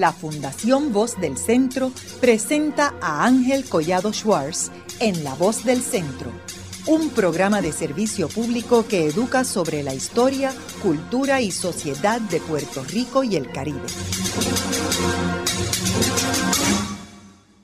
la 0.00 0.12
Fundación 0.12 0.92
Voz 0.92 1.18
del 1.20 1.36
Centro 1.38 1.90
presenta 2.20 2.94
a 3.00 3.24
Ángel 3.24 3.64
Collado 3.68 4.12
Schwartz 4.12 4.70
en 5.00 5.24
La 5.24 5.34
Voz 5.34 5.64
del 5.64 5.80
Centro, 5.80 6.30
un 6.86 7.10
programa 7.10 7.62
de 7.62 7.72
servicio 7.72 8.28
público 8.28 8.86
que 8.86 9.06
educa 9.06 9.44
sobre 9.44 9.82
la 9.82 9.94
historia, 9.94 10.52
cultura 10.82 11.40
y 11.40 11.50
sociedad 11.50 12.20
de 12.20 12.40
Puerto 12.40 12.84
Rico 12.84 13.24
y 13.24 13.36
el 13.36 13.50
Caribe. 13.50 13.80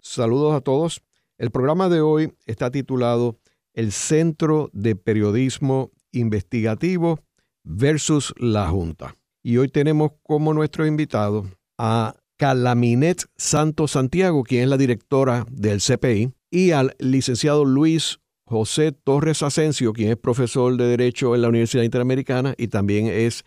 Saludos 0.00 0.54
a 0.54 0.60
todos. 0.60 1.02
El 1.36 1.50
programa 1.50 1.88
de 1.88 2.00
hoy 2.00 2.32
está 2.46 2.70
titulado 2.70 3.38
El 3.74 3.92
Centro 3.92 4.70
de 4.72 4.96
Periodismo 4.96 5.90
Investigativo 6.12 7.18
versus 7.62 8.34
la 8.38 8.68
Junta. 8.68 9.16
Y 9.42 9.58
hoy 9.58 9.68
tenemos 9.68 10.12
como 10.22 10.54
nuestro 10.54 10.86
invitado 10.86 11.46
a 11.78 12.14
Calaminet 12.36 13.24
Santos 13.36 13.92
Santiago, 13.92 14.42
quien 14.44 14.64
es 14.64 14.68
la 14.68 14.76
directora 14.76 15.46
del 15.50 15.80
CPI, 15.80 16.32
y 16.50 16.72
al 16.72 16.94
licenciado 16.98 17.64
Luis 17.64 18.20
José 18.44 18.92
Torres 18.92 19.42
Asensio, 19.42 19.92
quien 19.92 20.10
es 20.10 20.16
profesor 20.16 20.76
de 20.76 20.84
Derecho 20.84 21.34
en 21.34 21.42
la 21.42 21.48
Universidad 21.48 21.84
Interamericana 21.84 22.54
y 22.58 22.68
también 22.68 23.06
es 23.06 23.44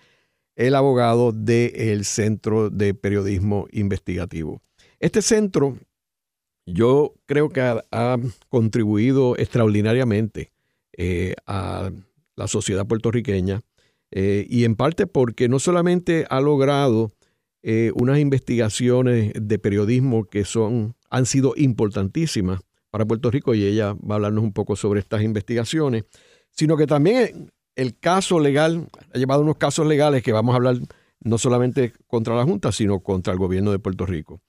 el 0.55 0.73
abogado 0.73 1.31
del 1.31 2.05
Centro 2.05 2.69
de 2.69 2.93
Periodismo 2.93 3.67
Investigativo. 3.71 4.61
Este 4.99 5.21
centro 5.21 5.77
yo 6.65 7.13
creo 7.25 7.49
que 7.49 7.61
ha, 7.61 8.17
contribuido 8.49 9.37
extraordinariamente 9.37 10.51
eh, 10.97 11.35
a 11.45 11.91
la 12.35 12.47
sociedad 12.47 12.87
puertorriqueña 12.87 13.61
eh, 14.11 14.47
y 14.49 14.63
en 14.63 14.75
parte 14.75 15.07
porque 15.07 15.47
no 15.49 15.59
solamente 15.59 16.25
ha 16.29 16.39
logrado 16.39 17.11
eh, 17.67 17.91
unas 17.95 18.19
investigaciones 18.19 19.33
de 19.33 19.57
periodismo 19.57 20.25
que 20.25 20.45
son, 20.45 20.93
han 21.09 21.25
sido 21.25 21.55
importantísimas 21.57 22.59
para 22.91 23.05
Puerto 23.05 23.31
Rico 23.31 23.55
y 23.55 23.65
ella 23.65 23.93
va 23.93 24.13
a 24.13 24.15
hablarnos 24.17 24.43
un 24.43 24.53
poco 24.53 24.75
sobre 24.75 24.99
estas 24.99 25.23
investigaciones, 25.23 26.03
sino 26.51 26.77
que 26.77 26.85
también 26.85 27.51
el 27.75 27.97
caso 27.97 28.39
legal, 28.39 28.87
ha 29.11 29.17
llevado 29.17 29.41
unos 29.41 29.57
casos 29.57 29.87
legales 29.87 30.21
que 30.21 30.31
vamos 30.31 30.53
a 30.53 30.57
hablar 30.57 30.77
no 31.21 31.39
solamente 31.39 31.91
contra 32.05 32.35
la 32.35 32.43
Junta, 32.43 32.71
sino 32.71 32.99
contra 32.99 33.33
el 33.33 33.39
gobierno 33.39 33.71
de 33.71 33.79
Puerto 33.79 34.05
Rico. 34.05 34.41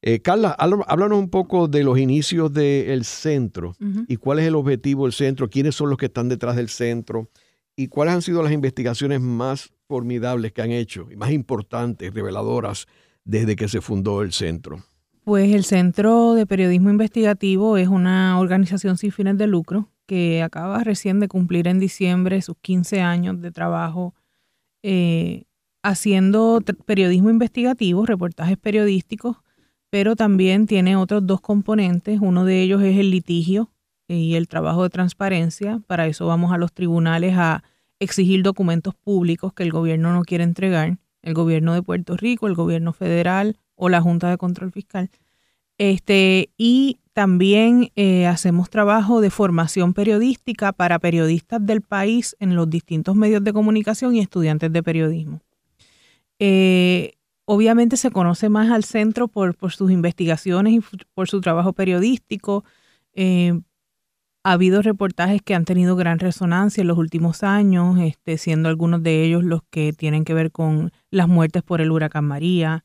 Eh, 0.00 0.22
Carla, 0.22 0.52
háblanos 0.52 1.18
un 1.18 1.30
poco 1.30 1.66
de 1.66 1.82
los 1.82 1.98
inicios 1.98 2.52
del 2.52 3.04
centro 3.04 3.74
y 4.06 4.18
cuál 4.18 4.38
es 4.38 4.46
el 4.46 4.54
objetivo 4.54 5.06
del 5.06 5.12
centro, 5.12 5.50
quiénes 5.50 5.74
son 5.74 5.90
los 5.90 5.98
que 5.98 6.06
están 6.06 6.28
detrás 6.28 6.54
del 6.54 6.68
centro 6.68 7.28
y 7.76 7.88
cuáles 7.88 8.14
han 8.14 8.22
sido 8.22 8.42
las 8.42 8.52
investigaciones 8.52 9.20
más 9.20 9.72
formidables 9.88 10.52
que 10.52 10.62
han 10.62 10.70
hecho 10.70 11.08
y 11.10 11.16
más 11.16 11.30
importantes, 11.32 12.12
reveladoras, 12.12 12.86
desde 13.24 13.56
que 13.56 13.68
se 13.68 13.80
fundó 13.80 14.22
el 14.22 14.32
centro. 14.32 14.84
Pues 15.24 15.54
el 15.54 15.64
Centro 15.64 16.34
de 16.34 16.46
Periodismo 16.46 16.90
Investigativo 16.90 17.76
es 17.76 17.88
una 17.88 18.38
organización 18.40 18.98
sin 18.98 19.12
fines 19.12 19.38
de 19.38 19.46
lucro 19.46 19.88
que 20.06 20.42
acaba 20.42 20.82
recién 20.82 21.20
de 21.20 21.28
cumplir 21.28 21.68
en 21.68 21.78
diciembre 21.78 22.42
sus 22.42 22.56
15 22.60 23.00
años 23.00 23.40
de 23.40 23.52
trabajo 23.52 24.14
eh, 24.82 25.44
haciendo 25.82 26.60
periodismo 26.86 27.30
investigativo, 27.30 28.04
reportajes 28.04 28.58
periodísticos, 28.58 29.36
pero 29.90 30.16
también 30.16 30.66
tiene 30.66 30.96
otros 30.96 31.26
dos 31.26 31.40
componentes. 31.40 32.20
Uno 32.20 32.44
de 32.44 32.62
ellos 32.62 32.82
es 32.82 32.98
el 32.98 33.10
litigio 33.10 33.70
y 34.08 34.34
el 34.34 34.48
trabajo 34.48 34.82
de 34.82 34.90
transparencia. 34.90 35.80
Para 35.86 36.06
eso 36.06 36.26
vamos 36.26 36.52
a 36.52 36.58
los 36.58 36.72
tribunales 36.72 37.34
a 37.36 37.62
exigir 37.98 38.42
documentos 38.42 38.94
públicos 38.94 39.52
que 39.52 39.62
el 39.62 39.70
gobierno 39.70 40.12
no 40.12 40.22
quiere 40.22 40.44
entregar, 40.44 40.98
el 41.22 41.34
gobierno 41.34 41.74
de 41.74 41.82
Puerto 41.82 42.16
Rico, 42.16 42.46
el 42.46 42.54
gobierno 42.54 42.92
federal 42.92 43.56
o 43.76 43.88
la 43.88 44.00
Junta 44.00 44.28
de 44.28 44.38
Control 44.38 44.72
Fiscal. 44.72 45.10
Este, 45.78 46.50
y 46.56 46.98
también 47.12 47.90
eh, 47.96 48.26
hacemos 48.26 48.70
trabajo 48.70 49.20
de 49.20 49.30
formación 49.30 49.94
periodística 49.94 50.72
para 50.72 50.98
periodistas 50.98 51.64
del 51.64 51.82
país 51.82 52.36
en 52.40 52.56
los 52.56 52.68
distintos 52.70 53.16
medios 53.16 53.44
de 53.44 53.52
comunicación 53.52 54.14
y 54.14 54.20
estudiantes 54.20 54.72
de 54.72 54.82
periodismo. 54.82 55.40
Eh, 56.38 57.12
obviamente 57.44 57.96
se 57.96 58.10
conoce 58.10 58.48
más 58.48 58.70
al 58.70 58.84
centro 58.84 59.28
por, 59.28 59.56
sus 59.70 59.90
investigaciones 59.90 60.74
y 60.74 60.80
por 61.14 61.28
su 61.28 61.40
trabajo 61.40 61.72
periodístico. 61.72 62.64
Eh, 63.14 63.60
ha 64.44 64.52
habido 64.52 64.82
reportajes 64.82 65.40
que 65.42 65.54
han 65.54 65.64
tenido 65.64 65.96
gran 65.96 66.18
resonancia 66.18 66.80
en 66.80 66.88
los 66.88 66.98
últimos 66.98 67.42
años, 67.42 67.98
este, 68.00 68.38
siendo 68.38 68.68
algunos 68.68 69.02
de 69.02 69.24
ellos 69.24 69.44
los 69.44 69.62
que 69.70 69.92
tienen 69.92 70.24
que 70.24 70.34
ver 70.34 70.50
con 70.50 70.92
las 71.10 71.28
muertes 71.28 71.62
por 71.62 71.80
el 71.80 71.92
huracán 71.92 72.24
María, 72.24 72.84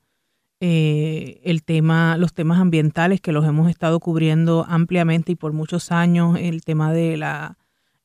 eh, 0.59 1.39
el 1.43 1.63
tema, 1.63 2.17
los 2.17 2.33
temas 2.33 2.59
ambientales 2.59 3.21
que 3.21 3.31
los 3.31 3.45
hemos 3.45 3.69
estado 3.69 3.99
cubriendo 3.99 4.65
ampliamente 4.67 5.33
y 5.33 5.35
por 5.35 5.53
muchos 5.53 5.91
años, 5.91 6.37
el 6.39 6.63
tema 6.63 6.93
de 6.93 7.17
la, 7.17 7.57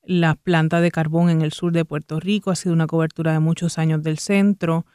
la 0.04 0.34
planta 0.34 0.80
de 0.80 0.90
carbón 0.90 1.30
en 1.30 1.42
el 1.42 1.52
sur 1.52 1.72
de 1.72 1.84
Puerto 1.84 2.20
Rico 2.20 2.50
ha 2.50 2.56
sido 2.56 2.74
una 2.74 2.86
cobertura 2.86 3.32
de 3.32 3.40
muchos 3.40 3.78
años 3.78 4.02
del 4.02 4.18
centro. 4.18 4.86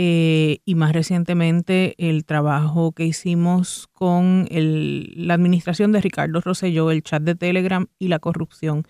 Eh, 0.00 0.60
y 0.64 0.76
más 0.76 0.92
recientemente 0.92 1.96
el 1.98 2.24
trabajo 2.24 2.92
que 2.92 3.04
hicimos 3.04 3.88
con 3.92 4.46
la 4.48 5.34
administración 5.34 5.90
de 5.90 6.00
Ricardo 6.00 6.40
Rosselló, 6.40 6.92
el 6.92 7.02
chat 7.02 7.20
de 7.20 7.34
Telegram 7.34 7.88
y 7.98 8.06
la 8.06 8.20
corrupción 8.20 8.84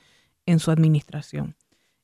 en 0.44 0.58
su 0.58 0.70
administración. 0.70 1.56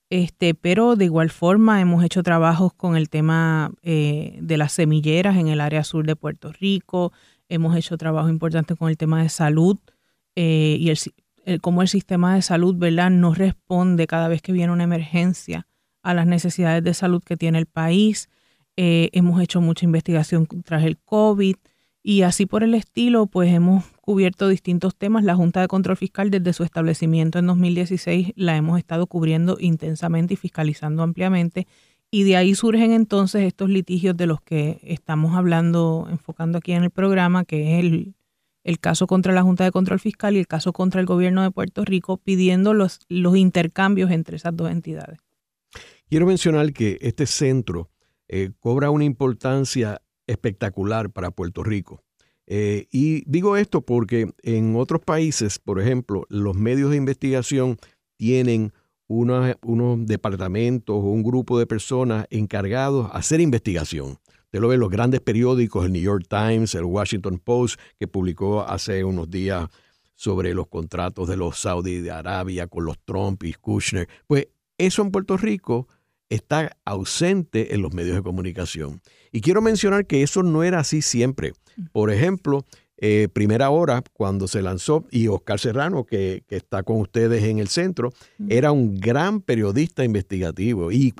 Este, 0.09 0.54
pero 0.54 0.97
de 0.97 1.04
igual 1.04 1.28
forma 1.28 1.82
hemos 1.82 2.03
hecho 2.03 2.22
trabajos 2.22 2.72
con 2.72 2.97
el 2.97 3.10
tema 3.10 3.72
eh, 3.82 4.38
de 4.41 4.56
las 4.56 4.72
semilleras 4.72 5.36
en 5.36 5.48
el 5.48 5.60
área 5.60 5.84
sur 5.84 6.06
de 6.06 6.16
Puerto 6.16 6.50
Rico, 6.53 7.12
hemos 7.50 7.76
hecho 7.76 7.98
trabajo 7.98 8.31
importante 8.31 8.75
con 8.75 8.88
el 8.88 8.97
tema 8.97 9.22
de 9.22 9.28
salud 9.28 9.76
eh, 10.34 10.78
y 10.81 10.88
el, 10.88 11.60
cómo 11.60 11.82
el 11.82 11.88
sistema 11.88 12.36
de 12.36 12.41
salud 12.41 12.75
¿verdad? 12.75 13.10
no 13.10 13.34
responde 13.34 14.06
cada 14.06 14.28
vez 14.28 14.41
que 14.41 14.53
viene 14.53 14.72
una 14.72 14.84
emergencia 14.84 15.66
a 16.03 16.15
las 16.15 16.26
necesidades 16.26 16.82
de 16.82 16.94
salud 16.94 17.22
que 17.22 17.36
tiene 17.36 17.59
el 17.59 17.66
país. 17.66 18.31
Eh, 18.77 19.11
hemos 19.12 19.41
hecho 19.41 19.61
mucha 19.61 19.85
investigación 19.85 20.47
tras 20.65 20.85
el 20.85 20.99
COVID 20.99 21.57
y 22.07 22.21
así 22.21 22.45
por 22.45 22.62
el 22.62 22.75
estilo, 22.75 23.27
pues 23.27 23.51
hemos 23.51 23.85
cubierto 24.03 24.49
distintos 24.49 24.95
temas. 24.95 25.25
La 25.25 25.37
Junta 25.37 25.62
de 25.62 25.69
Control 25.69 25.97
Fiscal 25.97 26.31
desde 26.31 26.53
su 26.53 26.62
establecimiento 26.62 27.39
en 27.39 27.47
2016 27.47 28.33
la 28.37 28.57
hemos 28.57 28.79
estado 28.79 29.07
cubriendo 29.07 29.57
intensamente 29.59 30.34
y 30.34 30.37
fiscalizando 30.37 31.03
ampliamente. 31.03 31.67
Y 32.11 32.25
de 32.25 32.37
ahí 32.37 32.55
surgen 32.55 32.93
entonces 32.93 33.43
estos 33.43 33.71
litigios 33.71 34.17
de 34.17 34.27
los 34.27 34.43
que 34.43 34.81
estamos 34.83 35.34
hablando, 35.34 36.07
enfocando 36.11 36.59
aquí 36.59 36.73
en 36.73 36.84
el 36.84 36.91
programa, 36.91 37.45
que 37.45 37.79
es 37.79 37.84
el, 37.84 38.15
caso 38.81 39.07
contra 39.07 39.33
la 39.33 39.43
Junta 39.43 39.65
de 39.65 39.73
Control 39.73 39.99
Fiscal 39.99 40.37
y 40.37 40.41
el 40.41 40.47
caso 40.47 40.73
contra 40.73 41.01
el 41.01 41.07
gobierno 41.07 41.43
de 41.43 41.51
Puerto 41.51 41.84
Rico, 41.84 42.19
pidiendo 42.19 42.75
los 42.75 43.01
intercambios 43.09 44.11
entre 44.11 44.37
esas 44.37 44.55
dos 44.55 44.71
entidades. 44.71 45.19
Quiero 46.09 46.27
mencionar 46.27 46.73
que 46.73 46.99
este 47.01 47.27
centro 47.27 47.91
eh, 48.29 48.51
cobra 48.61 48.91
una 48.91 49.05
importancia 49.05 50.01
espectacular 50.27 51.11
para 51.11 51.31
Puerto 51.31 51.62
Rico. 51.62 52.03
Eh, 52.47 52.89
y 52.91 53.25
digo 53.31 53.57
esto 53.57 53.81
porque 53.81 54.33
en 54.43 54.77
otros 54.77 55.01
países, 55.01 55.59
por 55.59 55.81
ejemplo, 55.81 56.27
los 56.29 56.57
medios 56.57 56.91
de 56.91 56.97
investigación 56.97 57.79
tienen 58.17 58.73
unos, 59.07 60.07
departamentos 60.07 60.97
o 60.97 60.99
un 60.99 61.23
grupo 61.23 61.59
de 61.59 61.67
personas 61.67 62.27
encargados 62.31 63.11
a 63.11 63.19
hacer 63.19 63.41
investigación. 63.41 64.19
Usted 64.45 64.61
lo 64.61 64.69
ve 64.69 64.75
en 64.75 64.81
los 64.81 64.91
grandes 64.91 65.21
periódicos, 65.21 65.84
el 65.84 65.93
New 65.93 66.03
York 66.03 66.27
Times, 66.29 66.75
el 66.75 66.84
Washington 66.84 67.39
Post, 67.39 67.81
que 67.99 68.07
publicó 68.07 68.63
hace 68.63 69.05
unos 69.05 69.31
días 69.31 69.69
sobre 70.15 70.55
los 70.55 70.69
contratos 70.69 71.29
de 71.29 71.37
los 71.37 71.59
Saudi 71.59 72.01
de 72.01 72.13
Arabia 72.13 72.67
con 72.69 72.84
los 72.84 72.99
Trump 73.05 73.43
y 73.43 73.53
Kushner. 73.55 74.09
Pues 74.27 74.49
eso 74.79 75.03
en 75.03 75.11
Puerto 75.11 75.37
Rico 75.37 75.89
está 76.34 76.77
ausente 76.84 77.75
en 77.75 77.83
los 77.83 77.93
medios 77.93 78.17
de 78.17 78.22
comunicación. 78.22 79.00
Y 79.33 79.41
quiero 79.41 79.63
mencionar 79.63 80.07
que 80.07 80.22
eso 80.22 80.42
no 80.42 80.63
era 80.63 80.81
así 80.81 81.03
siempre. 81.03 81.53
Por 81.92 82.10
ejemplo, 82.10 82.65
eh, 82.97 83.28
Primera 83.33 83.71
Hora, 83.71 84.03
cuando 84.13 84.47
se 84.47 84.63
lanzó, 84.63 85.04
y 85.10 85.27
Oscar 85.28 85.59
Serrano, 85.59 86.04
que, 86.04 86.45
está 86.48 86.84
con 86.84 86.98
ustedes 87.01 87.42
en 87.45 87.59
el 87.59 87.69
centro, 87.69 88.13
era 88.48 88.71
un 88.72 89.01
gran 89.01 89.41
periodista 89.41 90.04
investigativo 90.04 90.92
y, 90.92 91.13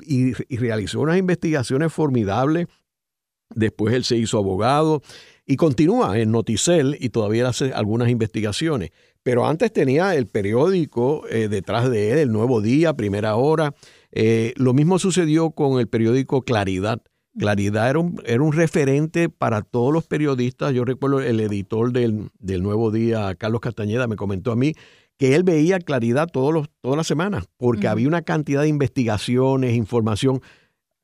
realizó 0.49 1.01
unas 1.01 1.17
investigaciones 1.17 1.91
formidables. 1.91 2.67
Después 3.53 3.93
él 3.93 4.03
se 4.03 4.17
hizo 4.17 4.37
abogado 4.37 5.01
y 5.45 5.57
continúa 5.57 6.17
en 6.17 6.31
Noticel 6.31 6.97
y 6.99 7.09
todavía 7.09 7.47
hace 7.49 7.73
algunas 7.73 8.09
investigaciones. 8.09 8.91
Pero 9.21 9.45
antes 9.45 9.71
tenía 9.73 10.15
el 10.15 10.27
periódico 10.27 11.27
eh, 11.29 11.47
detrás 11.49 11.89
de 11.89 12.11
él, 12.11 12.17
el 12.19 12.31
Nuevo 12.31 12.61
Día, 12.61 12.93
Primera 12.93 13.35
Hora, 13.35 13.75
eh, 14.15 14.53
lo 14.55 14.73
mismo 14.73 14.97
sucedió 14.97 15.51
con 15.51 15.77
el 15.79 15.87
periódico 15.87 16.41
Claridad. 16.41 17.01
Claridad 17.37 17.89
era 17.89 17.99
un, 17.99 18.21
era 18.25 18.41
un, 18.41 18.53
referente 18.53 19.27
para 19.27 19.61
todos 19.61 19.93
los 19.93 20.07
periodistas. 20.07 20.73
Yo 20.73 20.85
recuerdo 20.85 21.19
el 21.19 21.41
editor 21.41 21.91
del, 21.91 22.31
Nuevo 22.39 22.91
Día, 22.91 23.35
Carlos 23.35 23.59
Castañeda, 23.59 24.07
me 24.07 24.15
comentó 24.15 24.53
a 24.53 24.55
mí 24.55 24.73
que 25.17 25.35
él 25.35 25.43
veía 25.43 25.79
Claridad 25.79 26.29
todos 26.29 26.53
los, 26.53 26.69
todas 26.79 26.95
las 26.95 27.07
semanas, 27.07 27.45
porque 27.57 27.89
había 27.89 28.07
una 28.07 28.21
cantidad 28.21 28.61
de 28.61 28.69
investigaciones, 28.69 29.75
información. 29.75 30.41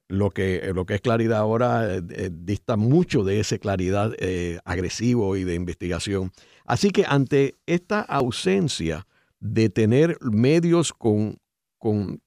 lo 0.08 0.30
que, 0.30 0.72
lo 0.74 0.86
que 0.86 0.96
es 0.96 1.02
claridad 1.02 1.40
ahora 1.40 1.96
eh, 1.96 2.02
eh, 2.12 2.30
dista 2.32 2.78
mucho 2.78 3.26
de 3.26 3.42
esa 3.42 3.58
claridad 3.58 4.14
eh, 4.20 4.60
agresivo 4.64 5.36
y 5.36 5.44
de 5.44 5.56
investigación. 5.56 6.32
Así 6.66 6.92
que 6.92 7.04
ante 7.06 7.56
esta 7.66 8.00
ausencia 8.00 9.06
de 9.42 9.70
tener 9.70 10.18
medios 10.22 10.94
con, 10.94 11.40
con 11.78 12.22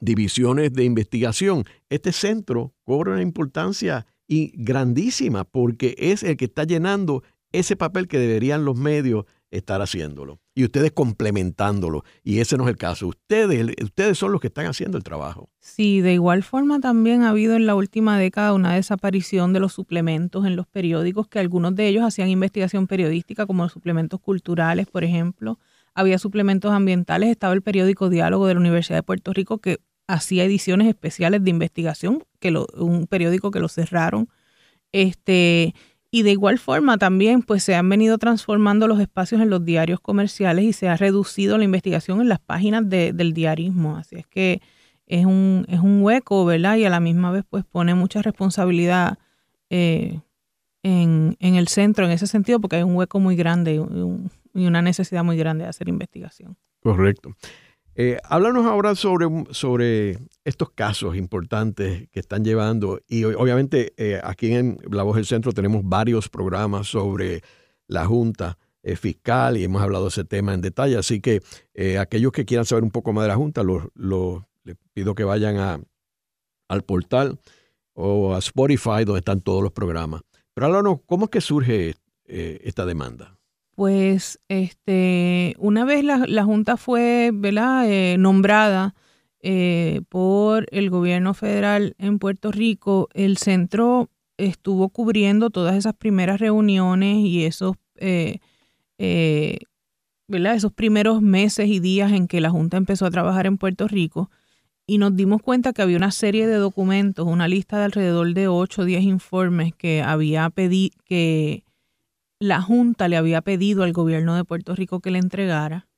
divisiones 0.00 0.72
de 0.72 0.84
investigación, 0.84 1.64
este 1.88 2.12
centro 2.12 2.74
cobra 2.82 3.12
una 3.12 3.22
importancia 3.22 4.06
y 4.26 4.52
grandísima 4.54 5.44
porque 5.44 5.94
es 5.98 6.22
el 6.22 6.36
que 6.36 6.46
está 6.46 6.64
llenando 6.64 7.22
ese 7.52 7.76
papel 7.76 8.08
que 8.08 8.18
deberían 8.18 8.64
los 8.64 8.76
medios 8.76 9.24
estar 9.50 9.80
haciéndolo 9.80 10.40
y 10.54 10.64
ustedes 10.64 10.92
complementándolo. 10.92 12.04
Y 12.22 12.40
ese 12.40 12.56
no 12.56 12.64
es 12.64 12.70
el 12.70 12.76
caso. 12.76 13.06
Ustedes, 13.06 13.74
ustedes 13.82 14.18
son 14.18 14.32
los 14.32 14.40
que 14.40 14.48
están 14.48 14.66
haciendo 14.66 14.98
el 14.98 15.04
trabajo. 15.04 15.48
Sí, 15.60 16.00
de 16.00 16.14
igual 16.14 16.42
forma 16.42 16.80
también 16.80 17.22
ha 17.22 17.30
habido 17.30 17.54
en 17.54 17.64
la 17.64 17.74
última 17.74 18.18
década 18.18 18.52
una 18.52 18.74
desaparición 18.74 19.52
de 19.52 19.60
los 19.60 19.72
suplementos 19.72 20.44
en 20.46 20.56
los 20.56 20.66
periódicos, 20.66 21.28
que 21.28 21.38
algunos 21.38 21.76
de 21.76 21.86
ellos 21.86 22.04
hacían 22.04 22.28
investigación 22.28 22.86
periodística, 22.86 23.46
como 23.46 23.62
los 23.62 23.72
suplementos 23.72 24.20
culturales, 24.20 24.88
por 24.88 25.04
ejemplo. 25.04 25.58
Había 25.94 26.18
suplementos 26.18 26.72
ambientales, 26.72 27.30
estaba 27.30 27.54
el 27.54 27.62
periódico 27.62 28.08
Diálogo 28.08 28.46
de 28.46 28.54
la 28.54 28.60
Universidad 28.60 28.98
de 28.98 29.02
Puerto 29.04 29.32
Rico 29.32 29.58
que 29.58 29.78
hacía 30.08 30.44
ediciones 30.44 30.88
especiales 30.88 31.44
de 31.44 31.50
investigación, 31.50 32.24
que 32.40 32.52
un 32.74 33.06
periódico 33.06 33.50
que 33.52 33.60
lo 33.60 33.68
cerraron. 33.68 34.28
Este, 34.90 35.74
y 36.10 36.22
de 36.22 36.30
igual 36.32 36.58
forma 36.58 36.96
también 36.96 37.42
pues 37.42 37.62
se 37.62 37.74
han 37.74 37.88
venido 37.88 38.16
transformando 38.16 38.88
los 38.88 38.98
espacios 38.98 39.42
en 39.42 39.50
los 39.50 39.64
diarios 39.64 40.00
comerciales 40.00 40.64
y 40.64 40.72
se 40.72 40.88
ha 40.88 40.96
reducido 40.96 41.58
la 41.58 41.64
investigación 41.64 42.22
en 42.22 42.28
las 42.30 42.40
páginas 42.40 42.88
del 42.88 43.34
diarismo. 43.34 43.98
Así 43.98 44.16
es 44.16 44.26
que 44.26 44.62
es 45.06 45.26
un, 45.26 45.66
es 45.68 45.80
un 45.80 46.02
hueco, 46.02 46.44
¿verdad? 46.46 46.76
Y 46.76 46.84
a 46.86 46.90
la 46.90 47.00
misma 47.00 47.30
vez 47.30 47.44
pues 47.48 47.64
pone 47.64 47.94
mucha 47.94 48.22
responsabilidad 48.22 49.18
eh, 49.68 50.20
en, 50.82 51.36
el 51.40 51.68
centro 51.68 52.06
en 52.06 52.12
ese 52.12 52.26
sentido 52.26 52.60
porque 52.60 52.76
hay 52.76 52.82
un 52.82 52.96
hueco 52.96 53.20
muy 53.20 53.36
grande 53.36 53.74
y 53.74 54.66
una 54.66 54.80
necesidad 54.80 55.22
muy 55.24 55.36
grande 55.36 55.64
de 55.64 55.70
hacer 55.70 55.88
investigación. 55.88 56.56
Correcto. 56.80 57.34
Eh, 58.00 58.16
háblanos 58.22 58.64
ahora 58.64 58.94
sobre, 58.94 59.26
sobre 59.50 60.20
estos 60.44 60.70
casos 60.70 61.16
importantes 61.16 62.08
que 62.10 62.20
están 62.20 62.44
llevando 62.44 63.00
y 63.08 63.24
obviamente 63.24 63.92
eh, 63.96 64.20
aquí 64.22 64.54
en 64.54 64.78
La 64.88 65.02
Voz 65.02 65.16
del 65.16 65.26
Centro 65.26 65.50
tenemos 65.50 65.82
varios 65.82 66.28
programas 66.28 66.86
sobre 66.86 67.42
la 67.88 68.06
Junta 68.06 68.56
eh, 68.84 68.94
Fiscal 68.94 69.56
y 69.56 69.64
hemos 69.64 69.82
hablado 69.82 70.04
de 70.04 70.10
ese 70.10 70.22
tema 70.22 70.54
en 70.54 70.60
detalle, 70.60 70.96
así 70.96 71.20
que 71.20 71.42
aquellos 71.98 72.30
que 72.30 72.44
quieran 72.44 72.66
saber 72.66 72.84
un 72.84 72.92
poco 72.92 73.12
más 73.12 73.24
de 73.24 73.28
la 73.30 73.34
Junta, 73.34 73.64
les 73.64 74.76
pido 74.94 75.16
que 75.16 75.24
vayan 75.24 75.56
a, 75.56 75.80
al 76.68 76.82
portal 76.82 77.40
o 77.94 78.32
a 78.32 78.38
Spotify 78.38 79.04
donde 79.04 79.18
están 79.18 79.40
todos 79.40 79.60
los 79.60 79.72
programas. 79.72 80.22
Pero 80.54 80.68
háblanos, 80.68 81.00
¿cómo 81.04 81.24
es 81.24 81.30
que 81.32 81.40
surge 81.40 81.96
esta 82.24 82.86
demanda? 82.86 83.37
Pues 83.78 84.40
este, 84.48 85.54
una 85.56 85.84
vez 85.84 86.02
la, 86.02 86.42
Junta 86.42 86.76
fue 86.76 87.30
eh, 87.32 88.16
nombrada 88.18 88.96
eh, 89.38 90.00
por 90.08 90.66
el 90.72 90.90
gobierno 90.90 91.32
federal 91.32 91.94
en 91.98 92.18
Puerto 92.18 92.50
Rico, 92.50 93.08
el 93.14 93.36
centro 93.36 94.10
estuvo 94.36 94.88
cubriendo 94.88 95.50
todas 95.50 95.76
esas 95.76 95.94
primeras 95.94 96.40
reuniones 96.40 97.18
y 97.18 97.44
esos, 97.44 97.76
eh, 97.98 98.40
esos 98.98 100.72
primeros 100.72 101.22
meses 101.22 101.68
y 101.68 101.78
días 101.78 102.10
en 102.10 102.26
que 102.26 102.40
la 102.40 102.50
Junta 102.50 102.78
empezó 102.78 103.06
a 103.06 103.12
trabajar 103.12 103.46
en 103.46 103.58
Puerto 103.58 103.86
Rico 103.86 104.28
y 104.88 104.98
nos 104.98 105.14
dimos 105.14 105.40
cuenta 105.40 105.72
que 105.72 105.82
había 105.82 105.98
una 105.98 106.10
serie 106.10 106.48
de 106.48 106.56
documentos, 106.56 107.28
una 107.28 107.46
lista 107.46 107.78
de 107.78 107.84
alrededor 107.84 108.34
de 108.34 108.48
8 108.48 108.82
o 108.82 108.84
10 108.84 109.04
informes 109.04 109.72
que 109.72 110.02
había 110.02 110.50
pedido 110.50 110.96
que 111.04 111.62
la 112.40 112.62
Junta 112.62 113.08
le 113.08 113.16
había 113.16 113.42
pedido 113.42 113.82
al 113.82 113.92
gobierno 113.92 114.36
de 114.36 114.44
Puerto 114.44 114.74
Rico 114.74 115.00
que 115.00 115.10
le 115.10 115.18
entregara. 115.18 115.88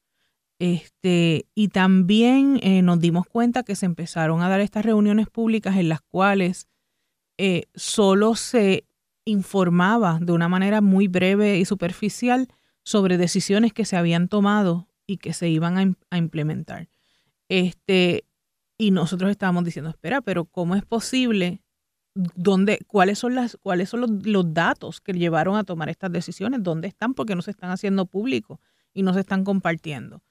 Este, 0.58 1.46
y 1.54 1.68
también 1.68 2.60
eh, 2.62 2.82
nos 2.82 3.00
dimos 3.00 3.26
cuenta 3.26 3.62
que 3.62 3.76
se 3.76 3.86
empezaron 3.86 4.42
a 4.42 4.48
dar 4.48 4.60
estas 4.60 4.84
reuniones 4.84 5.28
públicas 5.28 5.76
en 5.76 5.88
las 5.88 6.02
cuales 6.02 6.68
eh, 7.38 7.64
solo 7.74 8.34
se 8.34 8.84
informaba 9.24 10.18
de 10.20 10.32
una 10.32 10.48
manera 10.48 10.80
muy 10.80 11.08
breve 11.08 11.58
y 11.58 11.64
superficial 11.64 12.48
sobre 12.82 13.16
decisiones 13.16 13.72
que 13.72 13.86
se 13.86 13.96
habían 13.96 14.28
tomado 14.28 14.88
y 15.06 15.16
que 15.16 15.32
se 15.32 15.48
iban 15.48 15.78
a, 15.78 15.94
a 16.10 16.18
implementar. 16.18 16.88
Este, 17.48 18.24
y 18.76 18.90
nosotros 18.90 19.30
estábamos 19.30 19.64
diciendo, 19.64 19.90
espera, 19.90 20.20
pero 20.20 20.44
¿cómo 20.44 20.76
es 20.76 20.84
posible 20.84 21.62
dónde, 22.34 22.78
cuáles 22.86 23.18
son, 23.18 23.34
las, 23.34 23.56
cuáles 23.62 23.88
son 23.88 24.22
los, 24.24 24.54
datos 24.54 25.00
que 25.00 25.12
llevaron 25.12 25.56
a 25.56 25.64
tomar 25.64 25.88
estas 25.88 26.12
decisiones, 26.12 26.62
dónde 26.62 26.88
están, 26.88 27.14
porque 27.14 27.34
no 27.34 27.42
se 27.42 27.50
están 27.50 27.70
haciendo 27.70 28.06
públicos 28.06 28.58
y 28.92 29.02
no 29.02 29.14
se 29.14 29.20
están 29.20 29.44
compartiendo. 29.44 30.22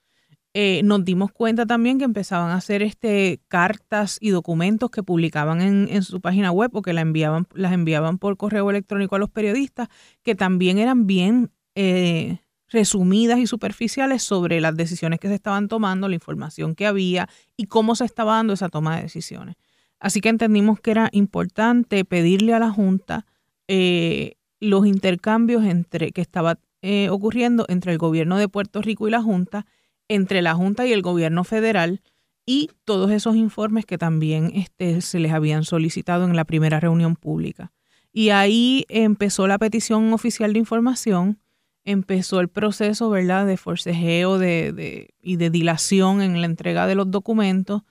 Eh, 0.53 0.81
nos 0.83 1.05
dimos 1.05 1.31
cuenta 1.31 1.65
también 1.67 1.99
que 1.99 2.05
empezaban 2.05 2.49
a 2.49 2.55
hacer 2.55 2.81
este, 2.81 3.39
cartas 3.47 4.17
y 4.19 4.31
documentos 4.31 4.89
que 4.89 5.03
publicaban 5.03 5.61
en, 5.61 6.03
su 6.03 6.21
página 6.21 6.51
web 6.51 6.71
o 6.73 6.81
que 6.81 6.91
la 6.91 7.01
enviaban, 7.01 7.47
las 7.53 7.71
enviaban 7.71 8.17
por 8.17 8.35
correo 8.35 8.69
electrónico 8.69 9.15
a 9.15 9.19
los 9.19 9.29
periodistas, 9.29 9.89
que 10.23 10.33
también 10.33 10.79
eran 10.79 11.05
bien 11.05 11.51
eh, 11.75 12.39
resumidas 12.67 13.39
y 13.39 13.47
superficiales 13.47 14.23
sobre 14.23 14.59
las 14.59 14.75
decisiones 14.75 15.19
que 15.19 15.27
se 15.27 15.35
estaban 15.35 15.67
tomando, 15.67 16.07
la 16.07 16.15
información 16.15 16.73
que 16.73 16.87
había 16.87 17.29
y 17.55 17.65
cómo 17.65 17.95
se 17.95 18.05
estaba 18.05 18.35
dando 18.35 18.53
esa 18.53 18.69
toma 18.69 18.95
de 18.95 19.03
decisiones. 19.03 19.55
Así 19.99 20.21
que 20.21 20.29
entendimos 20.29 20.79
que 20.79 20.91
era 20.91 21.09
importante 21.11 22.05
pedirle 22.05 22.53
a 22.53 22.59
la 22.59 22.71
Junta 22.71 23.25
eh, 23.67 24.35
los 24.59 24.85
intercambios 24.85 25.65
entre 25.65 26.11
que 26.11 26.21
estaba 26.21 26.59
eh, 26.81 27.09
ocurriendo 27.09 27.65
entre 27.67 27.91
el 27.91 27.97
gobierno 27.97 28.37
de 28.37 28.47
Puerto 28.47 28.81
Rico 28.81 29.07
y 29.07 29.11
la 29.11 29.21
Junta, 29.21 29.65
entre 30.07 30.41
la 30.41 30.55
Junta 30.55 30.85
y 30.85 30.93
el 30.93 31.01
gobierno 31.01 31.43
federal 31.43 32.01
y 32.45 32.71
todos 32.85 33.11
esos 33.11 33.35
informes 33.35 33.85
que 33.85 33.97
también 33.97 34.51
este, 34.55 35.01
se 35.01 35.19
les 35.19 35.33
habían 35.33 35.65
solicitado 35.65 36.25
en 36.25 36.35
la 36.35 36.45
primera 36.45 36.79
reunión 36.79 37.15
pública. 37.15 37.71
Y 38.11 38.29
ahí 38.29 38.85
empezó 38.89 39.45
la 39.47 39.59
petición 39.59 40.13
oficial 40.13 40.53
de 40.53 40.59
información, 40.59 41.39
empezó 41.83 42.39
el 42.39 42.47
proceso 42.47 43.09
¿verdad? 43.09 43.45
de 43.45 43.57
forcejeo 43.57 44.39
de, 44.39 45.13
y 45.21 45.35
de 45.35 45.49
dilación 45.49 46.21
en 46.21 46.41
la 46.41 46.47
entrega 46.47 46.87
de 46.87 46.95
los 46.95 47.11
documentos 47.11 47.83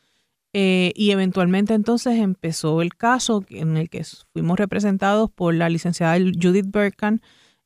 eh, 0.54 0.92
y 0.96 1.10
eventualmente 1.10 1.74
entonces 1.74 2.18
empezó 2.18 2.80
el 2.80 2.94
caso 2.94 3.44
en 3.50 3.76
el 3.76 3.90
que 3.90 4.04
fuimos 4.32 4.58
representados 4.58 5.30
por 5.30 5.54
la 5.54 5.68
licenciada 5.68 6.18
Judith 6.18 6.70
Berkan, 6.70 7.20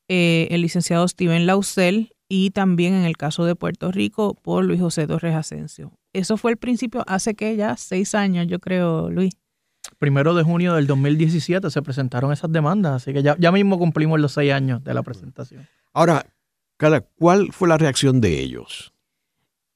eh, 0.09 0.49
el 0.51 0.62
licenciado 0.62 1.07
Steven 1.07 1.47
Lausel 1.47 2.12
y 2.29 2.51
también 2.51 2.95
en 2.95 3.05
el 3.05 3.17
caso 3.17 3.45
de 3.45 3.55
Puerto 3.55 3.93
Rico 3.93 4.35
por 4.35 4.65
Luis 4.65 4.81
José 4.81 5.07
Torres 5.07 5.35
Asensio. 5.35 5.93
Eso 6.12 6.37
fue 6.37 6.51
el 6.51 6.57
principio 6.57 7.05
hace 7.07 7.35
que 7.35 7.55
ya 7.57 7.77
seis 7.77 8.15
años, 8.15 8.47
yo 8.49 8.59
creo, 8.59 9.11
Luis. 9.11 9.33
Primero 9.99 10.35
de 10.35 10.43
junio 10.43 10.75
del 10.75 10.87
2017 10.87 11.71
se 11.71 11.83
presentaron 11.83 12.33
esas 12.33 12.51
demandas, 12.51 12.95
así 12.95 13.12
que 13.12 13.23
ya, 13.23 13.37
ya 13.39 13.53
mismo 13.53 13.79
cumplimos 13.79 14.21
los 14.21 14.33
seis 14.33 14.53
años 14.53 14.83
de 14.83 14.95
la 14.95 15.03
presentación. 15.03 15.69
Ahora, 15.93 16.27
¿cuál 17.17 17.53
fue 17.53 17.69
la 17.69 17.79
reacción 17.79 18.21
de 18.21 18.41
ellos? 18.41 18.93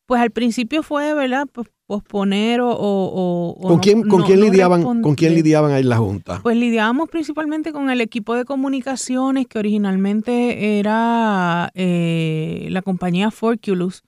Pues 0.06 0.20
al 0.20 0.30
principio 0.30 0.82
fue, 0.82 1.14
¿verdad? 1.14 1.46
Pues 1.52 1.68
posponer 1.86 2.60
o... 2.62 3.56
¿Con, 3.60 3.78
quién, 3.78 4.02
¿con, 4.08 4.22
quién 4.24 4.40
lidiaban, 4.40 4.82
¿Con 5.02 5.14
quién 5.14 5.34
lidiaban 5.34 5.72
ahí 5.72 5.82
en 5.82 5.88
la 5.88 5.98
Junta? 5.98 6.40
Pues 6.42 6.56
lidiábamos 6.56 7.08
principalmente 7.08 7.72
con 7.72 7.90
el 7.90 8.00
equipo 8.00 8.34
de 8.34 8.44
comunicaciones 8.44 9.46
que 9.46 9.58
originalmente 9.58 10.78
era 10.78 11.70
eh, 11.74 12.66
la 12.70 12.82
compañía 12.82 13.30
Forculus, 13.30 14.02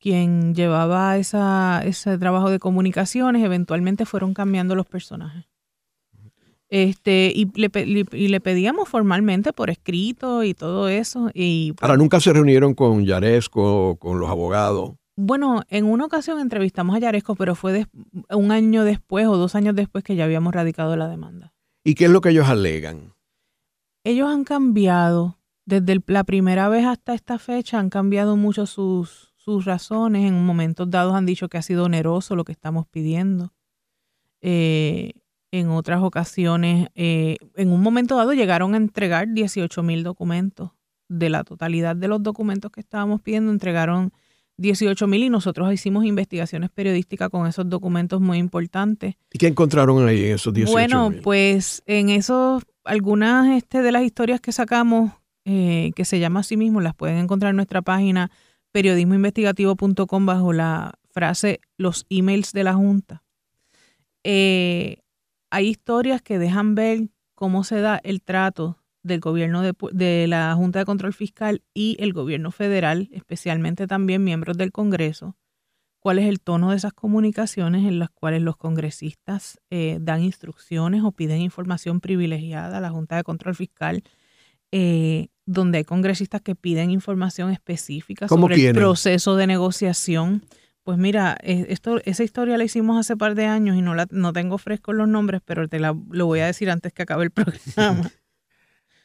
quien 0.00 0.54
llevaba 0.54 1.16
esa, 1.16 1.82
ese 1.84 2.18
trabajo 2.18 2.50
de 2.50 2.58
comunicaciones. 2.58 3.44
Eventualmente 3.44 4.04
fueron 4.04 4.34
cambiando 4.34 4.74
los 4.74 4.86
personajes. 4.86 5.44
Este, 6.68 7.30
y 7.34 7.50
le, 7.54 7.70
y 8.12 8.28
le 8.28 8.40
pedíamos 8.40 8.88
formalmente 8.88 9.52
por 9.52 9.68
escrito 9.68 10.42
y 10.42 10.54
todo 10.54 10.88
eso. 10.88 11.30
Y, 11.34 11.74
Ahora, 11.82 11.98
¿nunca 11.98 12.18
se 12.18 12.32
reunieron 12.32 12.74
con 12.74 13.04
Yaresco, 13.04 13.96
con 13.96 14.18
los 14.18 14.30
abogados? 14.30 14.92
Bueno, 15.16 15.62
en 15.68 15.84
una 15.84 16.06
ocasión 16.06 16.40
entrevistamos 16.40 16.96
a 16.96 16.98
Yaresco, 16.98 17.34
pero 17.34 17.54
fue 17.54 17.86
un 18.30 18.50
año 18.50 18.84
después 18.84 19.26
o 19.26 19.36
dos 19.36 19.54
años 19.54 19.74
después 19.74 20.02
que 20.04 20.16
ya 20.16 20.24
habíamos 20.24 20.54
radicado 20.54 20.96
la 20.96 21.08
demanda. 21.08 21.52
¿Y 21.84 21.94
qué 21.94 22.06
es 22.06 22.10
lo 22.10 22.20
que 22.20 22.30
ellos 22.30 22.48
alegan? 22.48 23.14
Ellos 24.04 24.28
han 24.30 24.44
cambiado. 24.44 25.38
Desde 25.64 26.00
la 26.06 26.24
primera 26.24 26.68
vez 26.68 26.86
hasta 26.86 27.14
esta 27.14 27.38
fecha 27.38 27.78
han 27.78 27.88
cambiado 27.88 28.36
mucho 28.36 28.66
sus, 28.66 29.32
sus 29.36 29.64
razones. 29.64 30.26
En 30.26 30.44
momentos 30.44 30.90
dados 30.90 31.14
han 31.14 31.26
dicho 31.26 31.48
que 31.48 31.58
ha 31.58 31.62
sido 31.62 31.84
oneroso 31.84 32.34
lo 32.34 32.44
que 32.44 32.52
estamos 32.52 32.86
pidiendo. 32.86 33.52
Eh, 34.40 35.12
en 35.52 35.68
otras 35.68 36.02
ocasiones, 36.02 36.88
eh, 36.94 37.36
en 37.56 37.70
un 37.70 37.82
momento 37.82 38.16
dado 38.16 38.32
llegaron 38.32 38.74
a 38.74 38.78
entregar 38.78 39.28
18 39.28 39.82
mil 39.82 40.02
documentos. 40.02 40.70
De 41.08 41.28
la 41.28 41.44
totalidad 41.44 41.94
de 41.94 42.08
los 42.08 42.22
documentos 42.22 42.70
que 42.72 42.80
estábamos 42.80 43.20
pidiendo, 43.20 43.52
entregaron 43.52 44.12
18 44.58 45.06
mil 45.06 45.24
y 45.24 45.30
nosotros 45.30 45.72
hicimos 45.72 46.04
investigaciones 46.04 46.70
periodísticas 46.70 47.30
con 47.30 47.46
esos 47.46 47.68
documentos 47.68 48.20
muy 48.20 48.38
importantes. 48.38 49.16
¿Y 49.32 49.38
qué 49.38 49.48
encontraron 49.48 50.06
ahí 50.06 50.24
en 50.24 50.34
esos 50.34 50.52
18 50.52 50.72
Bueno, 50.72 51.12
pues 51.22 51.82
en 51.86 52.10
esos, 52.10 52.62
algunas 52.84 53.56
este, 53.56 53.82
de 53.82 53.92
las 53.92 54.02
historias 54.02 54.40
que 54.40 54.52
sacamos, 54.52 55.12
eh, 55.44 55.92
que 55.96 56.04
se 56.04 56.20
llama 56.20 56.40
así 56.40 56.56
mismo, 56.56 56.80
las 56.80 56.94
pueden 56.94 57.18
encontrar 57.18 57.50
en 57.50 57.56
nuestra 57.56 57.82
página 57.82 58.30
periodismoinvestigativo.com 58.72 60.26
bajo 60.26 60.52
la 60.52 60.94
frase 61.10 61.60
los 61.76 62.06
emails 62.08 62.52
de 62.52 62.64
la 62.64 62.74
Junta. 62.74 63.22
Eh, 64.24 64.98
hay 65.50 65.68
historias 65.68 66.22
que 66.22 66.38
dejan 66.38 66.74
ver 66.74 67.08
cómo 67.34 67.64
se 67.64 67.80
da 67.80 68.00
el 68.02 68.22
trato 68.22 68.81
del 69.02 69.20
gobierno 69.20 69.62
de, 69.62 69.74
de, 69.92 70.26
la 70.26 70.54
Junta 70.54 70.78
de 70.78 70.84
Control 70.84 71.12
Fiscal 71.12 71.62
y 71.74 71.96
el 71.98 72.12
gobierno 72.12 72.50
federal, 72.50 73.08
especialmente 73.12 73.86
también 73.86 74.24
miembros 74.24 74.56
del 74.56 74.72
Congreso, 74.72 75.36
cuál 76.02 76.18
es 76.18 76.26
el 76.26 76.40
tono 76.40 76.70
de 76.70 76.76
esas 76.76 76.92
comunicaciones 76.92 77.86
en 77.86 78.00
las 78.00 78.10
cuales 78.10 78.42
los 78.42 78.56
congresistas 78.56 79.60
eh, 79.70 79.98
dan 80.00 80.22
instrucciones 80.22 81.04
o 81.04 81.12
piden 81.12 81.40
información 81.40 82.00
privilegiada 82.00 82.78
a 82.78 82.80
la 82.80 82.90
Junta 82.90 83.14
de 83.14 83.22
Control 83.22 83.54
Fiscal, 83.54 84.02
eh, 84.72 85.28
donde 85.46 85.78
hay 85.78 85.84
congresistas 85.84 86.40
que 86.40 86.56
piden 86.56 86.90
información 86.90 87.52
específica 87.52 88.26
sobre 88.26 88.68
el 88.68 88.74
proceso 88.74 89.36
de 89.36 89.46
negociación. 89.46 90.44
Pues 90.82 90.98
mira, 90.98 91.36
eh, 91.40 91.66
esto, 91.68 92.00
esa 92.04 92.24
historia 92.24 92.58
la 92.58 92.64
hicimos 92.64 92.98
hace 92.98 93.16
par 93.16 93.36
de 93.36 93.46
años 93.46 93.76
y 93.76 93.82
no, 93.82 93.94
la, 93.94 94.08
no 94.10 94.32
tengo 94.32 94.58
fresco 94.58 94.92
los 94.92 95.06
nombres, 95.06 95.40
pero 95.44 95.68
te 95.68 95.78
la, 95.78 95.96
lo 96.10 96.26
voy 96.26 96.40
a 96.40 96.46
decir 96.46 96.68
antes 96.68 96.92
que 96.92 97.02
acabe 97.02 97.22
el 97.22 97.30
programa. 97.76 98.10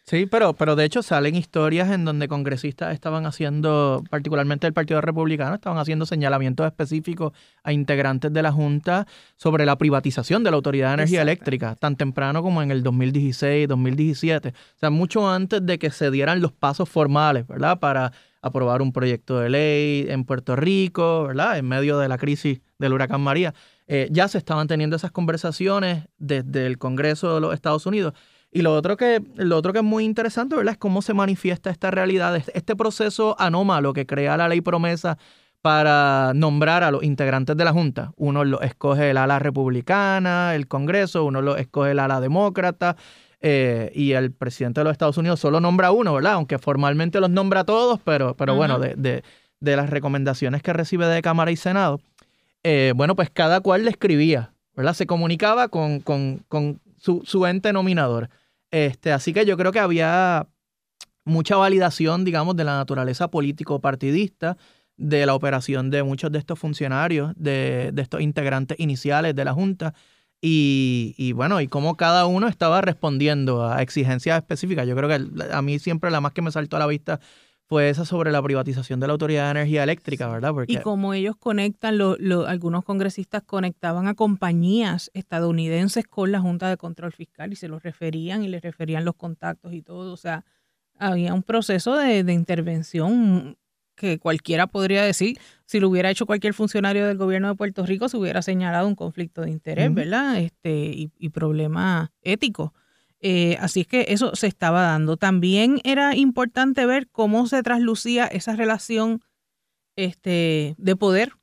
Sí, 0.10 0.26
pero, 0.26 0.54
pero 0.54 0.78
de 0.78 0.86
hecho 0.86 1.04
salen 1.04 1.36
historias 1.36 1.92
en 1.92 2.06
donde 2.06 2.30
congresistas 2.30 2.94
estaban 2.94 3.26
haciendo, 3.26 4.02
particularmente 4.10 4.66
el 4.66 4.72
Partido 4.72 5.02
Republicano, 5.02 5.56
estaban 5.56 5.78
haciendo 5.80 6.06
señalamientos 6.06 6.66
específicos 6.66 7.34
a 7.62 7.74
integrantes 7.74 8.32
de 8.32 8.42
la 8.42 8.54
Junta 8.54 9.06
sobre 9.36 9.66
la 9.66 9.78
privatización 9.78 10.46
de 10.46 10.52
la 10.52 10.56
Autoridad 10.56 10.88
de 10.88 10.94
Energía 10.94 11.24
Eléctrica, 11.24 11.76
tan 11.76 11.98
temprano 11.98 12.42
como 12.42 12.62
en 12.62 12.72
el 12.72 12.84
2016, 12.84 13.68
2017. 13.68 14.48
O 14.48 14.80
sea, 14.80 14.90
mucho 14.92 15.30
antes 15.30 15.66
de 15.66 15.78
que 15.78 15.92
se 15.92 16.10
dieran 16.10 16.40
los 16.40 16.54
pasos 16.54 16.88
formales, 16.88 17.46
¿verdad? 17.46 17.78
Para 17.78 18.14
aprobar 18.42 18.82
un 18.82 18.94
proyecto 18.94 19.42
de 19.42 19.50
ley 19.50 20.06
en 20.08 20.24
Puerto 20.24 20.56
Rico, 20.56 21.26
¿verdad? 21.28 21.58
En 21.58 21.68
medio 21.68 21.98
de 22.00 22.08
la 22.08 22.18
crisis 22.18 22.62
del 22.80 22.94
huracán 22.94 23.20
María. 23.20 23.54
Eh, 23.88 24.08
ya 24.10 24.30
se 24.30 24.38
estaban 24.38 24.70
teniendo 24.70 24.96
esas 24.96 25.12
conversaciones 25.12 26.06
desde 26.18 26.66
el 26.66 26.78
Congreso 26.78 27.36
de 27.36 27.42
los 27.42 27.54
Estados 27.54 27.86
Unidos. 27.86 28.14
Y 28.52 28.62
lo 28.62 28.74
otro 28.74 28.98
que, 28.98 29.22
lo 29.36 29.58
otro 29.58 29.74
que 29.74 29.80
es 29.80 29.86
muy 29.86 30.06
interesante, 30.06 30.56
¿verdad? 30.56 30.74
Es 30.74 30.78
cómo 30.78 31.02
se 31.02 31.14
manifiesta 31.14 31.70
esta 31.70 31.92
realidad, 31.92 32.36
este 32.36 32.76
proceso 32.76 33.36
anómalo 33.40 33.94
que 33.94 34.06
crea 34.06 34.38
la 34.38 34.48
ley 34.48 34.62
promesa 34.62 35.18
para 35.62 36.32
nombrar 36.34 36.84
a 36.84 36.92
los 36.92 37.04
integrantes 37.04 37.58
de 37.58 37.66
la 37.66 37.74
Junta. 37.74 38.14
Uno 38.16 38.46
lo 38.46 38.62
escoge 38.62 39.10
el 39.10 39.18
ala 39.18 39.40
republicana, 39.40 40.56
el 40.56 40.68
Congreso, 40.68 41.26
uno 41.26 41.42
lo 41.42 41.58
escoge 41.58 41.92
el 41.92 42.00
ala 42.00 42.22
demócrata, 42.22 42.96
eh, 43.40 43.92
y 43.94 44.14
el 44.14 44.32
presidente 44.32 44.80
de 44.80 44.86
los 44.86 44.94
Estados 44.94 45.18
Unidos 45.18 45.40
solo 45.40 45.60
nombra 45.60 45.92
uno, 45.92 46.14
¿verdad? 46.14 46.34
Aunque 46.34 46.58
formalmente 46.58 47.20
los 47.20 47.30
nombra 47.30 47.62
a 47.62 47.64
todos, 47.66 48.00
pero, 48.04 48.36
pero 48.36 48.56
bueno, 48.56 48.80
de, 48.80 48.96
de, 48.96 49.24
de, 49.60 49.76
las 49.76 49.92
recomendaciones 49.92 50.64
que 50.64 50.74
recibe 50.74 51.06
de 51.06 51.22
Cámara 51.22 51.52
y 51.52 51.56
Senado, 51.56 52.02
eh, 52.64 52.94
bueno, 52.96 53.16
pues 53.16 53.30
cada 53.30 53.62
cual 53.62 53.86
le 53.86 53.92
escribía, 53.92 54.54
¿verdad? 54.76 54.94
Se 54.94 55.06
comunicaba 55.06 55.68
con, 55.68 56.00
con, 56.00 56.44
con 56.48 56.80
su, 56.98 57.22
su 57.26 57.46
ente 57.46 57.74
nominador. 57.74 58.30
Este, 58.72 59.12
así 59.12 59.34
que 59.34 59.46
yo 59.46 59.58
creo 59.58 59.72
que 59.72 59.80
había 59.80 60.48
mucha 61.26 61.56
validación, 61.56 62.26
digamos, 62.26 62.56
de 62.56 62.64
la 62.64 62.78
naturaleza 62.78 63.30
político-partidista, 63.30 64.58
de 64.98 65.26
la 65.26 65.36
operación 65.36 65.90
de 65.90 66.04
muchos 66.04 66.32
de 66.32 66.40
estos 66.40 66.58
funcionarios, 66.58 67.34
de, 67.36 67.92
de 67.94 68.02
estos 68.02 68.22
integrantes 68.22 68.80
iniciales 68.80 69.36
de 69.36 69.46
la 69.46 69.54
Junta, 69.54 69.94
y, 70.42 71.16
y, 71.18 71.32
bueno, 71.32 71.62
y 71.62 71.68
cómo 71.68 71.98
cada 71.98 72.28
uno 72.28 72.48
estaba 72.48 72.82
respondiendo 72.82 73.66
a 73.66 73.82
exigencias 73.82 74.38
específicas. 74.38 74.88
Yo 74.88 74.96
creo 74.96 75.10
que 75.10 75.26
a 75.52 75.62
mí 75.62 75.80
siempre 75.80 76.12
la 76.12 76.22
más 76.22 76.32
que 76.32 76.44
me 76.44 76.52
saltó 76.52 76.76
a 76.76 76.80
la 76.80 76.88
vista 76.88 77.20
fue 77.68 77.90
esa 77.90 78.06
sobre 78.06 78.32
la 78.32 78.42
privatización 78.42 79.00
de 79.00 79.08
la 79.08 79.14
Autoridad 79.14 79.46
de 79.46 79.52
Energía 79.52 79.84
Eléctrica, 79.84 80.30
¿verdad? 80.30 80.54
Porque... 80.54 80.72
Y 80.72 80.78
como 80.78 81.14
ellos 81.14 81.36
conectan, 81.36 81.98
lo, 81.98 82.16
lo, 82.18 82.48
algunos 82.48 82.86
congresistas 82.86 83.44
conectaban 83.44 84.08
a 84.08 84.14
compañías 84.14 85.12
estadounidenses 85.14 86.08
con 86.08 86.32
la 86.32 86.40
Junta 86.40 86.70
de 86.70 86.78
Control 86.78 87.12
Fiscal 87.12 87.52
y 87.52 87.58
se 87.58 87.68
los 87.68 87.84
referían 87.84 88.44
y 88.44 88.48
les 88.48 88.62
referían 88.62 89.04
los 89.04 89.16
contactos 89.16 89.74
y 89.74 89.82
todo. 89.82 90.14
O 90.14 90.18
sea, 90.18 90.46
había 90.98 91.34
un 91.34 91.44
proceso 91.44 91.98
de, 91.98 92.24
de 92.24 92.34
intervención 92.34 93.58
que 93.96 94.18
cualquiera 94.20 94.68
podría 94.68 95.04
decir, 95.04 95.38
si 95.66 95.80
lo 95.82 95.90
hubiera 95.90 96.10
hecho 96.10 96.26
cualquier 96.26 96.54
funcionario 96.54 97.06
del 97.06 97.18
gobierno 97.18 97.50
de 97.50 97.56
Puerto 97.56 97.86
Rico, 97.86 98.08
se 98.08 98.16
hubiera 98.16 98.42
señalado 98.42 98.88
un 98.88 98.96
conflicto 98.96 99.42
de 99.42 99.50
interés, 99.50 99.94
¿verdad? 99.94 100.40
Este, 100.40 100.72
y, 100.72 101.12
y 101.18 101.30
problema 101.30 102.12
ético. 102.22 102.74
Eh, 103.22 103.58
así 103.60 103.82
es 103.82 103.88
que 103.88 104.06
eso 104.10 104.36
se 104.36 104.48
estaba 104.48 104.84
dando. 104.84 105.18
También 105.18 105.80
era 105.84 106.16
importante 106.16 106.86
ver 106.86 107.08
cómo 107.10 107.48
se 107.48 107.64
traslucía 107.64 108.26
esa 108.26 108.56
relación 108.56 109.22
este, 109.96 110.76
de 110.78 110.96
poder 110.96 111.34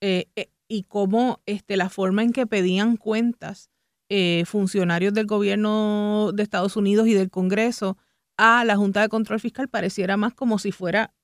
eh, 0.00 0.26
eh, 0.36 0.50
y 0.68 0.84
cómo 0.84 1.40
este, 1.46 1.76
la 1.76 1.88
forma 1.88 2.22
en 2.22 2.32
que 2.32 2.46
pedían 2.46 2.96
cuentas 2.96 3.68
funcionarios 4.44 5.14
del 5.14 5.24
gobierno 5.24 6.32
de 6.34 6.42
Estados 6.42 6.76
Unidos 6.76 7.06
y 7.08 7.14
del 7.14 7.30
Congreso 7.30 7.96
a 8.36 8.62
la 8.62 8.76
Junta 8.76 9.00
de 9.00 9.08
Control 9.08 9.40
Fiscal 9.40 9.68
pareciera 9.68 10.18
más 10.18 10.34
como 10.34 10.58
si 10.58 10.70
fuera 10.70 11.14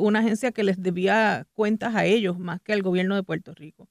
una 0.00 0.20
agencia 0.20 0.50
que 0.50 0.64
les 0.64 0.80
debía 0.80 1.46
cuentas 1.52 1.94
a 1.94 2.06
ellos 2.06 2.38
más 2.38 2.62
que 2.62 2.72
al 2.72 2.80
gobierno 2.80 3.16
de 3.16 3.22
Puerto 3.22 3.52
Rico. 3.52 3.86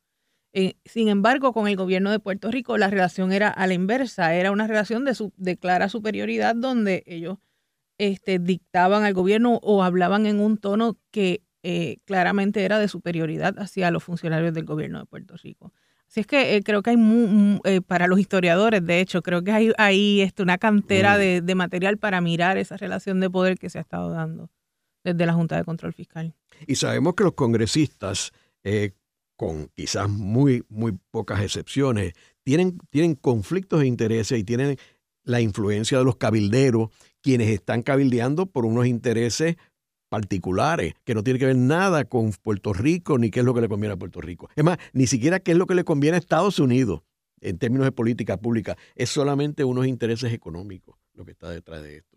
Eh, 0.53 0.75
sin 0.83 1.07
embargo, 1.07 1.53
con 1.53 1.67
el 1.67 1.77
gobierno 1.77 2.11
de 2.11 2.19
Puerto 2.19 2.51
Rico 2.51 2.77
la 2.77 2.89
relación 2.89 3.31
era 3.31 3.49
a 3.49 3.67
la 3.67 3.73
inversa, 3.73 4.35
era 4.35 4.51
una 4.51 4.67
relación 4.67 5.05
de, 5.05 5.15
su, 5.15 5.31
de 5.37 5.57
clara 5.57 5.87
superioridad 5.87 6.55
donde 6.55 7.03
ellos 7.05 7.37
este, 7.97 8.37
dictaban 8.37 9.03
al 9.03 9.13
gobierno 9.13 9.59
o 9.61 9.83
hablaban 9.83 10.25
en 10.25 10.39
un 10.39 10.57
tono 10.57 10.97
que 11.11 11.43
eh, 11.63 11.97
claramente 12.05 12.65
era 12.65 12.79
de 12.79 12.87
superioridad 12.87 13.57
hacia 13.59 13.91
los 13.91 14.03
funcionarios 14.03 14.53
del 14.53 14.65
gobierno 14.65 14.99
de 14.99 15.05
Puerto 15.05 15.35
Rico. 15.37 15.71
Así 16.09 16.19
es 16.19 16.27
que 16.27 16.55
eh, 16.55 16.63
creo 16.63 16.81
que 16.81 16.89
hay, 16.89 17.81
para 17.87 18.07
los 18.07 18.19
historiadores, 18.19 18.85
de 18.85 18.99
hecho, 18.99 19.21
creo 19.21 19.43
que 19.43 19.51
hay, 19.53 19.71
hay 19.77 20.21
este, 20.21 20.43
una 20.43 20.57
cantera 20.57 21.15
mm. 21.15 21.45
de, 21.45 21.55
material 21.55 21.97
para 21.97 22.19
mirar 22.19 22.57
esa 22.57 22.75
relación 22.75 23.21
de 23.21 23.29
poder 23.29 23.57
que 23.57 23.69
se 23.69 23.77
ha 23.77 23.81
estado 23.81 24.09
dando 24.09 24.49
desde 25.05 25.25
la 25.25 25.33
Junta 25.33 25.55
de 25.55 25.63
Control 25.63 25.93
Fiscal. 25.93 26.33
Y 26.67 26.75
sabemos 26.75 27.13
que 27.13 27.23
los 27.23 27.33
congresistas 27.33 28.33
con 29.41 29.69
quizás 29.75 30.07
muy, 30.07 30.63
muy 30.69 30.99
pocas 31.09 31.41
excepciones, 31.41 32.13
tienen, 32.43 32.77
tienen 32.91 33.15
conflictos 33.15 33.79
de 33.79 33.87
intereses 33.87 34.37
y 34.37 34.43
tienen 34.43 34.77
la 35.23 35.41
influencia 35.41 35.97
de 35.97 36.03
los 36.03 36.17
cabilderos, 36.17 36.89
quienes 37.21 37.49
están 37.49 37.81
cabildeando 37.81 38.45
por 38.45 38.67
unos 38.67 38.85
intereses 38.85 39.55
particulares, 40.09 40.93
que 41.05 41.15
no 41.15 41.23
tienen 41.23 41.39
que 41.39 41.47
ver 41.47 41.55
nada 41.55 42.05
con 42.05 42.31
Puerto 42.33 42.71
Rico 42.71 43.17
ni 43.17 43.31
qué 43.31 43.39
es 43.39 43.45
lo 43.47 43.55
que 43.55 43.61
le 43.61 43.67
conviene 43.67 43.93
a 43.93 43.97
Puerto 43.97 44.21
Rico. 44.21 44.47
Es 44.55 44.63
más, 44.63 44.77
ni 44.93 45.07
siquiera 45.07 45.39
qué 45.39 45.53
es 45.53 45.57
lo 45.57 45.65
que 45.65 45.73
le 45.73 45.85
conviene 45.85 46.17
a 46.17 46.19
Estados 46.19 46.59
Unidos 46.59 47.01
en 47.39 47.57
términos 47.57 47.85
de 47.85 47.93
política 47.93 48.37
pública. 48.37 48.77
Es 48.93 49.09
solamente 49.09 49.63
unos 49.63 49.87
intereses 49.87 50.33
económicos 50.33 50.99
lo 51.15 51.25
que 51.25 51.31
está 51.31 51.49
detrás 51.49 51.81
de 51.81 51.97
esto. 51.97 52.10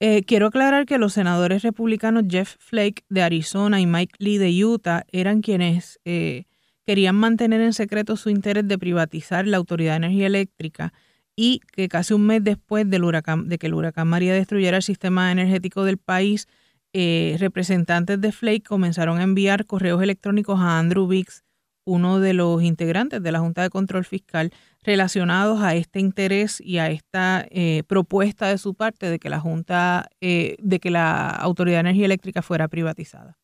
Eh, 0.00 0.24
quiero 0.24 0.48
aclarar 0.48 0.86
que 0.86 0.98
los 0.98 1.12
senadores 1.12 1.62
republicanos 1.62 2.24
Jeff 2.28 2.56
Flake 2.58 3.04
de 3.08 3.22
Arizona 3.22 3.80
y 3.80 3.86
Mike 3.86 4.16
Lee 4.18 4.38
de 4.38 4.64
Utah 4.64 5.04
eran 5.12 5.40
quienes 5.40 6.00
eh, 6.04 6.44
querían 6.84 7.14
mantener 7.14 7.60
en 7.60 7.72
secreto 7.72 8.16
su 8.16 8.28
interés 8.28 8.66
de 8.66 8.78
privatizar 8.78 9.46
la 9.46 9.56
Autoridad 9.56 9.92
de 9.92 10.06
Energía 10.06 10.26
Eléctrica 10.26 10.92
y 11.36 11.60
que 11.72 11.88
casi 11.88 12.14
un 12.14 12.26
mes 12.26 12.42
después 12.42 12.88
del 12.88 13.04
huracán, 13.04 13.48
de 13.48 13.58
que 13.58 13.66
el 13.68 13.74
huracán 13.74 14.08
María 14.08 14.34
destruyera 14.34 14.78
el 14.78 14.82
sistema 14.82 15.32
energético 15.32 15.84
del 15.84 15.98
país, 15.98 16.48
eh, 16.92 17.36
representantes 17.38 18.20
de 18.20 18.32
Flake 18.32 18.62
comenzaron 18.62 19.18
a 19.18 19.22
enviar 19.22 19.66
correos 19.66 20.02
electrónicos 20.02 20.60
a 20.60 20.78
Andrew 20.78 21.06
Biggs, 21.06 21.43
uno 21.84 22.20
de 22.20 22.34
los 22.34 22.62
integrantes 22.62 23.22
de 23.22 23.32
la 23.32 23.40
Junta 23.40 23.62
de 23.62 23.70
Control 23.70 24.04
Fiscal, 24.04 24.52
relacionados 24.82 25.60
a 25.60 25.74
este 25.74 26.00
interés 26.00 26.60
y 26.60 26.78
a 26.78 26.90
esta 26.90 27.46
eh, 27.50 27.82
propuesta 27.86 28.48
de 28.48 28.58
su 28.58 28.74
parte 28.74 29.10
de 29.10 29.18
que 29.18 29.30
la 29.30 29.40
Junta, 29.40 30.08
eh, 30.20 30.56
de 30.60 30.80
que 30.80 30.90
la 30.90 31.28
Autoridad 31.28 31.76
de 31.76 31.80
Energía 31.80 32.06
Eléctrica 32.06 32.42
fuera 32.42 32.68
privatizada. 32.68 33.38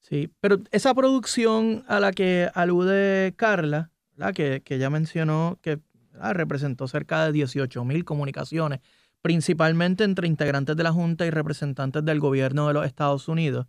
Sí, 0.00 0.30
pero 0.40 0.58
esa 0.72 0.94
producción 0.94 1.84
a 1.86 2.00
la 2.00 2.12
que 2.12 2.50
alude 2.54 3.32
Carla, 3.36 3.90
la 4.16 4.32
que, 4.32 4.62
que 4.64 4.78
ya 4.78 4.90
mencionó 4.90 5.58
que 5.62 5.78
representó 6.12 6.88
cerca 6.88 7.24
de 7.24 7.32
18 7.32 7.84
mil 7.84 8.04
comunicaciones, 8.04 8.80
principalmente 9.22 10.04
entre 10.04 10.26
integrantes 10.26 10.76
de 10.76 10.82
la 10.82 10.92
Junta 10.92 11.26
y 11.26 11.30
representantes 11.30 12.04
del 12.04 12.20
gobierno 12.20 12.66
de 12.66 12.74
los 12.74 12.86
Estados 12.86 13.28
Unidos, 13.28 13.66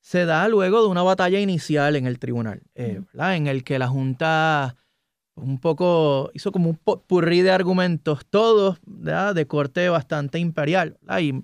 se 0.00 0.24
da 0.24 0.48
luego 0.48 0.82
de 0.82 0.88
una 0.88 1.02
batalla 1.02 1.40
inicial 1.40 1.96
en 1.96 2.06
el 2.06 2.18
tribunal, 2.18 2.62
eh, 2.74 3.02
en 3.14 3.46
el 3.46 3.64
que 3.64 3.78
la 3.78 3.88
Junta 3.88 4.76
un 5.40 5.58
poco, 5.58 6.30
hizo 6.34 6.52
como 6.52 6.70
un 6.70 6.76
purrí 6.76 7.42
de 7.42 7.50
argumentos, 7.50 8.26
todos 8.26 8.78
de 8.84 9.46
corte 9.46 9.88
bastante 9.88 10.38
imperial. 10.38 10.98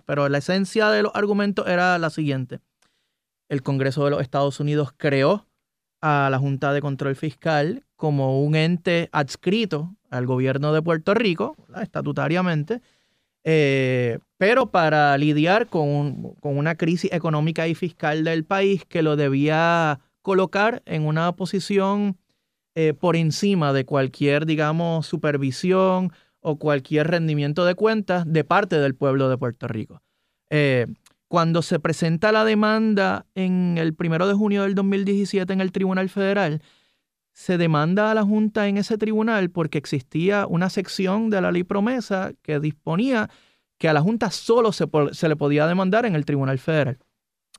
pero 0.05 0.29
la 0.29 0.39
esencia 0.39 0.91
de 0.91 1.03
los 1.03 1.13
argumentos 1.15 1.67
era 1.67 1.99
la 1.99 2.11
siguiente. 2.11 2.61
el 3.49 3.63
Congreso 3.63 4.05
de 4.05 4.11
los 4.11 4.21
Estados 4.21 4.59
Unidos 4.59 4.91
creó 4.97 5.47
a 6.01 6.29
la 6.31 6.39
Junta 6.39 6.73
de 6.73 6.81
Control 6.81 7.15
Fiscal 7.15 7.85
como 7.95 8.43
un 8.43 8.57
ente 8.57 9.09
adscrito 9.13 9.95
al 10.11 10.27
gobierno 10.27 10.73
de 10.73 10.83
Puerto 10.83 11.15
Rico, 11.15 11.57
estatutariamente, 11.81 12.83
eh, 13.49 14.19
pero 14.39 14.73
para 14.73 15.17
lidiar 15.17 15.69
con, 15.69 16.35
una 16.43 16.75
crisis 16.75 17.13
económica 17.13 17.69
y 17.69 17.77
fiscal 17.77 18.25
del 18.25 18.45
país 18.45 18.85
que 18.85 19.03
lo 19.03 19.15
debía 19.15 20.01
colocar 20.21 20.83
en 20.85 21.07
una 21.07 21.31
posición 21.37 22.19
eh, 22.75 22.93
por 22.93 23.15
encima 23.15 23.73
de 23.73 23.85
cualquier, 23.85 24.47
digamos, 24.47 25.07
supervisión 25.07 26.13
o 26.41 26.59
cualquier 26.59 27.07
rendimiento 27.07 27.65
de 27.65 27.77
cuentas 27.77 28.25
de 28.27 28.43
parte 28.43 28.81
del 28.81 28.97
pueblo 28.97 29.29
de 29.29 29.39
Puerto 29.39 29.69
Rico. 29.69 30.03
Eh, 30.51 30.89
cuando 31.29 31.63
se 31.63 31.79
presenta 31.79 32.33
la 32.33 32.45
demanda 32.45 33.27
en 33.37 33.79
el 33.79 33.95
primero 33.95 34.27
de 34.27 34.35
junio 34.35 34.65
del 34.65 34.75
2017 34.75 35.53
en 35.53 35.61
el 35.61 35.71
Tribunal 35.71 36.09
Federal, 36.09 36.63
se 37.37 37.59
demanda 37.59 38.11
a 38.11 38.15
la 38.15 38.23
Junta 38.23 38.67
en 38.67 38.79
ese 38.79 38.97
tribunal 38.97 39.51
porque 39.51 39.77
existía 39.77 40.47
una 40.47 40.71
sección 40.71 41.29
de 41.29 41.43
la 41.43 41.53
ley 41.53 41.65
promesa 41.65 42.33
que 42.41 42.59
disponía 42.61 43.29
que 43.77 43.91
a 43.91 43.93
la 43.93 44.01
Junta 44.01 44.31
solo 44.31 44.73
se, 44.73 44.87
se 45.13 45.29
le 45.29 45.37
podía 45.37 45.67
demandar 45.67 46.07
en 46.07 46.15
el 46.15 46.25
Tribunal 46.25 46.59
Federal. 46.59 46.99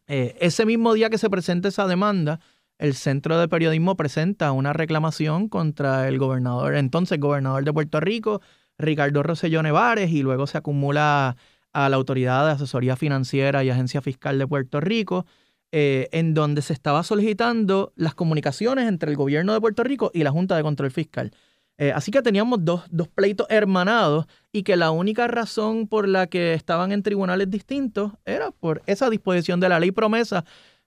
Eh, 0.08 0.36
ese 0.42 0.66
mismo 0.66 0.96
día 0.96 1.12
que 1.12 1.20
se 1.20 1.30
presenta 1.30 1.68
esa 1.68 1.86
demanda, 1.86 2.40
el 2.80 2.96
Centro 2.96 3.38
de 3.40 3.48
Periodismo 3.48 3.96
presenta 3.96 4.52
una 4.52 4.74
reclamación 4.74 5.48
contra 5.48 6.08
el 6.08 6.18
gobernador, 6.18 6.74
entonces 6.74 7.20
gobernador 7.20 7.64
de 7.64 7.72
Puerto 7.72 8.00
Rico, 8.00 8.42
Ricardo 8.80 9.22
Rosselló 9.22 9.62
Nevares, 9.62 10.10
y 10.10 10.24
luego 10.24 10.48
se 10.48 10.58
acumula 10.58 11.38
a 11.72 11.90
la 11.90 11.96
Autoridad 11.98 12.48
de 12.48 12.54
Asesoría 12.54 12.96
Financiera 12.96 13.64
y 13.64 13.70
Agencia 13.70 14.02
Fiscal 14.02 14.40
de 14.40 14.48
Puerto 14.48 14.82
Rico, 14.82 15.28
eh, 15.72 16.08
en 16.12 16.34
donde 16.34 16.62
se 16.62 16.74
estaba 16.74 17.04
solicitando 17.04 17.94
las 17.96 18.16
comunicaciones 18.16 18.88
entre 18.88 19.12
el 19.12 19.18
gobierno 19.18 19.54
de 19.54 19.62
Puerto 19.62 19.84
Rico 19.84 20.12
y 20.14 20.24
la 20.24 20.32
Junta 20.32 20.56
de 20.56 20.64
Control 20.64 20.92
Fiscal. 20.92 21.32
Eh, 21.78 21.92
así 21.92 22.10
que 22.10 22.22
teníamos 22.22 22.66
dos, 22.66 22.86
dos, 22.90 23.08
pleitos 23.08 23.46
hermanados 23.50 24.26
y 24.52 24.64
que 24.64 24.76
la 24.78 24.92
única 24.92 25.28
razón 25.28 25.88
por 25.88 26.08
la 26.08 26.28
que 26.28 26.54
estaban 26.54 26.92
en 26.92 27.04
tribunales 27.04 27.50
distintos 27.50 28.14
era 28.26 28.52
por 28.52 28.82
esa 28.88 29.10
disposición 29.10 29.60
de 29.60 29.70
la 29.70 29.80
ley 29.80 29.92
promesa 29.92 30.44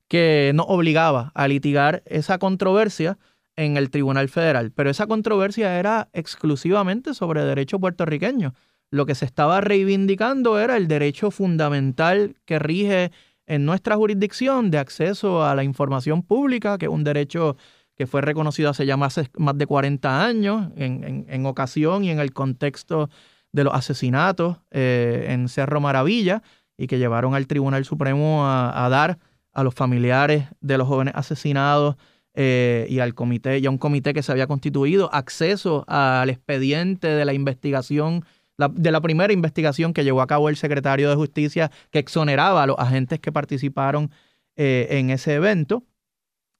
que 0.08 0.50
nos 0.54 0.66
obligaba 0.68 1.30
a 1.34 1.46
litigar 1.46 2.02
esa 2.06 2.38
controversia 2.38 3.18
en 3.54 3.76
el 3.76 3.90
Tribunal 3.90 4.28
Federal. 4.28 4.72
Pero 4.72 4.90
esa 4.90 5.06
controversia 5.06 5.78
era 5.78 6.08
exclusivamente 6.12 7.14
sobre 7.14 7.44
derecho 7.44 7.78
puertorriqueño 7.78 8.54
lo 8.90 9.06
que 9.06 9.14
se 9.14 9.24
estaba 9.24 9.60
reivindicando 9.60 10.58
era 10.58 10.76
el 10.76 10.88
derecho 10.88 11.30
fundamental 11.30 12.36
que 12.44 12.58
rige 12.58 13.12
en 13.50 13.64
nuestra 13.64 13.96
jurisdicción 13.96 14.70
de 14.70 14.78
acceso 14.78 15.44
a 15.44 15.56
la 15.56 15.64
información 15.64 16.22
pública, 16.22 16.78
que 16.78 16.86
es 16.86 16.92
un 16.92 17.02
derecho 17.02 17.56
que 17.96 18.06
fue 18.06 18.20
reconocido 18.20 18.70
hace 18.70 18.86
ya 18.86 18.96
más, 18.96 19.16
de 19.16 19.66
40 19.66 20.24
años 20.24 20.70
en, 20.76 21.46
ocasión 21.46 22.04
y 22.04 22.10
en 22.10 22.20
el 22.20 22.32
contexto 22.32 23.10
de 23.50 23.64
los 23.64 23.74
asesinatos 23.74 24.58
eh, 24.70 25.26
en 25.30 25.48
Cerro 25.48 25.80
Maravilla 25.80 26.44
y 26.78 26.86
que 26.86 26.98
llevaron 26.98 27.34
al 27.34 27.48
Tribunal 27.48 27.84
Supremo 27.84 28.46
a, 28.46 28.88
dar 28.88 29.18
a 29.52 29.64
los 29.64 29.74
familiares 29.74 30.44
de 30.60 30.78
los 30.78 30.86
jóvenes 30.86 31.14
asesinados 31.16 31.96
eh, 32.34 32.86
y 32.88 33.00
al 33.00 33.14
comité, 33.14 33.58
y 33.58 33.66
a 33.66 33.70
un 33.70 33.78
comité 33.78 34.14
que 34.14 34.22
se 34.22 34.30
había 34.30 34.46
constituido, 34.46 35.12
acceso 35.12 35.84
al 35.88 36.30
expediente 36.30 37.08
de 37.08 37.24
la 37.24 37.32
investigación 37.32 38.24
de 38.68 38.90
la 38.90 39.00
primera 39.00 39.32
investigación 39.32 39.92
que 39.92 40.04
llevó 40.04 40.22
a 40.22 40.26
cabo 40.26 40.48
el 40.48 40.56
secretario 40.56 41.08
de 41.08 41.16
Justicia 41.16 41.70
que 41.90 41.98
exoneraba 41.98 42.62
a 42.62 42.66
los 42.66 42.78
agentes 42.78 43.20
que 43.20 43.32
participaron 43.32 44.10
eh, 44.56 44.88
en 44.90 45.10
ese 45.10 45.34
evento 45.34 45.84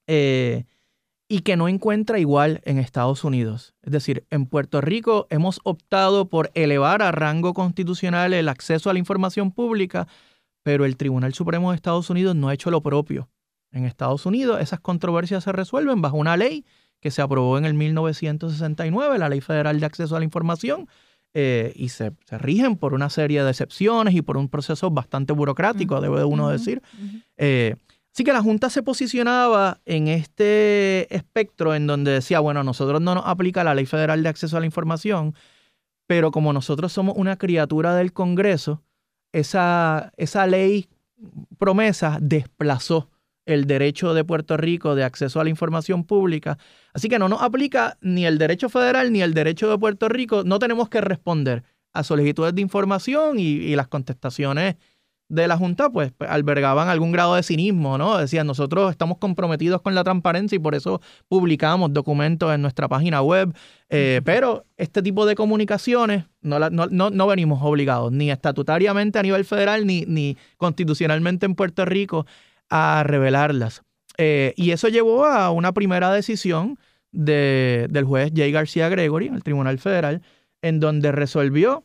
eh, 0.07 0.65
y 1.29 1.41
que 1.41 1.55
no 1.55 1.67
encuentra 1.67 2.19
igual 2.19 2.61
en 2.65 2.77
Estados 2.77 3.23
Unidos. 3.23 3.73
Es 3.83 3.91
decir, 3.91 4.25
en 4.31 4.45
Puerto 4.45 4.81
Rico 4.81 5.27
hemos 5.29 5.61
optado 5.63 6.27
por 6.27 6.51
elevar 6.55 7.01
a 7.01 7.11
rango 7.11 7.53
constitucional 7.53 8.33
el 8.33 8.49
acceso 8.49 8.89
a 8.89 8.93
la 8.93 8.99
información 8.99 9.51
pública, 9.51 10.07
pero 10.63 10.83
el 10.83 10.97
Tribunal 10.97 11.33
Supremo 11.33 11.71
de 11.71 11.75
Estados 11.75 12.09
Unidos 12.09 12.35
no 12.35 12.49
ha 12.49 12.53
hecho 12.53 12.71
lo 12.71 12.81
propio. 12.81 13.29
En 13.71 13.85
Estados 13.85 14.25
Unidos 14.25 14.59
esas 14.59 14.81
controversias 14.81 15.45
se 15.45 15.51
resuelven 15.51 16.01
bajo 16.01 16.17
una 16.17 16.35
ley 16.35 16.65
que 16.99 17.11
se 17.11 17.21
aprobó 17.21 17.57
en 17.57 17.65
el 17.65 17.73
1969, 17.73 19.17
la 19.17 19.29
Ley 19.29 19.41
Federal 19.41 19.79
de 19.79 19.85
Acceso 19.85 20.15
a 20.15 20.19
la 20.19 20.25
Información, 20.25 20.87
eh, 21.33 21.71
y 21.75 21.89
se, 21.89 22.11
rigen 22.31 22.75
por 22.75 22.93
una 22.93 23.09
serie 23.09 23.43
de 23.43 23.49
excepciones 23.49 24.13
y 24.15 24.21
por 24.21 24.37
un 24.37 24.49
proceso 24.49 24.89
bastante 24.91 25.33
burocrático, 25.33 26.01
debe 26.01 26.23
uno 26.23 26.49
decir. 26.49 26.81
Eh, 27.37 27.75
así 28.13 28.23
que 28.23 28.33
la 28.33 28.41
Junta 28.41 28.69
se 28.69 28.83
posicionaba 28.83 29.79
en 29.85 30.07
este 30.07 31.13
espectro 31.15 31.73
en 31.75 31.87
donde 31.87 32.11
decía, 32.11 32.39
bueno, 32.39 32.63
nosotros 32.63 32.99
no 33.01 33.15
nos 33.15 33.25
aplica 33.25 33.63
la 33.63 33.75
Ley 33.75 33.85
Federal 33.85 34.23
de 34.23 34.29
Acceso 34.29 34.57
a 34.57 34.59
la 34.59 34.65
Información, 34.65 35.35
pero 36.07 36.31
como 36.31 36.51
nosotros 36.51 36.91
somos 36.91 37.15
una 37.15 37.37
criatura 37.37 37.95
del 37.95 38.11
Congreso, 38.11 38.81
esa, 39.31 40.11
esa 40.17 40.47
ley 40.47 40.89
promesa 41.57 42.17
desplazó 42.19 43.10
el 43.45 43.65
derecho 43.65 44.13
de 44.13 44.23
Puerto 44.23 44.57
Rico 44.57 44.95
de 44.95 45.03
acceso 45.03 45.39
a 45.39 45.43
la 45.43 45.49
información 45.49 46.03
pública. 46.03 46.57
Así 46.93 47.09
que 47.09 47.19
no 47.19 47.29
nos 47.29 47.41
aplica 47.41 47.97
ni 48.01 48.25
el 48.25 48.37
derecho 48.37 48.69
federal 48.69 49.11
ni 49.11 49.21
el 49.21 49.33
derecho 49.33 49.69
de 49.69 49.77
Puerto 49.77 50.09
Rico. 50.09 50.43
No 50.43 50.59
tenemos 50.59 50.89
que 50.89 51.01
responder 51.01 51.63
a 51.93 52.03
solicitudes 52.03 52.55
de 52.55 52.61
información 52.61 53.39
y, 53.39 53.75
las 53.75 53.87
contestaciones 53.87 54.75
de 55.27 55.47
la 55.47 55.57
Junta 55.57 55.89
pues, 55.89 56.11
pues, 56.17 56.29
albergaban 56.29 56.89
algún 56.89 57.13
grado 57.13 57.35
de 57.35 57.43
cinismo, 57.43 57.97
¿no? 57.97 58.17
Decían, 58.17 58.47
nosotros 58.47 58.91
estamos 58.91 59.17
comprometidos 59.17 59.81
con 59.81 59.95
la 59.95 60.03
transparencia 60.03 60.57
y 60.57 60.59
por 60.59 60.75
eso 60.75 61.01
publicamos 61.29 61.93
documentos 61.93 62.53
en 62.53 62.61
nuestra 62.61 62.89
página 62.89 63.21
web, 63.21 63.53
eh, 63.89 64.19
pero 64.25 64.65
este 64.75 65.01
tipo 65.01 65.25
de 65.25 65.35
comunicaciones 65.35 66.25
no, 66.41 66.59
no, 66.69 67.27
venimos 67.27 67.59
obligados, 67.61 68.11
ni 68.11 68.29
estatutariamente 68.29 69.19
a 69.19 69.23
nivel 69.23 69.45
federal, 69.45 69.87
ni, 69.87 70.01
ni 70.05 70.37
constitucionalmente 70.57 71.45
en 71.45 71.55
Puerto 71.55 71.85
Rico, 71.85 72.25
a 72.71 73.03
revelarlas. 73.03 73.83
Eh, 74.17 74.53
y 74.55 74.71
eso 74.71 74.87
llevó 74.87 75.25
a 75.25 75.51
una 75.51 75.73
primera 75.73 76.11
decisión 76.11 76.79
del 77.11 78.05
juez 78.05 78.31
J. 78.35 78.47
García 78.51 78.89
Gregory, 78.89 79.27
el 79.27 79.43
Tribunal 79.43 79.77
Federal, 79.77 80.21
en 80.61 80.79
donde 80.79 81.11
resolvió 81.11 81.83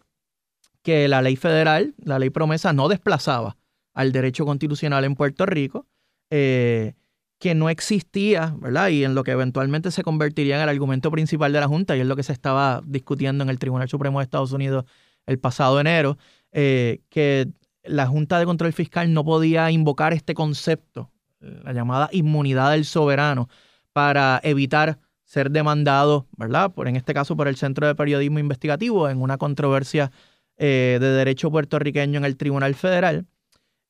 que 0.83 1.09
la 1.09 1.21
ley 1.21 1.35
federal, 1.35 1.95
la 1.99 2.21
ley 2.21 2.31
promesa, 2.31 2.73
no 2.73 2.89
desplazaba 2.89 3.57
al 3.93 4.13
derecho 4.13 4.47
constitucional 4.47 5.05
en 5.05 5.17
Puerto 5.17 5.45
Rico, 5.45 5.87
eh, 6.31 6.95
que 7.39 7.57
no 7.57 7.69
existía, 7.69 8.55
¿verdad? 8.59 8.89
Y 8.89 9.05
en 9.05 9.17
lo 9.17 9.25
que 9.25 9.33
eventualmente 9.33 9.91
se 9.91 10.05
convertiría 10.05 10.57
en 10.57 10.63
el 10.63 10.69
argumento 10.69 11.11
principal 11.11 11.53
de 11.53 11.61
la 11.61 11.67
Junta, 11.67 11.97
y 11.97 12.01
es 12.01 12.07
lo 12.07 12.15
que 12.15 12.23
se 12.23 12.33
estaba 12.33 12.83
discutiendo 12.87 13.43
en 13.43 13.51
el 13.51 13.59
Tribunal 13.59 13.89
Supremo 13.89 14.21
de 14.21 14.25
Estados 14.25 14.53
Unidos 14.53 14.85
el 15.27 15.41
pasado 15.41 15.81
enero, 15.81 16.19
eh, 16.53 17.01
que 17.09 17.49
la 17.89 18.07
Junta 18.07 18.39
de 18.39 18.45
Control 18.45 18.73
Fiscal 18.73 19.13
no 19.13 19.25
podía 19.25 19.71
invocar 19.71 20.13
este 20.13 20.35
concepto, 20.35 21.11
la 21.41 21.73
llamada 21.73 22.09
inmunidad 22.13 22.73
del 22.73 22.85
soberano, 22.85 23.49
para 23.93 24.41
evitar 24.43 24.99
ser 25.25 25.51
demandado, 25.51 26.27
¿verdad? 26.37 26.73
Por, 26.73 26.89
en 26.89 26.97
este 26.97 27.13
caso 27.13 27.37
por 27.37 27.49
el 27.49 27.57
Centro 27.57 27.87
de 27.87 27.95
Periodismo 27.95 28.39
Investigativo 28.39 29.09
en 29.09 29.21
una 29.21 29.39
controversia 29.39 30.13
eh, 30.57 30.99
de 31.01 31.09
derecho 31.09 31.51
puertorriqueño 31.51 32.19
en 32.19 32.25
el 32.25 32.37
Tribunal 32.37 32.75
Federal. 32.75 33.27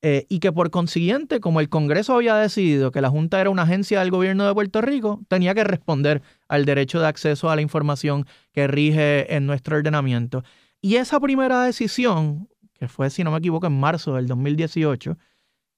Eh, 0.02 0.26
y 0.28 0.40
que 0.40 0.52
por 0.52 0.70
consiguiente, 0.70 1.40
como 1.40 1.60
el 1.60 1.68
Congreso 1.68 2.14
había 2.14 2.36
decidido 2.36 2.90
que 2.90 3.00
la 3.00 3.08
Junta 3.08 3.40
era 3.40 3.50
una 3.50 3.62
agencia 3.62 4.00
del 4.00 4.10
gobierno 4.10 4.46
de 4.46 4.52
Puerto 4.54 4.80
Rico, 4.80 5.20
tenía 5.28 5.54
que 5.54 5.64
responder 5.64 6.22
al 6.48 6.64
derecho 6.64 7.00
de 7.00 7.06
acceso 7.06 7.50
a 7.50 7.56
la 7.56 7.62
información 7.62 8.26
que 8.52 8.66
rige 8.66 9.34
en 9.34 9.46
nuestro 9.46 9.76
ordenamiento. 9.76 10.44
Y 10.80 10.96
esa 10.96 11.18
primera 11.18 11.64
decisión 11.64 12.48
que 12.78 12.88
fue, 12.88 13.10
si 13.10 13.24
no 13.24 13.30
me 13.30 13.38
equivoco, 13.38 13.66
en 13.66 13.78
marzo 13.78 14.14
del 14.14 14.26
2018, 14.26 15.16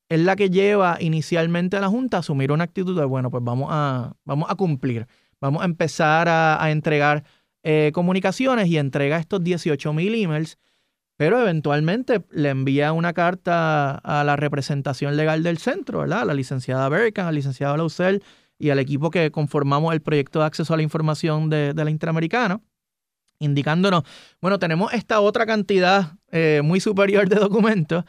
es 0.09 0.21
la 0.21 0.37
que 0.37 0.51
lleva 0.51 0.97
inicialmente 1.01 1.77
a 1.77 1.81
la 1.81 1.89
Junta 1.89 2.19
a 2.19 2.21
asumir 2.21 2.53
una 2.53 2.65
actitud 2.65 2.99
de, 2.99 3.05
bueno, 3.05 3.31
pues 3.31 3.45
vamos 3.45 3.69
a, 3.71 4.15
vamos 4.25 4.51
a 4.51 4.55
cumplir, 4.55 5.07
vamos 5.41 5.63
a 5.63 5.67
empezar 5.67 6.29
a, 6.29 6.71
entregar 6.71 7.25
eh, 7.63 7.91
comunicaciones 7.93 8.69
y 8.69 8.79
entrega 8.79 9.19
estos 9.19 9.43
18 9.45 9.93
mil 9.93 10.15
emails, 10.15 10.59
pero 11.17 11.41
eventualmente 11.41 12.25
le 12.31 12.51
envía 12.51 12.93
una 12.93 13.13
carta 13.13 13.97
a 13.97 14.25
la 14.25 14.37
representación 14.37 15.17
legal 15.17 15.43
del 15.43 15.59
centro, 15.59 16.01
¿verdad? 16.01 16.23
A 16.23 16.25
la 16.27 16.35
licenciada 16.35 16.89
Berkan, 16.89 17.27
al 17.27 17.35
licenciado 17.35 17.77
Lausel 17.77 18.23
y 18.59 18.71
al 18.71 18.79
equipo 18.79 19.11
que 19.11 19.31
conformamos 19.31 19.93
el 19.93 20.01
proyecto 20.01 20.41
de 20.41 20.47
acceso 20.47 20.75
a 20.75 20.77
la 20.77 20.83
información 20.83 21.51
de, 21.51 21.75
de 21.75 21.85
la 21.85 21.91
Interamericana 21.91 22.61
indicándonos, 23.39 24.03
bueno, 24.41 24.59
tenemos 24.59 24.93
esta 24.93 25.21
otra 25.21 25.47
cantidad 25.47 26.13
eh, 26.31 26.61
muy 26.65 26.81
superior 26.81 27.29
de 27.29 27.37
documentos 27.37 28.05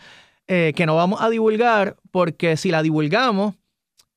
eh, 0.47 0.73
que 0.75 0.87
no 0.87 0.95
vamos 0.95 1.21
a 1.21 1.29
divulgar 1.29 1.95
porque 2.09 2.57
si 2.57 2.71
la 2.71 2.81
divulgamos, 2.81 3.53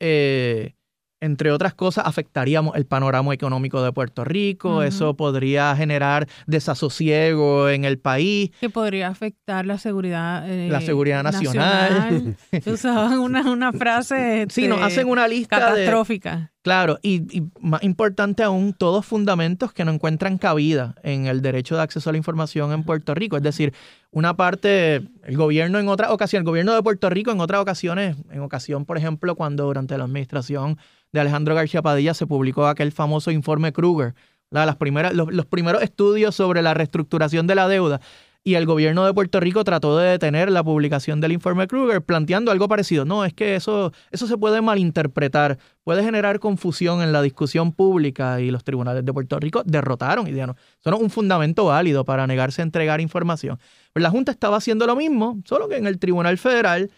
eh, 0.01 0.75
entre 1.20 1.53
otras 1.53 1.75
cosas, 1.75 2.07
afectaríamos 2.07 2.75
el 2.75 2.87
panorama 2.87 3.33
económico 3.33 3.83
de 3.83 3.92
Puerto 3.92 4.25
Rico, 4.25 4.83
eso 4.83 5.14
podría 5.14 5.77
generar 5.77 6.27
desasosiego 6.46 7.68
en 7.68 7.85
el 7.85 7.98
país. 7.98 8.51
Que 8.61 8.70
podría 8.70 9.09
afectar 9.09 9.66
la 9.66 9.77
seguridad, 9.79 10.48
eh, 10.51 10.68
la 10.68 10.81
seguridad 10.81 11.22
nacional. 11.22 12.37
Usaban 12.66 13.18
una, 13.18 13.42
una 13.51 13.72
frase 13.72 14.46
sí, 14.48 14.66
nos 14.66 14.81
hacen 14.81 15.09
una 15.09 15.29
lista 15.29 15.61
catastrófica. 15.61 16.51
Claro, 16.62 16.98
y, 17.03 17.42
más 17.61 17.83
importante 17.83 18.42
aún, 18.42 18.72
todos 18.72 19.05
fundamentos 19.05 19.72
que 19.72 19.85
no 19.85 19.92
encuentran 19.92 20.38
cabida 20.38 20.94
en 21.03 21.27
el 21.27 21.42
derecho 21.42 21.77
de 21.77 21.83
acceso 21.83 22.11
a 22.11 22.12
la 22.12 22.18
información 22.18 22.72
en 22.72 22.85
Puerto 22.85 23.14
Rico. 23.14 23.37
Es 23.37 23.42
decir, 23.42 23.75
una 24.11 24.37
parte, 24.37 24.96
el 25.25 25.37
gobierno 25.37 25.79
en 25.79 25.88
otra 25.88 26.12
ocasión, 26.12 26.40
el 26.40 26.46
gobierno 26.46 26.75
de 26.75 26.83
Puerto 26.83 27.11
Rico 27.11 27.31
en 27.31 27.40
otras 27.40 27.61
ocasiones, 27.61 28.16
en 28.31 28.40
ocasión, 28.40 28.85
por 28.85 28.98
ejemplo, 28.98 29.35
cuando 29.35 29.64
durante 29.64 29.96
la 29.98 30.05
administración 30.05 30.79
de 31.12 31.20
Alejandro 31.20 31.55
García 31.55 31.83
Padilla 31.83 32.14
se 32.14 32.27
publicó 32.27 32.66
aquel 32.66 32.92
famoso 32.92 33.31
informe 33.31 33.72
Kruger, 33.72 34.14
Las 34.51 34.77
primeras, 34.77 35.14
los, 35.14 35.46
primeros 35.46 35.83
estudios 35.83 36.35
sobre 36.35 36.62
la 36.62 36.75
reestructuración 36.75 37.46
de 37.46 37.55
la 37.55 37.68
deuda. 37.68 38.01
Y 38.44 38.55
el 38.55 38.66
gobierno 38.66 39.05
de 39.07 39.14
Puerto 39.14 39.38
Rico 39.38 39.62
trató 39.62 39.96
de 39.96 40.11
detener 40.11 40.50
la 40.50 40.64
publicación 40.64 41.20
del 41.20 41.31
informe 41.31 41.68
Kruger 41.68 42.02
planteando 42.02 42.50
algo 42.50 42.66
parecido. 42.66 43.05
No, 43.05 43.24
es 43.24 43.33
que 43.33 43.55
eso, 43.55 43.92
eso 44.11 44.26
se 44.26 44.37
puede 44.37 44.61
malinterpretar, 44.61 45.59
puede 45.85 46.02
generar 46.02 46.40
confusión 46.40 47.02
en 47.02 47.12
la 47.12 47.22
discusión 47.22 47.72
pública 47.72 48.40
y 48.40 48.50
los 48.50 48.64
tribunales 48.64 49.05
de 49.05 49.12
Puerto 49.12 49.38
Rico 49.38 49.62
derrotaron 49.64 50.26
y 50.26 50.33
dijeron, 50.33 50.57
no 50.85 50.96
es 50.96 51.00
un 51.00 51.11
fundamento 51.11 51.66
válido 51.66 52.05
para 52.05 52.26
negarse 52.26 52.62
a 52.62 52.64
entregar 52.64 53.00
información. 53.00 53.61
Pero 53.92 54.02
la 54.02 54.11
Junta 54.11 54.33
estaba 54.33 54.57
haciendo 54.57 54.88
lo 54.88 54.96
mismo, 54.96 55.40
solo 55.44 55.68
que 55.68 55.76
en 55.76 55.87
el 55.87 56.00
Tribunal 56.00 56.37
Federal 56.37 56.90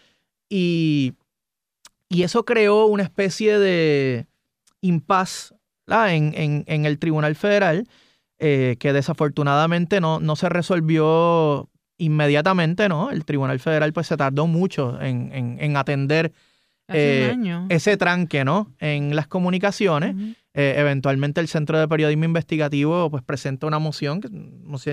y 0.49 1.13
y 2.09 2.23
eso 2.23 2.45
creó 2.45 2.85
una 2.85 3.03
especie 3.03 3.57
de 3.59 4.27
impas 4.81 5.55
en, 5.87 6.63
en, 6.67 6.85
el 6.85 6.99
Tribunal 6.99 7.35
Federal 7.35 7.87
eh, 8.39 8.75
que 8.79 8.93
desafortunadamente 8.93 10.01
no, 10.01 10.19
no 10.19 10.35
se 10.35 10.49
resolvió 10.49 11.69
inmediatamente, 11.97 12.89
¿no? 12.89 13.11
El 13.11 13.25
Tribunal 13.25 13.59
Federal 13.59 13.93
pues 13.93 14.07
se 14.07 14.17
tardó 14.17 14.47
mucho 14.47 14.99
en, 15.01 15.31
en 15.59 15.77
atender 15.77 16.33
eh, 16.87 17.35
ese 17.69 17.97
tranque, 17.97 18.45
¿no? 18.45 18.73
En 18.79 19.15
las 19.15 19.27
comunicaciones. 19.27 20.15
Eh, 20.53 20.75
eventualmente 20.77 21.41
el 21.41 21.47
Centro 21.47 21.79
de 21.79 21.87
Periodismo 21.87 22.25
Investigativo 22.25 23.09
pues 23.09 23.23
presenta 23.23 23.67
una 23.67 23.79
moción, 23.79 24.21
que 24.21 24.29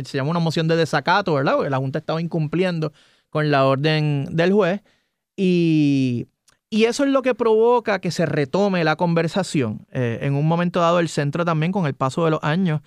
se 0.04 0.16
llama 0.16 0.30
una 0.30 0.40
moción 0.40 0.68
de 0.68 0.76
desacato, 0.76 1.34
¿verdad? 1.34 1.54
Porque 1.54 1.70
la 1.70 1.78
Junta 1.78 1.98
estaba 1.98 2.20
incumpliendo 2.20 2.92
con 3.30 3.50
la 3.50 3.64
orden 3.66 4.26
del 4.30 4.52
juez. 4.52 4.82
Y 5.36 6.26
y 6.72 6.86
eso 6.86 7.04
es 7.04 7.10
lo 7.10 7.20
que 7.20 7.34
provoca 7.34 7.98
que 7.98 8.10
se 8.10 8.24
retome 8.24 8.82
la 8.82 8.96
conversación. 8.96 9.86
Eh, 9.92 10.20
en 10.22 10.32
un 10.34 10.48
momento 10.48 10.80
dado, 10.80 11.00
el 11.00 11.10
centro 11.10 11.44
también, 11.44 11.70
con 11.70 11.84
el 11.84 11.92
paso 11.92 12.24
de 12.24 12.30
los 12.30 12.42
años, 12.42 12.80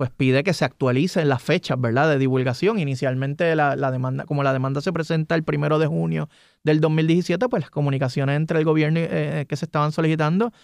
pues 0.00 0.08
pide 0.08 0.42
que 0.44 0.54
se 0.54 0.64
actualicen 0.64 1.28
las 1.28 1.42
fechas, 1.42 1.78
¿verdad?, 1.78 2.08
de 2.08 2.16
divulgación. 2.16 2.78
Inicialmente, 2.78 3.54
la, 3.54 3.90
demanda, 3.90 4.24
como 4.24 4.42
la 4.42 4.54
demanda 4.54 4.80
se 4.80 4.94
presenta 4.94 5.34
el 5.34 5.44
primero 5.44 5.78
de 5.78 5.88
junio 5.88 6.30
del 6.64 6.80
2017, 6.80 7.50
pues 7.50 7.60
las 7.60 7.70
comunicaciones 7.70 8.34
entre 8.36 8.60
el 8.60 8.64
gobierno 8.64 8.98
eh, 8.98 9.44
que 9.46 9.56
se 9.56 9.66
estaban 9.66 9.92
solicitando, 9.92 10.54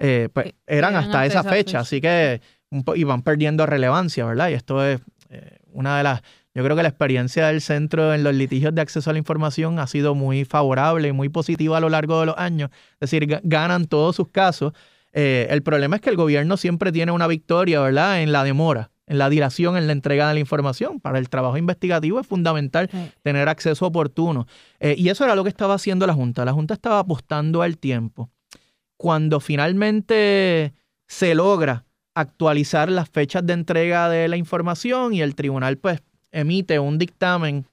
eh, 0.00 0.28
pues 0.32 0.54
eran 0.66 0.96
hasta 0.96 1.24
esa 1.24 1.44
fecha, 1.44 1.78
así 1.78 2.00
que 2.00 2.40
iban 2.96 3.22
perdiendo 3.22 3.64
relevancia, 3.64 4.24
¿verdad? 4.24 4.48
Y 4.48 4.54
esto 4.54 4.84
es 4.84 5.00
una 5.72 5.96
de 5.96 6.02
las 6.02 6.22
yo 6.52 6.64
creo 6.64 6.76
que 6.76 6.82
la 6.82 6.88
experiencia 6.88 7.46
del 7.46 7.60
centro 7.60 8.12
en 8.12 8.24
los 8.24 8.34
litigios 8.34 8.74
de 8.74 8.80
acceso 8.80 9.08
a 9.08 9.12
la 9.12 9.20
información 9.20 9.78
ha 9.78 9.86
sido 9.86 10.16
muy 10.16 10.44
favorable 10.44 11.06
y 11.06 11.12
muy 11.12 11.28
positiva 11.28 11.76
a 11.76 11.80
lo 11.80 11.90
largo 11.90 12.18
de 12.18 12.26
los 12.26 12.34
años. 12.38 12.70
Es 12.94 13.12
decir, 13.12 13.40
ganan 13.44 13.84
todos 13.84 14.16
sus 14.16 14.30
casos. 14.30 14.72
Eh, 15.12 15.48
el 15.50 15.62
problema 15.62 15.96
es 15.96 16.02
que 16.02 16.10
el 16.10 16.16
gobierno 16.16 16.56
siempre 16.56 16.92
tiene 16.92 17.12
una 17.12 17.26
victoria, 17.26 17.80
¿verdad? 17.80 18.22
En 18.22 18.32
la 18.32 18.44
demora, 18.44 18.90
en 19.06 19.18
la 19.18 19.28
dilación, 19.28 19.76
en 19.76 19.86
la 19.86 19.92
entrega 19.92 20.28
de 20.28 20.34
la 20.34 20.40
información. 20.40 21.00
Para 21.00 21.18
el 21.18 21.28
trabajo 21.28 21.56
investigativo 21.56 22.20
es 22.20 22.26
fundamental 22.26 22.90
tener 23.22 23.48
acceso 23.48 23.86
oportuno. 23.86 24.46
Eh, 24.78 24.94
y 24.96 25.08
eso 25.08 25.24
era 25.24 25.34
lo 25.34 25.42
que 25.42 25.48
estaba 25.48 25.74
haciendo 25.74 26.06
la 26.06 26.14
Junta. 26.14 26.44
La 26.44 26.52
Junta 26.52 26.74
estaba 26.74 27.00
apostando 27.00 27.62
al 27.62 27.78
tiempo. 27.78 28.30
Cuando 28.96 29.40
finalmente 29.40 30.74
se 31.06 31.34
logra 31.34 31.84
actualizar 32.14 32.90
las 32.90 33.08
fechas 33.08 33.44
de 33.46 33.54
entrega 33.54 34.08
de 34.08 34.28
la 34.28 34.36
información 34.36 35.14
y 35.14 35.22
el 35.22 35.34
tribunal 35.34 35.78
pues 35.78 36.02
emite 36.32 36.78
un 36.78 36.98
dictamen 36.98 37.66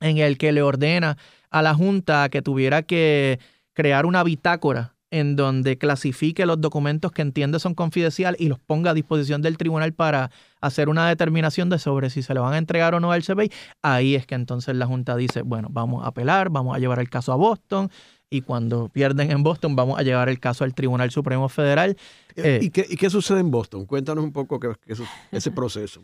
en 0.00 0.18
el 0.18 0.38
que 0.38 0.52
le 0.52 0.62
ordena 0.62 1.16
a 1.50 1.62
la 1.62 1.74
Junta 1.74 2.28
que 2.28 2.42
tuviera 2.42 2.82
que 2.82 3.38
crear 3.74 4.06
una 4.06 4.22
bitácora 4.24 4.93
en 5.14 5.36
donde 5.36 5.78
clasifique 5.78 6.44
los 6.44 6.60
documentos 6.60 7.12
que 7.12 7.22
entiende 7.22 7.60
son 7.60 7.74
confidenciales 7.74 8.40
y 8.40 8.48
los 8.48 8.58
ponga 8.58 8.90
a 8.90 8.94
disposición 8.94 9.42
del 9.42 9.56
tribunal 9.56 9.92
para 9.92 10.32
hacer 10.60 10.88
una 10.88 11.08
determinación 11.08 11.70
de 11.70 11.78
sobre 11.78 12.10
si 12.10 12.20
se 12.20 12.34
le 12.34 12.40
van 12.40 12.54
a 12.54 12.58
entregar 12.58 12.96
o 12.96 13.00
no 13.00 13.12
al 13.12 13.22
CBI, 13.22 13.52
ahí 13.80 14.16
es 14.16 14.26
que 14.26 14.34
entonces 14.34 14.74
la 14.74 14.86
Junta 14.86 15.14
dice, 15.16 15.42
bueno, 15.42 15.68
vamos 15.70 16.02
a 16.02 16.08
apelar, 16.08 16.50
vamos 16.50 16.74
a 16.74 16.80
llevar 16.80 16.98
el 16.98 17.08
caso 17.08 17.32
a 17.32 17.36
Boston 17.36 17.92
y 18.28 18.40
cuando 18.40 18.88
pierden 18.88 19.30
en 19.30 19.44
Boston 19.44 19.76
vamos 19.76 20.00
a 20.00 20.02
llevar 20.02 20.28
el 20.28 20.40
caso 20.40 20.64
al 20.64 20.74
Tribunal 20.74 21.12
Supremo 21.12 21.48
Federal. 21.48 21.96
Eh, 22.34 22.58
¿Y, 22.62 22.70
qué, 22.70 23.08
sucede 23.08 23.38
en 23.38 23.52
Boston? 23.52 23.86
Cuéntanos 23.86 24.24
un 24.24 24.32
poco 24.32 24.58
qué, 24.58 24.72
ese 25.30 25.50
proceso. 25.52 26.02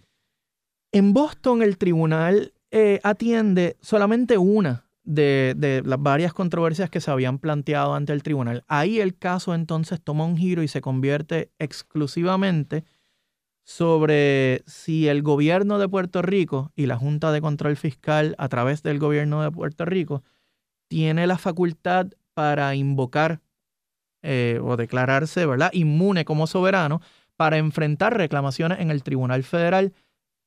En 0.93 1.13
Boston 1.13 1.63
el 1.63 1.79
tribunal 1.79 2.53
eh, 2.71 3.01
atiende 3.03 3.77
solamente 3.81 4.39
una 4.39 4.85
de, 5.11 5.83
las 5.85 6.03
varias 6.03 6.33
controversias 6.33 6.91
que 6.91 7.01
se 7.01 7.11
habían 7.11 7.39
planteado 7.39 7.95
ante 7.95 8.13
el 8.13 8.23
tribunal. 8.23 8.65
Ahí 8.69 9.01
el 9.01 9.17
caso 9.17 9.55
entonces 9.55 10.01
toma 10.01 10.25
un 10.25 10.37
giro 10.37 10.63
y 10.63 10.69
se 10.69 10.81
convierte 10.81 11.51
exclusivamente 11.59 12.85
sobre 13.65 14.63
si 14.67 15.09
el 15.09 15.23
gobierno 15.23 15.79
de 15.79 15.89
Puerto 15.89 16.23
Rico 16.23 16.73
y 16.75 16.87
la 16.87 16.97
Junta 16.97 17.33
de 17.33 17.41
Control 17.41 17.77
Fiscal 17.77 18.35
a 18.39 18.49
través 18.49 18.83
del 18.83 18.99
gobierno 18.99 19.43
de 19.43 19.51
Puerto 19.51 19.85
Rico 19.85 20.23
tiene 20.89 21.27
la 21.27 21.39
facultad 21.39 22.09
para 22.35 22.75
invocar 22.75 23.41
eh, 24.23 24.61
o 24.63 24.77
declararse 24.77 25.47
¿verdad? 25.47 25.71
inmune 25.73 26.25
como 26.25 26.47
soberano 26.47 27.01
para 27.37 27.59
enfrentar 27.59 28.17
reclamaciones 28.17 28.81
en 28.81 28.91
el 28.91 29.03
Tribunal 29.03 29.45
Federal 29.45 29.93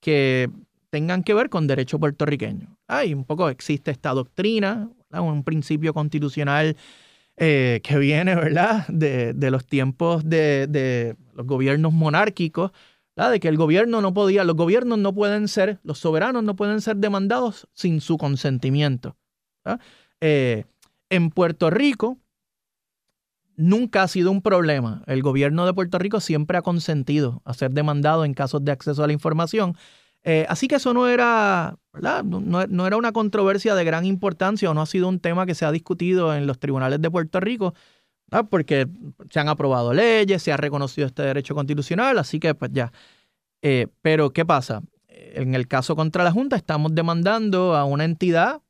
que 0.02 0.49
tengan 0.94 1.24
que 1.24 1.34
ver 1.34 1.50
con 1.50 1.66
derecho 1.66 2.00
puertorriqueño. 2.00 2.78
Hay 2.88 3.16
un 3.16 3.26
poco 3.26 3.50
existe 3.50 3.90
esta 3.90 4.12
doctrina, 4.12 4.92
un 5.10 5.44
principio 5.44 5.92
constitucional 5.92 6.78
eh, 7.36 7.82
que 7.84 7.98
viene, 7.98 8.36
¿verdad?, 8.36 8.86
de, 8.90 9.34
los 9.50 9.66
tiempos 9.66 10.24
de, 10.24 11.16
los 11.34 11.48
gobiernos 11.48 11.94
monárquicos, 11.94 12.74
de 13.16 13.40
que 13.40 13.48
el 13.48 13.58
gobierno 13.58 14.02
no 14.02 14.14
podía, 14.14 14.44
los 14.44 14.56
gobiernos 14.56 15.00
no 15.00 15.16
pueden 15.16 15.48
ser, 15.48 15.80
los 15.82 15.98
soberanos 15.98 16.44
no 16.44 16.56
pueden 16.56 16.80
ser 16.80 16.98
demandados 16.98 17.68
sin 17.74 18.00
su 18.00 18.20
consentimiento. 18.20 19.18
Eh, 20.22 20.66
en 21.10 21.32
Puerto 21.32 21.72
Rico 21.72 22.20
nunca 23.56 24.04
ha 24.04 24.08
sido 24.08 24.30
un 24.30 24.44
problema. 24.44 25.02
El 25.08 25.24
gobierno 25.24 25.66
de 25.66 25.74
Puerto 25.74 25.98
Rico 25.98 26.20
siempre 26.20 26.60
ha 26.60 26.62
consentido 26.62 27.42
a 27.46 27.56
ser 27.56 27.72
demandado 27.72 28.26
en 28.26 28.36
casos 28.36 28.64
de 28.64 28.72
acceso 28.72 29.04
a 29.04 29.08
la 29.08 29.14
información. 29.14 29.76
Eh, 30.24 30.46
así 30.48 30.68
que 30.68 30.76
eso 30.76 30.94
no 30.94 31.08
era, 31.10 31.78
¿verdad? 31.92 32.24
No, 32.24 32.88
era 32.88 32.98
una 32.98 33.12
controversia 33.12 33.76
de 33.76 33.84
gran 33.84 34.06
importancia 34.06 34.70
o 34.70 34.74
no 34.74 34.82
ha 34.82 34.86
sido 34.86 35.10
un 35.10 35.20
tema 35.20 35.46
que 35.46 35.56
se 35.56 35.66
ha 35.66 35.72
discutido 35.72 36.34
en 36.34 36.48
los 36.48 36.60
tribunales 36.60 37.02
de 37.02 37.12
Puerto 37.12 37.40
Rico, 37.40 37.74
porque 38.50 38.88
se 39.30 39.40
han 39.40 39.50
aprobado 39.50 39.94
leyes, 39.94 40.42
se 40.42 40.52
ha 40.52 40.58
reconocido 40.58 41.08
este 41.08 41.24
derecho 41.24 41.54
constitucional, 41.56 42.18
así 42.18 42.40
que 42.40 42.56
pues 42.56 42.72
ya. 42.74 42.92
Eh, 43.62 43.88
pero 44.02 44.32
¿qué 44.32 44.46
pasa? 44.46 44.82
En 45.08 45.56
el 45.56 45.68
caso 45.68 45.96
contra 45.96 46.24
la 46.24 46.32
Junta 46.32 46.56
estamos 46.56 46.96
demandando 46.96 47.76
a 47.76 47.86
una 47.86 48.06
entidad 48.06 48.62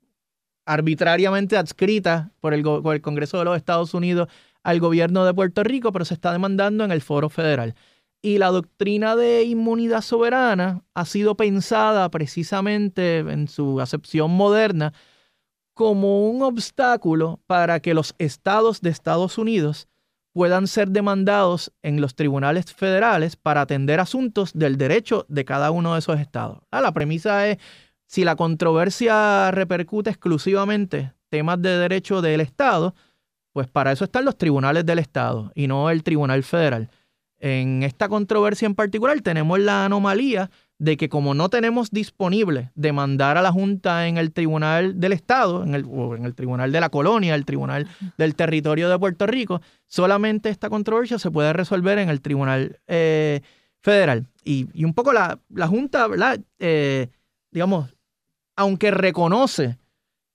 arbitrariamente 0.66 1.58
adscrita 1.58 2.32
por 2.40 2.54
el, 2.54 2.64
por 2.64 2.96
el 2.96 3.02
Congreso 3.02 3.38
de 3.38 3.46
los 3.46 3.58
Estados 3.58 3.94
Unidos 3.94 4.28
al 4.64 4.80
gobierno 4.80 5.26
de 5.26 5.34
Puerto 5.34 5.64
Rico, 5.64 5.92
pero 5.92 6.06
se 6.06 6.14
está 6.14 6.32
demandando 6.32 6.84
en 6.84 6.92
el 6.92 7.02
foro 7.02 7.30
federal. 7.30 7.76
Y 8.26 8.38
la 8.38 8.52
doctrina 8.52 9.18
de 9.18 9.44
inmunidad 9.44 10.02
soberana 10.02 10.82
ha 10.94 11.04
sido 11.04 11.36
pensada 11.36 12.10
precisamente 12.10 13.20
en 13.20 13.50
su 13.50 13.82
acepción 13.82 14.32
moderna 14.32 14.94
como 15.74 16.30
un 16.30 16.42
obstáculo 16.42 17.42
para 17.48 17.82
que 17.82 17.94
los 17.94 18.16
estados 18.20 18.80
de 18.80 18.92
Estados 18.92 19.38
Unidos 19.38 19.90
puedan 20.32 20.68
ser 20.68 20.90
demandados 20.90 21.74
en 21.82 22.00
los 22.00 22.16
tribunales 22.16 22.74
federales 22.74 23.36
para 23.36 23.60
atender 23.60 24.00
asuntos 24.00 24.54
del 24.54 24.78
derecho 24.78 25.26
de 25.28 25.44
cada 25.44 25.72
uno 25.72 25.92
de 25.92 26.00
esos 26.00 26.18
estados. 26.18 26.60
Ah, 26.72 26.80
la 26.80 26.94
premisa 26.94 27.50
es, 27.50 27.58
si 28.06 28.24
la 28.24 28.38
controversia 28.38 29.52
repercute 29.52 30.10
exclusivamente 30.10 31.12
temas 31.28 31.62
de 31.62 31.78
derecho 31.78 32.22
del 32.22 32.40
Estado, 32.40 32.96
pues 33.52 33.68
para 33.68 33.92
eso 33.92 34.06
están 34.06 34.24
los 34.24 34.38
tribunales 34.38 34.86
del 34.86 35.00
Estado 35.00 35.52
y 35.56 35.68
no 35.68 35.90
el 35.90 36.04
Tribunal 36.04 36.42
Federal. 36.44 36.90
En 37.46 37.84
esta 37.84 38.08
controversia 38.08 38.68
en 38.68 38.74
particular 38.74 39.20
tenemos 39.20 39.60
la 39.60 39.84
anomalía 39.84 40.50
de 40.80 40.96
que 40.96 41.10
como 41.10 41.34
no 41.34 41.50
tenemos 41.50 41.92
disponible 41.92 42.72
demandar 42.74 43.38
a 43.38 43.42
la 43.42 43.52
Junta 43.52 44.08
en 44.08 44.18
el 44.18 44.32
Tribunal 44.32 44.98
del 44.98 45.12
Estado, 45.12 45.62
en 45.62 45.76
el, 45.76 45.84
o 45.86 46.16
en 46.16 46.24
el 46.24 46.36
Tribunal 46.36 46.72
de 46.72 46.80
la 46.80 46.88
Colonia, 46.88 47.36
el 47.36 47.44
Tribunal 47.44 47.90
del 48.18 48.36
Territorio 48.36 48.88
de 48.88 48.98
Puerto 48.98 49.28
Rico, 49.28 49.62
solamente 49.88 50.48
esta 50.48 50.70
controversia 50.70 51.20
se 51.20 51.32
puede 51.32 51.52
resolver 51.52 51.98
en 51.98 52.08
el 52.08 52.22
Tribunal 52.22 52.80
eh, 52.88 53.42
Federal. 53.82 54.26
Y, 54.46 54.82
un 54.82 54.94
poco 54.94 55.12
la, 55.12 55.38
Junta, 55.68 56.08
¿verdad? 56.08 56.40
Eh, 56.60 57.10
digamos, 57.52 57.94
aunque 58.56 58.90
reconoce 58.90 59.78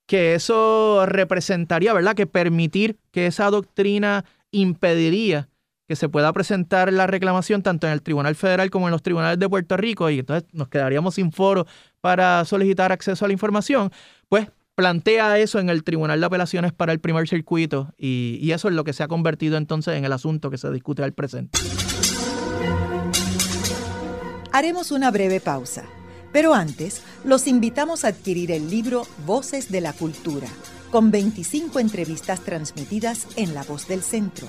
que 0.07 0.35
eso 0.35 1.07
representaría, 1.07 1.95
¿verdad? 1.95 2.15
Que 2.15 2.27
permitir 2.27 2.99
que 3.13 3.29
esa 3.29 3.49
doctrina 3.49 4.27
impediría 4.51 5.49
que 5.89 5.97
se 5.97 6.09
pueda 6.11 6.33
presentar 6.35 6.93
la 6.93 7.07
reclamación 7.07 7.63
tanto 7.63 7.87
en 7.87 7.95
el 7.95 8.03
Tribunal 8.03 8.35
Federal 8.37 8.71
como 8.71 8.87
en 8.87 8.93
los 8.93 9.03
tribunales 9.03 9.39
de 9.39 9.49
Puerto 9.49 9.77
Rico 9.79 10.11
y 10.11 10.19
entonces 10.19 10.47
nos 10.53 10.69
quedaríamos 10.69 11.15
sin 11.15 11.33
foro 11.33 11.67
para 12.03 12.45
solicitar 12.45 12.93
acceso 12.93 13.25
a 13.25 13.29
la 13.29 13.33
información, 13.33 13.91
pues 14.29 14.49
plantea 14.75 15.39
eso 15.39 15.59
en 15.59 15.71
el 15.71 15.83
Tribunal 15.83 16.21
de 16.21 16.27
Apelaciones 16.27 16.73
para 16.75 16.93
el 16.93 17.01
primer 17.01 17.27
circuito 17.27 17.95
y, 17.97 18.39
y 18.43 18.53
eso 18.53 18.69
es 18.69 18.75
lo 18.75 18.85
que 18.85 18.93
se 18.93 19.03
ha 19.03 19.09
convertido 19.09 19.57
entonces 19.57 19.97
en 19.97 20.05
el 20.05 20.13
asunto 20.13 20.51
que 20.51 20.59
se 20.59 20.71
discute 20.71 21.03
al 21.03 21.15
presente. 21.15 21.59
Haremos 24.53 24.93
una 24.93 25.11
breve 25.11 25.41
pausa, 25.41 25.85
pero 26.33 26.53
antes 26.53 27.03
los 27.25 27.47
invitamos 27.47 28.05
a 28.05 28.09
adquirir 28.09 28.53
el 28.53 28.69
libro 28.69 29.07
Voces 29.25 29.71
de 29.71 29.81
la 29.81 29.95
Cultura, 29.95 30.49
con 30.91 31.11
25 31.11 31.81
entrevistas 31.81 32.41
transmitidas 32.41 33.27
en 33.37 33.55
La 33.55 33.63
Voz 33.63 33.89
del 33.89 34.03
Centro 34.03 34.49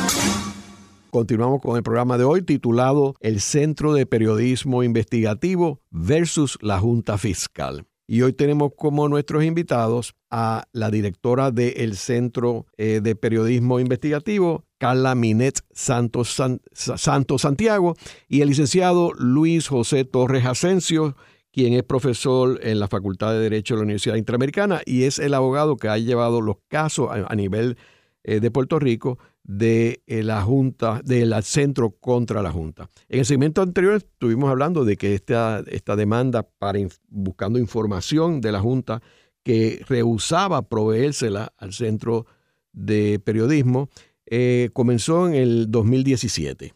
Continuamos 1.11 1.59
con 1.61 1.75
el 1.75 1.83
programa 1.83 2.17
de 2.17 2.23
hoy 2.23 2.41
titulado 2.41 3.15
El 3.19 3.41
Centro 3.41 3.93
de 3.93 4.05
Periodismo 4.05 4.81
Investigativo 4.81 5.81
versus 5.89 6.57
la 6.61 6.79
Junta 6.79 7.17
Fiscal. 7.17 7.85
Y 8.07 8.21
hoy 8.21 8.31
tenemos 8.31 8.71
como 8.77 9.09
nuestros 9.09 9.43
invitados 9.43 10.15
a 10.29 10.69
la 10.71 10.89
directora 10.89 11.51
del 11.51 11.97
Centro 11.97 12.65
eh, 12.77 13.01
de 13.03 13.17
Periodismo 13.17 13.81
Investigativo, 13.81 14.63
Carla 14.77 15.13
Minet 15.13 15.59
Santos, 15.73 16.41
Santiago, 16.73 17.97
y 18.29 18.39
el 18.39 18.47
licenciado 18.47 19.11
Luis 19.13 19.67
José 19.67 20.05
Torres 20.05 20.45
Asensio, 20.45 21.17
quien 21.51 21.73
es 21.73 21.83
profesor 21.83 22.57
en 22.63 22.79
la 22.79 22.87
Facultad 22.87 23.33
de 23.33 23.39
Derecho 23.39 23.73
de 23.73 23.79
la 23.79 23.83
Universidad 23.83 24.15
Interamericana 24.15 24.81
y 24.85 25.03
es 25.03 25.19
el 25.19 25.33
abogado 25.33 25.75
que 25.75 25.89
ha 25.89 25.97
llevado 25.97 26.39
los 26.39 26.55
casos 26.69 27.09
a, 27.11 27.35
nivel 27.35 27.75
eh, 28.23 28.39
de 28.39 28.49
Puerto 28.49 28.79
Rico 28.79 29.19
de 29.43 30.03
eh, 30.07 30.23
la 30.23 30.41
Junta, 30.43 31.01
del 31.03 31.33
centro 31.43 31.91
contra 31.91 32.41
la 32.41 32.51
Junta. 32.51 32.89
En 33.09 33.19
el 33.19 33.25
segmento 33.25 33.61
anterior 33.61 33.95
estuvimos 33.95 34.49
hablando 34.49 34.85
de 34.85 34.97
que 34.97 35.15
esta, 35.15 35.63
esta 35.67 35.95
demanda 35.95 36.43
para 36.43 36.79
buscando 37.09 37.59
información 37.59 38.41
de 38.41 38.51
la 38.51 38.59
Junta 38.59 39.01
que 39.43 39.83
rehusaba 39.87 40.61
proveérsela 40.61 41.53
al 41.57 41.73
centro 41.73 42.25
de 42.73 43.19
periodismo 43.19 43.89
eh, 44.25 44.69
comenzó 44.73 45.27
en 45.27 45.33
el 45.33 45.71
2017 45.71 46.73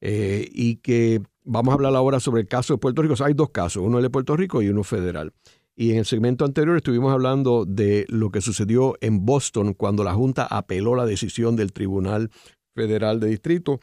eh, 0.00 0.48
y 0.52 0.76
que 0.76 1.22
vamos 1.44 1.72
a 1.72 1.74
hablar 1.74 1.94
ahora 1.94 2.20
sobre 2.20 2.40
el 2.40 2.48
caso 2.48 2.74
de 2.74 2.78
Puerto 2.78 3.02
Rico. 3.02 3.14
hay 3.22 3.34
dos 3.34 3.50
casos, 3.50 3.82
uno 3.84 4.00
de 4.00 4.10
Puerto 4.10 4.36
Rico 4.36 4.62
y 4.62 4.68
uno 4.68 4.82
federal. 4.82 5.32
Y 5.76 5.90
en 5.90 5.98
el 5.98 6.06
segmento 6.06 6.46
anterior 6.46 6.78
estuvimos 6.78 7.12
hablando 7.12 7.66
de 7.66 8.06
lo 8.08 8.30
que 8.30 8.40
sucedió 8.40 8.94
en 9.02 9.26
Boston 9.26 9.74
cuando 9.74 10.04
la 10.04 10.14
Junta 10.14 10.46
apeló 10.46 10.94
la 10.94 11.04
decisión 11.04 11.54
del 11.54 11.74
Tribunal 11.74 12.30
Federal 12.74 13.20
de 13.20 13.28
Distrito. 13.28 13.78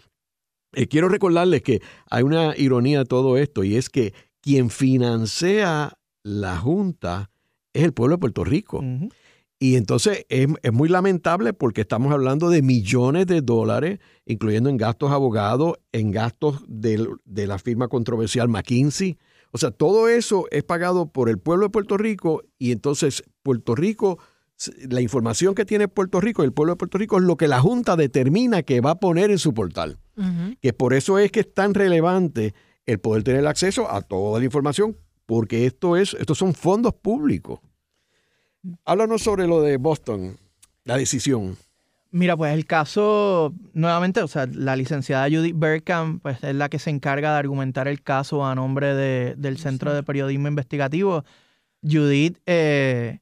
Eh, 0.74 0.88
quiero 0.88 1.08
recordarles 1.08 1.62
que 1.62 1.82
hay 2.10 2.24
una 2.24 2.58
ironía 2.58 3.00
de 3.00 3.06
todo 3.06 3.38
esto 3.38 3.64
y 3.64 3.76
es 3.76 3.90
que 3.90 4.14
quien 4.42 4.72
financia 4.72 5.94
la 6.24 6.58
Junta 6.58 7.30
es 7.74 7.84
el 7.84 7.94
pueblo 7.94 8.16
de 8.16 8.22
Puerto 8.22 8.44
Rico. 8.44 8.84
Y 9.60 9.76
entonces 9.76 10.26
es, 10.30 10.48
muy 10.74 10.90
lamentable 10.90 11.54
porque 11.54 11.82
estamos 11.82 12.12
hablando 12.12 12.50
de 12.50 12.64
millones 12.64 13.28
de 13.28 13.42
dólares, 13.42 14.00
incluyendo 14.26 14.70
en 14.70 14.78
gastos 14.78 15.12
abogados, 15.12 15.76
en 15.92 16.12
gastos 16.12 16.64
de, 16.68 17.08
de 17.24 17.48
la 17.48 17.60
firma 17.60 17.88
controversial 17.88 18.50
McKinsey, 18.50 19.18
o 19.54 19.60
sea, 19.60 19.70
todo 19.70 20.10
eso 20.10 20.48
es 20.50 20.64
pagado 20.64 21.12
por 21.12 21.30
el 21.30 21.38
pueblo 21.38 21.68
de 21.68 21.70
Puerto 21.70 21.96
Rico 21.96 22.42
y 22.58 22.72
entonces 22.72 23.24
Puerto 23.44 23.76
Rico, 23.76 24.18
la 24.90 25.00
información 25.00 25.54
que 25.54 25.64
tiene 25.64 25.88
Puerto 25.88 26.20
Rico, 26.20 26.42
el 26.42 26.52
pueblo 26.52 26.74
de 26.74 26.78
Puerto 26.78 26.98
Rico, 26.98 27.18
es 27.18 27.24
lo 27.24 27.38
que 27.38 27.48
la 27.48 27.62
Junta 27.62 27.96
determina 27.96 28.64
que 28.64 28.82
va 28.82 28.92
a 28.92 29.00
poner 29.00 29.30
en 29.30 29.38
su 29.38 29.54
portal. 29.54 30.00
Que 30.60 30.74
por 30.74 30.96
eso 30.96 31.20
es 31.20 31.32
que 31.32 31.42
es 31.42 31.54
tan 31.54 31.76
relevante 31.76 32.56
el 32.88 33.00
poder 33.00 33.24
tener 33.24 33.46
acceso 33.46 33.92
a 33.92 34.02
toda 34.02 34.40
la 34.40 34.46
información, 34.46 34.98
porque 35.28 35.68
esto 35.68 35.98
es, 35.98 36.16
estos 36.16 36.40
son 36.40 36.56
fondos 36.56 36.96
públicos. 36.96 37.60
Háblanos 38.86 39.22
sobre 39.22 39.46
lo 39.46 39.62
de 39.62 39.78
Boston, 39.78 40.36
la 40.84 40.98
decisión. 40.98 41.58
Mira, 42.16 42.38
pues 42.38 42.54
el 42.54 42.68
caso, 42.68 43.56
nuevamente, 43.74 44.22
o 44.22 44.28
sea, 44.28 44.46
la 44.46 44.76
licenciada 44.76 45.28
Judith 45.28 45.56
Berkham, 45.58 46.20
pues 46.20 46.44
es 46.44 46.54
la 46.54 46.70
que 46.70 46.78
se 46.78 46.92
encarga 46.92 47.34
de 47.34 47.40
argumentar 47.40 47.88
el 47.88 48.04
caso 48.04 48.46
a 48.46 48.54
nombre 48.54 48.94
del 48.94 49.58
Centro 49.58 49.96
de 49.96 50.04
Periodismo 50.04 50.48
Investigativo. 50.48 51.26
Judith, 51.82 52.38
eh, 52.46 53.20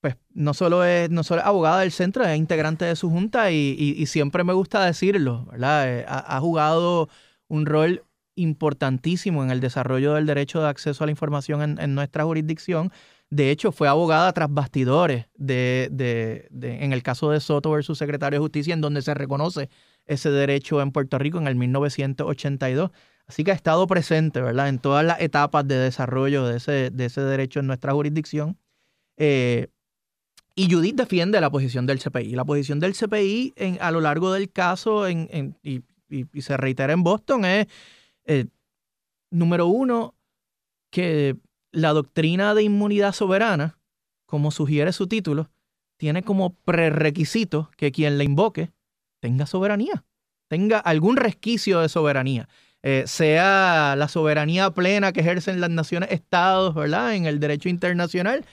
pues 0.00 0.16
no 0.34 0.54
solo, 0.54 0.84
es, 0.84 1.10
no 1.10 1.24
solo 1.24 1.42
abogada 1.42 1.80
del 1.80 1.90
centro, 1.90 2.24
es 2.24 2.38
integrante 2.38 2.84
de 2.84 2.94
su 2.94 3.10
junta 3.10 3.50
y, 3.50 4.06
siempre 4.06 4.44
me 4.44 4.52
gusta 4.52 4.84
decirlo, 4.84 5.46
¿verdad? 5.50 5.88
Eh, 5.88 6.04
ha, 6.06 6.38
jugado 6.38 7.08
un 7.48 7.66
rol 7.66 8.04
importantísimo 8.36 9.42
en 9.42 9.50
el 9.50 9.58
desarrollo 9.58 10.14
del 10.14 10.26
derecho 10.26 10.60
de 10.62 10.68
acceso 10.68 11.02
a 11.02 11.08
la 11.08 11.10
información 11.10 11.60
en, 11.62 11.80
en 11.80 11.96
nuestra 11.96 12.22
jurisdicción 12.22 12.92
de 13.30 13.50
hecho, 13.50 13.72
fue 13.72 13.88
abogada 13.88 14.32
tras 14.32 14.52
bastidores 14.52 15.26
de, 15.36 15.88
de, 15.90 16.48
en 16.82 16.92
el 16.92 17.02
caso 17.02 17.30
de 17.30 17.40
Soto 17.40 17.70
versus 17.70 17.98
secretario 17.98 18.38
de 18.38 18.42
Justicia, 18.42 18.72
en 18.72 18.80
donde 18.80 19.02
se 19.02 19.12
reconoce 19.12 19.68
ese 20.06 20.30
derecho 20.30 20.80
en 20.80 20.92
Puerto 20.92 21.18
Rico 21.18 21.38
en 21.38 21.46
el 21.46 21.54
1982. 21.54 22.90
Así 23.26 23.44
que 23.44 23.50
ha 23.50 23.54
estado 23.54 23.86
presente, 23.86 24.40
¿verdad?, 24.40 24.70
en 24.70 24.78
todas 24.78 25.04
las 25.04 25.20
etapas 25.20 25.68
de 25.68 25.76
desarrollo 25.76 26.46
de 26.46 26.56
ese, 26.56 26.90
de 26.90 27.04
ese 27.04 27.20
derecho 27.20 27.60
en 27.60 27.66
nuestra 27.66 27.92
jurisdicción. 27.92 28.58
Eh, 29.18 29.68
y 30.54 30.72
Judith 30.72 30.96
defiende 30.96 31.38
la 31.40 31.50
posición 31.50 31.86
del 31.86 32.00
CPI. 32.00 32.34
La 32.34 32.46
posición 32.46 32.80
del 32.80 32.94
CPI 32.94 33.52
en, 33.56 33.78
a 33.82 33.90
lo 33.90 34.00
largo 34.00 34.32
del 34.32 34.50
caso, 34.50 35.06
en, 35.06 35.54
y, 35.62 35.82
se 36.40 36.56
reitera 36.56 36.94
en 36.94 37.02
Boston, 37.02 37.44
es, 37.44 37.66
eh, 38.24 38.46
número 39.30 39.66
uno, 39.66 40.14
que 40.90 41.36
la 41.72 41.92
doctrina 41.92 42.54
de 42.54 42.62
inmunidad 42.62 43.12
soberana, 43.12 43.78
como 44.26 44.50
sugiere 44.50 44.92
su 44.92 45.06
título, 45.06 45.50
tiene 45.96 46.22
como 46.22 46.54
prerequisito 46.54 47.70
que 47.76 47.92
quien 47.92 48.18
la 48.18 48.24
invoque 48.24 48.70
tenga 49.20 49.46
soberanía, 49.46 50.04
tenga 50.48 50.78
algún 50.78 51.16
resquicio 51.16 51.80
de 51.80 51.88
soberanía. 51.88 52.48
Eh, 52.82 53.04
sea 53.06 53.96
la 53.96 54.06
soberanía 54.06 54.70
plena 54.70 55.12
que 55.12 55.20
ejercen 55.20 55.60
las 55.60 55.70
naciones 55.70 56.12
estados, 56.12 56.74
¿verdad? 56.74 57.14
En 57.14 57.26
el 57.26 57.40
derecho 57.40 57.68
internacional, 57.68 58.46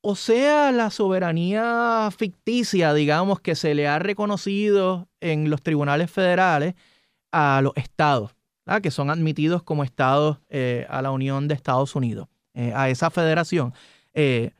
o 0.00 0.16
sea 0.16 0.72
la 0.72 0.90
soberanía 0.90 2.08
ficticia, 2.16 2.94
digamos, 2.94 3.40
que 3.40 3.54
se 3.54 3.74
le 3.74 3.86
ha 3.86 3.98
reconocido 3.98 5.08
en 5.20 5.50
los 5.50 5.62
tribunales 5.62 6.10
federales 6.10 6.74
a 7.30 7.60
los 7.62 7.72
estados, 7.76 8.34
que 8.82 8.90
son 8.90 9.10
admitidos 9.10 9.62
como 9.62 9.84
estados 9.84 10.38
eh, 10.48 10.86
a 10.88 11.02
la 11.02 11.10
Unión 11.10 11.46
de 11.48 11.54
Estados 11.54 11.94
Unidos. 11.94 12.28
Eh, 12.58 12.72
a 12.74 12.90
esa 12.90 13.08
federación. 13.08 13.72
Eh, 14.14 14.50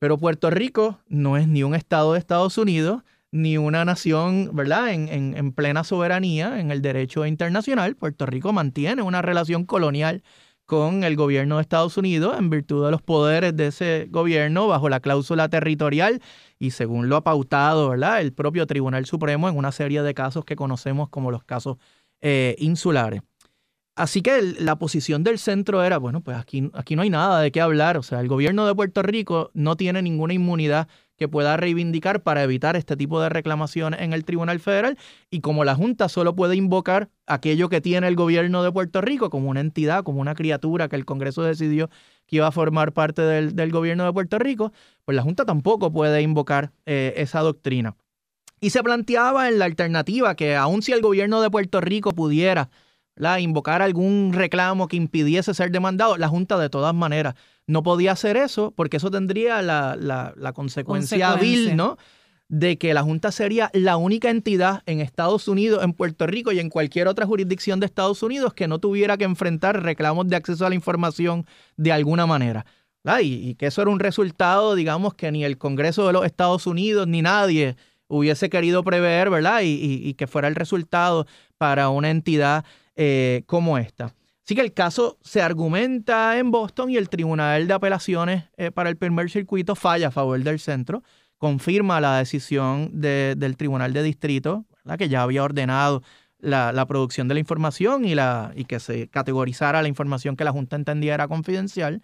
pero 0.00 0.18
Puerto 0.18 0.50
Rico 0.50 0.98
no 1.06 1.36
es 1.36 1.46
ni 1.46 1.62
un 1.62 1.76
estado 1.76 2.12
de 2.12 2.18
Estados 2.18 2.58
Unidos, 2.58 3.04
ni 3.30 3.58
una 3.58 3.84
nación, 3.84 4.50
¿verdad?, 4.54 4.92
en, 4.92 5.08
en, 5.08 5.52
plena 5.52 5.84
soberanía 5.84 6.58
en 6.58 6.72
el 6.72 6.82
derecho 6.82 7.24
internacional. 7.26 7.94
Puerto 7.94 8.26
Rico 8.26 8.52
mantiene 8.52 9.02
una 9.02 9.22
relación 9.22 9.66
colonial 9.66 10.24
con 10.66 11.04
el 11.04 11.14
gobierno 11.14 11.56
de 11.56 11.62
Estados 11.62 11.96
Unidos 11.96 12.36
en 12.36 12.50
virtud 12.50 12.86
de 12.86 12.90
los 12.90 13.02
poderes 13.02 13.56
de 13.56 13.68
ese 13.68 14.08
gobierno 14.10 14.66
bajo 14.66 14.88
la 14.88 14.98
cláusula 14.98 15.48
territorial 15.48 16.20
y 16.58 16.72
según 16.72 17.08
lo 17.08 17.14
ha 17.14 17.22
pautado 17.22 17.90
¿verdad? 17.90 18.20
el 18.20 18.32
propio 18.32 18.66
Tribunal 18.66 19.06
Supremo 19.06 19.48
en 19.48 19.56
una 19.56 19.70
serie 19.70 20.02
de 20.02 20.12
casos 20.12 20.44
que 20.44 20.56
conocemos 20.56 21.08
como 21.08 21.30
los 21.30 21.44
casos 21.44 21.76
eh, 22.20 22.56
insulares. 22.58 23.22
Así 23.96 24.22
que 24.22 24.42
la 24.58 24.76
posición 24.76 25.22
del 25.22 25.38
centro 25.38 25.84
era, 25.84 25.98
bueno, 25.98 26.20
pues 26.20 26.36
aquí, 26.36 26.68
aquí 26.74 26.96
no 26.96 27.02
hay 27.02 27.10
nada 27.10 27.40
de 27.40 27.52
qué 27.52 27.60
hablar. 27.60 27.96
O 27.96 28.02
sea, 28.02 28.20
el 28.20 28.26
gobierno 28.26 28.66
de 28.66 28.74
Puerto 28.74 29.02
Rico 29.02 29.50
no 29.54 29.76
tiene 29.76 30.02
ninguna 30.02 30.34
inmunidad 30.34 30.88
que 31.16 31.28
pueda 31.28 31.56
reivindicar 31.56 32.22
para 32.24 32.42
evitar 32.42 32.74
este 32.74 32.96
tipo 32.96 33.20
de 33.20 33.28
reclamaciones 33.28 34.00
en 34.00 34.12
el 34.12 34.24
Tribunal 34.24 34.58
Federal. 34.58 34.98
Y 35.30 35.40
como 35.40 35.64
la 35.64 35.76
Junta 35.76 36.08
solo 36.08 36.34
puede 36.34 36.56
invocar 36.56 37.08
aquello 37.26 37.68
que 37.68 37.80
tiene 37.80 38.08
el 38.08 38.16
gobierno 38.16 38.64
de 38.64 38.72
Puerto 38.72 39.00
Rico 39.00 39.30
como 39.30 39.48
una 39.48 39.60
entidad, 39.60 40.02
como 40.02 40.20
una 40.20 40.34
criatura 40.34 40.88
que 40.88 40.96
el 40.96 41.04
Congreso 41.04 41.42
decidió 41.42 41.88
que 42.26 42.36
iba 42.36 42.48
a 42.48 42.52
formar 42.52 42.92
parte 42.92 43.22
del, 43.22 43.70
gobierno 43.70 44.04
de 44.04 44.12
Puerto 44.12 44.40
Rico, 44.40 44.72
pues 45.04 45.14
la 45.14 45.22
Junta 45.22 45.44
tampoco 45.44 45.92
puede 45.92 46.20
invocar 46.20 46.72
eh, 46.84 47.14
esa 47.16 47.40
doctrina. 47.40 47.96
Y 48.60 48.70
se 48.70 48.82
planteaba 48.82 49.48
en 49.48 49.60
la 49.60 49.66
alternativa 49.66 50.34
que 50.34 50.56
aun 50.56 50.82
si 50.82 50.92
el 50.92 51.00
gobierno 51.00 51.42
de 51.42 51.50
Puerto 51.50 51.80
Rico 51.80 52.12
pudiera 52.12 52.70
invocar 53.38 53.82
algún 53.82 54.32
reclamo 54.32 54.88
que 54.88 54.96
impidiese 54.96 55.54
ser 55.54 55.70
demandado, 55.70 56.16
la 56.16 56.28
Junta 56.28 56.58
de 56.58 56.68
todas 56.70 56.94
maneras 56.94 57.34
no 57.66 57.82
podía 57.82 58.12
hacer 58.12 58.36
eso 58.36 58.72
porque 58.76 58.98
eso 58.98 59.10
tendría 59.10 59.62
la, 59.62 59.96
la, 59.96 60.52
consecuencia, 60.52 61.34
vil, 61.36 61.76
¿no? 61.76 61.96
De 62.48 62.76
que 62.76 62.92
la 62.92 63.02
Junta 63.02 63.32
sería 63.32 63.70
la 63.72 63.96
única 63.96 64.30
entidad 64.30 64.82
en 64.86 65.00
Estados 65.00 65.48
Unidos, 65.48 65.82
en 65.82 65.94
Puerto 65.94 66.26
Rico 66.26 66.52
y 66.52 66.60
en 66.60 66.68
cualquier 66.68 67.08
otra 67.08 67.26
jurisdicción 67.26 67.80
de 67.80 67.86
Estados 67.86 68.22
Unidos 68.22 68.52
que 68.52 68.68
no 68.68 68.78
tuviera 68.78 69.16
que 69.16 69.24
enfrentar 69.24 69.82
reclamos 69.82 70.28
de 70.28 70.36
acceso 70.36 70.66
a 70.66 70.68
la 70.68 70.74
información 70.74 71.46
de 71.76 71.92
alguna 71.92 72.26
manera. 72.26 72.66
Y, 73.20 73.50
y, 73.50 73.54
que 73.56 73.66
eso 73.66 73.82
era 73.82 73.90
un 73.90 74.00
resultado, 74.00 74.74
digamos, 74.74 75.12
que 75.14 75.30
ni 75.30 75.44
el 75.44 75.58
Congreso 75.58 76.06
de 76.06 76.14
los 76.14 76.24
Estados 76.24 76.66
Unidos 76.66 77.06
ni 77.06 77.20
nadie 77.20 77.76
hubiese 78.08 78.48
querido 78.48 78.82
prever, 78.82 79.28
¿verdad? 79.28 79.60
Y, 79.62 80.00
y 80.02 80.14
que 80.14 80.26
fuera 80.26 80.48
el 80.48 80.54
resultado 80.54 81.26
para 81.58 81.90
una 81.90 82.10
entidad 82.10 82.64
eh, 82.96 83.42
como 83.46 83.76
esta. 83.78 84.14
Así 84.44 84.54
que 84.54 84.60
el 84.60 84.72
caso 84.72 85.18
se 85.22 85.42
argumenta 85.42 86.38
en 86.38 86.50
Boston 86.50 86.90
y 86.90 86.96
el 86.96 87.08
Tribunal 87.08 87.66
de 87.66 87.74
Apelaciones 87.74 88.44
eh, 88.56 88.70
para 88.70 88.90
el 88.90 88.96
primer 88.96 89.30
circuito 89.30 89.74
falla 89.74 90.08
a 90.08 90.10
favor 90.10 90.38
del 90.40 90.60
centro, 90.60 91.02
confirma 91.38 92.00
la 92.00 92.18
decisión 92.18 92.90
del 93.00 93.56
Tribunal 93.56 93.92
de 93.92 94.02
Distrito, 94.02 94.66
la 94.84 94.96
que 94.96 95.08
ya 95.08 95.22
había 95.22 95.42
ordenado 95.42 96.02
la, 96.38 96.86
producción 96.86 97.26
de 97.26 97.34
la 97.34 97.40
información 97.40 98.04
y, 98.04 98.14
la, 98.14 98.52
y 98.54 98.66
que 98.66 98.78
se 98.80 99.08
categorizara 99.08 99.82
la 99.82 99.88
información 99.88 100.36
que 100.36 100.44
la 100.44 100.52
Junta 100.52 100.76
entendía 100.76 101.14
era 101.14 101.26
confidencial, 101.26 102.02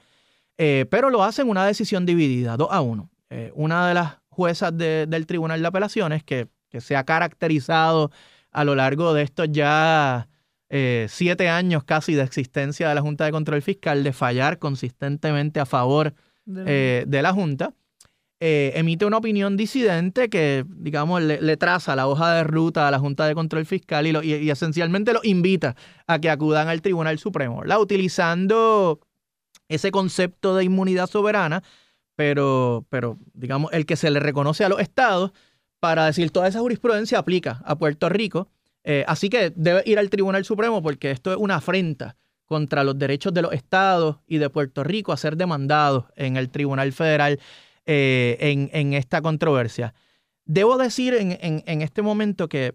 eh, 0.57 0.87
pero 0.91 1.11
lo 1.11 1.23
hace 1.23 1.43
en 1.43 1.51
una 1.51 1.67
decisión 1.67 2.07
dividida, 2.07 2.57
2 2.57 2.69
a 2.71 2.81
1. 2.81 3.11
una 3.55 3.87
de 3.87 3.95
las 3.95 4.19
juezas 4.29 4.77
del 4.77 5.27
Tribunal 5.27 5.61
de 5.61 5.69
Apelaciones 5.69 6.25
que, 6.25 6.49
que 6.69 6.81
se 6.81 6.97
ha 6.97 7.05
caracterizado 7.05 8.11
a 8.51 8.65
lo 8.65 8.75
largo 8.75 9.15
de 9.15 9.23
estos 9.23 9.49
ya 9.51 10.30
eh, 10.73 11.07
siete 11.09 11.49
años 11.49 11.83
casi 11.83 12.15
de 12.15 12.23
existencia 12.23 12.89
de 12.89 12.95
la 12.95 13.03
Junta 13.03 13.25
de 13.25 13.33
Control 13.33 13.61
Fiscal, 13.61 14.05
de 14.05 14.13
fallar 14.13 14.61
consistentemente 14.61 15.59
a 15.59 15.67
favor 15.67 16.15
de, 16.45 17.07
la 17.09 17.31
eh, 17.31 17.33
Junta, 17.33 17.75
eh, 18.39 18.73
emite 18.77 19.05
una 19.05 19.17
opinión 19.17 19.57
disidente 19.57 20.31
que, 20.31 20.65
digamos, 20.69 21.23
le, 21.23 21.57
traza 21.57 21.97
la 21.97 22.07
hoja 22.07 22.35
de 22.35 22.45
ruta 22.45 22.87
a 22.87 22.93
la 22.93 23.01
Junta 23.01 23.27
de 23.27 23.35
Control 23.35 23.67
Fiscal 23.67 24.07
y, 24.07 24.49
esencialmente 24.49 25.13
lo 25.13 25.21
invita 25.25 25.75
a 26.07 26.21
que 26.21 26.31
acudan 26.31 26.69
al 26.69 26.83
Tribunal 26.83 27.19
Supremo, 27.19 27.65
la 27.65 27.81
utilizando 27.81 29.01
ese 29.69 29.91
concepto 29.91 30.55
de 30.55 30.65
inmunidad 30.65 31.09
soberana, 31.09 31.65
pero, 32.15 32.87
pero, 32.91 33.19
digamos, 33.35 33.73
el 33.73 33.87
que 33.87 33.97
se 33.97 34.11
le 34.11 34.21
reconoce 34.21 34.65
a 34.65 34.69
los 34.69 34.79
estados 34.79 35.33
para 35.81 36.07
decir 36.07 36.31
toda 36.31 36.47
esa 36.47 36.61
jurisprudencia 36.61 37.19
aplica 37.19 37.61
a 37.65 37.77
Puerto 37.77 38.09
Rico 38.09 38.49
eh, 38.85 39.05
así 39.07 39.29
que 39.29 39.53
debe 39.55 39.83
ir 39.87 39.99
al 39.99 40.11
Tribunal 40.11 40.45
Supremo 40.45 40.83
porque 40.83 41.11
esto 41.11 41.31
es 41.31 41.37
una 41.37 41.57
afrenta 41.57 42.17
contra 42.47 42.83
los 42.83 42.99
derechos 42.99 43.33
de 43.33 43.43
los 43.43 43.53
estados 43.53 44.17
y 44.27 44.39
de 44.39 44.51
Puerto 44.51 44.83
Rico 44.83 45.13
a 45.13 45.17
ser 45.17 45.37
demandados 45.37 46.07
en 46.17 46.37
el 46.37 46.51
Tribunal 46.51 46.93
Federal 46.93 47.39
eh, 47.87 48.69
en, 48.73 48.93
esta 48.93 49.23
controversia. 49.23 49.95
Debo 50.45 50.77
decir 50.77 51.15
en, 51.15 51.39
en 51.41 51.83
este 51.83 52.03
momento 52.03 52.49
que 52.49 52.75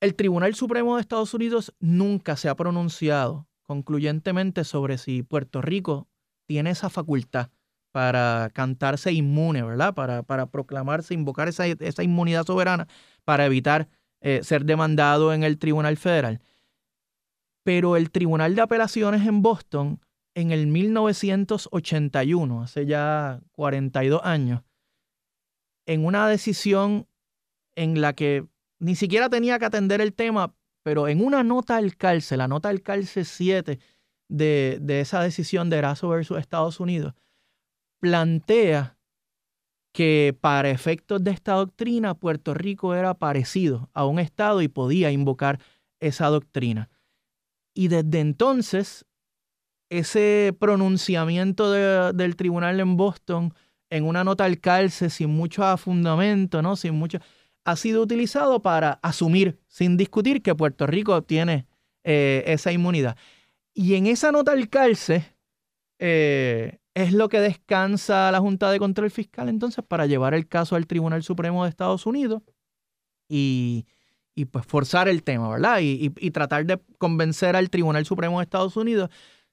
el 0.00 0.14
Tribunal 0.14 0.54
Supremo 0.54 0.94
de 0.94 1.00
Estados 1.00 1.34
Unidos 1.34 1.74
nunca 1.80 2.36
se 2.36 2.48
ha 2.48 2.54
pronunciado 2.54 3.48
concluyentemente 3.62 4.64
sobre 4.64 4.98
si 4.98 5.22
Puerto 5.22 5.60
Rico 5.60 6.08
tiene 6.46 6.70
esa 6.70 6.90
facultad 6.90 7.48
para 7.90 8.50
cantarse 8.52 9.12
inmune, 9.12 9.62
¿verdad? 9.62 9.94
Para, 9.94 10.22
para 10.22 10.46
proclamarse, 10.46 11.14
invocar 11.14 11.48
esa, 11.48 11.66
esa 11.66 12.02
inmunidad 12.02 12.44
soberana 12.44 12.88
para 13.24 13.46
evitar 13.46 13.88
eh, 14.26 14.42
ser 14.42 14.64
demandado 14.64 15.34
en 15.34 15.44
el 15.44 15.58
Tribunal 15.58 15.98
Federal. 15.98 16.40
Pero 17.62 17.94
el 17.94 18.10
Tribunal 18.10 18.54
de 18.54 18.62
Apelaciones 18.62 19.26
en 19.26 19.42
Boston, 19.42 20.00
en 20.34 20.50
el 20.50 20.66
1981, 20.66 22.62
hace 22.62 22.86
ya 22.86 23.42
42 23.52 24.22
años, 24.24 24.62
en 25.84 26.06
una 26.06 26.26
decisión 26.26 27.06
en 27.76 28.00
la 28.00 28.14
que 28.14 28.46
ni 28.78 28.94
siquiera 28.94 29.28
tenía 29.28 29.58
que 29.58 29.66
atender 29.66 30.00
el 30.00 30.14
tema, 30.14 30.54
pero 30.82 31.06
en 31.06 31.22
una 31.22 31.42
nota 31.42 31.76
al 31.76 31.94
calce, 31.98 32.38
la 32.38 32.48
nota 32.48 32.70
al 32.70 32.80
calce 32.80 33.26
7 33.26 33.78
de, 34.30 34.78
de 34.80 35.00
esa 35.00 35.22
decisión 35.22 35.68
de 35.68 35.76
Eraso 35.76 36.08
versus 36.08 36.38
Estados 36.38 36.80
Unidos, 36.80 37.12
plantea 38.00 38.93
que 39.94 40.36
para 40.40 40.70
efectos 40.70 41.22
de 41.22 41.30
esta 41.30 41.52
doctrina 41.52 42.14
Puerto 42.14 42.52
Rico 42.52 42.96
era 42.96 43.14
parecido 43.14 43.90
a 43.94 44.04
un 44.04 44.18
Estado 44.18 44.60
y 44.60 44.66
podía 44.66 45.12
invocar 45.12 45.60
esa 46.00 46.26
doctrina. 46.26 46.90
Y 47.74 47.86
desde 47.86 48.18
entonces, 48.18 49.06
ese 49.88 50.54
pronunciamiento 50.58 51.70
del 52.12 52.34
tribunal 52.34 52.80
en 52.80 52.96
Boston 52.96 53.54
en 53.88 54.04
una 54.04 54.24
nota 54.24 54.44
al 54.44 54.58
calce 54.58 55.10
sin 55.10 55.30
mucho 55.30 55.76
fundamento, 55.76 56.60
¿no? 56.60 56.74
Sin 56.74 56.94
mucho, 56.94 57.18
ha 57.64 57.76
sido 57.76 58.02
utilizado 58.02 58.60
para 58.62 58.98
asumir, 59.00 59.60
sin 59.68 59.96
discutir, 59.96 60.42
que 60.42 60.56
Puerto 60.56 60.88
Rico 60.88 61.22
tiene 61.22 61.68
eh, 62.02 62.42
esa 62.48 62.72
inmunidad. 62.72 63.16
Y 63.72 63.94
en 63.94 64.08
esa 64.08 64.32
nota 64.32 64.50
al 64.50 64.68
calce, 64.68 65.36
eh, 66.00 66.80
es 66.94 67.12
lo 67.12 67.28
que 67.28 67.40
descansa 67.40 68.30
la 68.30 68.40
Junta 68.40 68.70
de 68.70 68.78
Control 68.78 69.10
Fiscal 69.10 69.48
entonces 69.48 69.84
para 69.86 70.06
llevar 70.06 70.34
el 70.34 70.46
caso 70.46 70.76
al 70.76 70.86
Tribunal 70.86 71.22
Supremo 71.22 71.64
de 71.64 71.70
Estados 71.70 72.06
Unidos 72.06 72.42
y, 73.28 73.86
pues 74.50 74.66
forzar 74.66 75.08
el 75.08 75.22
tema, 75.22 75.48
¿verdad? 75.48 75.78
Y, 75.80 76.10
tratar 76.30 76.66
de 76.66 76.80
convencer 76.98 77.56
al 77.56 77.70
Tribunal 77.70 78.04
Supremo 78.04 78.38
de 78.38 78.44
Estados 78.44 78.76
Unidos 78.76 79.10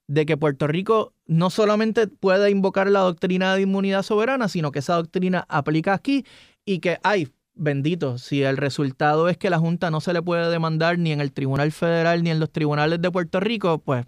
de 0.07 0.25
que 0.25 0.37
Puerto 0.37 0.67
Rico 0.67 1.13
no 1.25 1.49
solamente 1.49 2.07
puede 2.07 2.51
invocar 2.51 2.89
la 2.89 2.99
doctrina 3.01 3.55
de 3.55 3.61
inmunidad 3.61 4.03
soberana, 4.03 4.49
sino 4.49 4.71
que 4.71 4.79
esa 4.79 4.95
doctrina 4.95 5.45
aplica 5.47 5.93
aquí 5.93 6.25
y 6.65 6.79
que, 6.79 6.99
ay, 7.03 7.29
bendito, 7.53 8.17
si 8.17 8.43
el 8.43 8.57
resultado 8.57 9.29
es 9.29 9.37
que 9.37 9.49
la 9.49 9.59
Junta 9.59 9.89
no 9.89 10.01
se 10.01 10.13
le 10.13 10.21
puede 10.21 10.49
demandar 10.49 10.99
ni 10.99 11.11
en 11.11 11.21
el 11.21 11.31
Tribunal 11.31 11.71
Federal 11.71 12.23
ni 12.23 12.29
en 12.29 12.39
los 12.39 12.51
tribunales 12.51 13.01
de 13.01 13.11
Puerto 13.11 13.39
Rico, 13.39 13.79
pues 13.79 14.05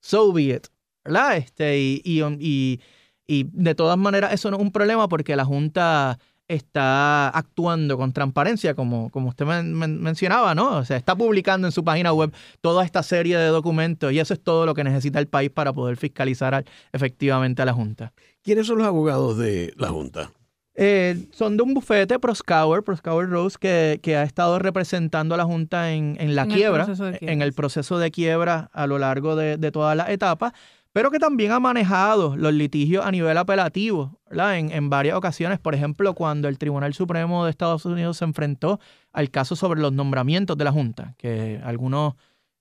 so 0.00 0.32
be 0.32 0.54
it. 0.54 0.73
¿Verdad? 1.04 1.36
Este, 1.36 1.78
y, 1.78 2.02
y, 2.04 2.80
y, 3.26 3.46
de 3.52 3.74
todas 3.74 3.98
maneras 3.98 4.32
eso 4.32 4.50
no 4.50 4.56
es 4.56 4.62
un 4.62 4.72
problema 4.72 5.08
porque 5.08 5.36
la 5.36 5.44
Junta 5.44 6.18
está 6.48 7.28
actuando 7.28 7.96
con 7.96 8.12
transparencia, 8.12 8.74
como, 8.74 9.10
como 9.10 9.30
usted 9.30 9.46
mencionaba, 9.46 10.54
¿no? 10.54 10.76
O 10.76 10.84
sea, 10.84 10.96
está 10.96 11.16
publicando 11.16 11.66
en 11.66 11.72
su 11.72 11.84
página 11.84 12.12
web 12.12 12.32
toda 12.60 12.84
esta 12.84 13.02
serie 13.02 13.38
de 13.38 13.46
documentos 13.46 14.12
y 14.12 14.18
eso 14.18 14.34
es 14.34 14.42
todo 14.42 14.66
lo 14.66 14.74
que 14.74 14.84
necesita 14.84 15.18
el 15.18 15.26
país 15.26 15.50
para 15.50 15.72
poder 15.72 15.96
fiscalizar 15.96 16.64
efectivamente 16.92 17.62
a 17.62 17.64
la 17.64 17.72
Junta. 17.72 18.12
¿Quiénes 18.42 18.66
son 18.66 18.78
los 18.78 18.86
abogados 18.86 19.38
de 19.38 19.72
la 19.76 19.88
Junta? 19.88 20.32
Eh, 20.76 21.28
son 21.30 21.56
de 21.56 21.62
un 21.62 21.72
bufete, 21.72 22.18
Proscower, 22.18 22.82
Proscower 22.82 23.28
Rose, 23.30 23.56
que, 23.58 24.00
que, 24.02 24.16
ha 24.16 24.24
estado 24.24 24.58
representando 24.58 25.36
a 25.36 25.38
la 25.38 25.44
Junta 25.44 25.92
en, 25.92 26.16
en 26.18 26.34
la 26.34 26.46
quiebra, 26.46 26.86
en 27.20 27.42
el 27.42 27.52
proceso 27.52 27.98
de 27.98 28.10
quiebra 28.10 28.70
a 28.72 28.88
lo 28.88 28.98
largo 28.98 29.36
de, 29.36 29.56
de 29.56 29.70
todas 29.70 29.96
las 29.96 30.08
etapas 30.10 30.52
pero 30.94 31.10
que 31.10 31.18
también 31.18 31.50
ha 31.50 31.58
manejado 31.58 32.36
los 32.36 32.54
litigios 32.54 33.04
a 33.04 33.10
nivel 33.10 33.36
apelativo, 33.36 34.20
¿verdad? 34.30 34.58
En, 34.58 34.90
varias 34.90 35.16
ocasiones, 35.16 35.58
por 35.58 35.74
ejemplo, 35.74 36.14
cuando 36.14 36.46
el 36.46 36.56
Tribunal 36.56 36.94
Supremo 36.94 37.44
de 37.44 37.50
Estados 37.50 37.84
Unidos 37.84 38.18
se 38.18 38.24
enfrentó 38.24 38.78
al 39.12 39.28
caso 39.28 39.56
sobre 39.56 39.80
los 39.80 39.92
nombramientos 39.92 40.56
de 40.56 40.62
la 40.62 40.70
Junta, 40.70 41.16
que 41.18 41.60
algunos, 41.64 42.14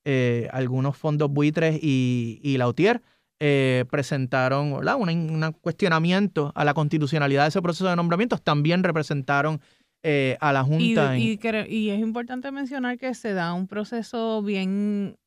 eh, 0.03 0.49
algunos 0.51 0.97
fondos 0.97 1.29
buitres 1.29 1.77
y, 1.79 2.39
y 2.41 2.57
Lautier 2.57 3.03
eh, 3.39 3.85
presentaron. 3.91 4.73
Un, 4.73 5.51
cuestionamiento 5.61 6.51
a 6.55 6.65
la 6.65 6.73
constitucionalidad 6.73 7.43
de 7.43 7.49
ese 7.49 7.61
proceso 7.61 7.87
de 7.87 7.95
nombramientos, 7.95 8.41
también 8.41 8.83
representaron 8.83 9.61
eh, 10.01 10.37
a 10.41 10.51
la 10.51 10.63
Junta. 10.63 11.15
Y, 11.19 11.39
y, 11.69 11.89
es 11.91 11.99
importante 11.99 12.49
mencionar 12.49 12.97
que 12.97 13.13
se 13.13 13.33
da 13.33 13.53
un 13.53 13.67
proceso 13.67 14.41
bien 14.41 15.17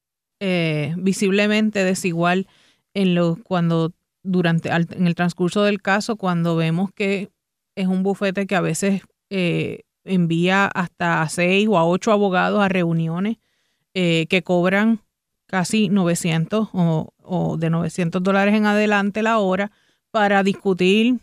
visiblemente 0.41 1.85
desigual 1.85 2.49
en 2.97 3.15
lo, 3.15 3.37
cuando 3.45 3.93
durante 4.23 4.71
en 4.71 5.07
el 5.07 5.15
transcurso 5.15 5.63
del 5.63 5.83
caso, 5.83 6.17
cuando 6.17 6.57
vemos 6.57 6.91
que 6.95 7.31
es 7.77 7.87
un 7.87 8.03
bufete 8.03 8.47
que 8.47 8.57
a 8.57 8.63
veces 8.63 9.03
eh, 9.29 9.83
envía 10.05 10.65
hasta 10.67 11.21
a 11.21 11.29
seis 11.29 11.69
o 11.69 11.77
a 11.77 11.85
ocho 11.87 12.11
abogados 12.11 12.63
a 12.63 12.71
reuniones 12.71 13.37
eh, 13.93 14.27
que 14.31 14.43
cobran 14.43 15.01
casi 15.47 15.91
900 15.91 16.71
o, 16.73 17.13
o 17.23 17.57
de 17.59 17.69
900 17.69 18.23
dólares 18.23 18.55
en 18.55 18.65
adelante 18.65 19.23
la 19.23 19.39
hora 19.41 19.71
para 20.11 20.43
discutir 20.43 21.19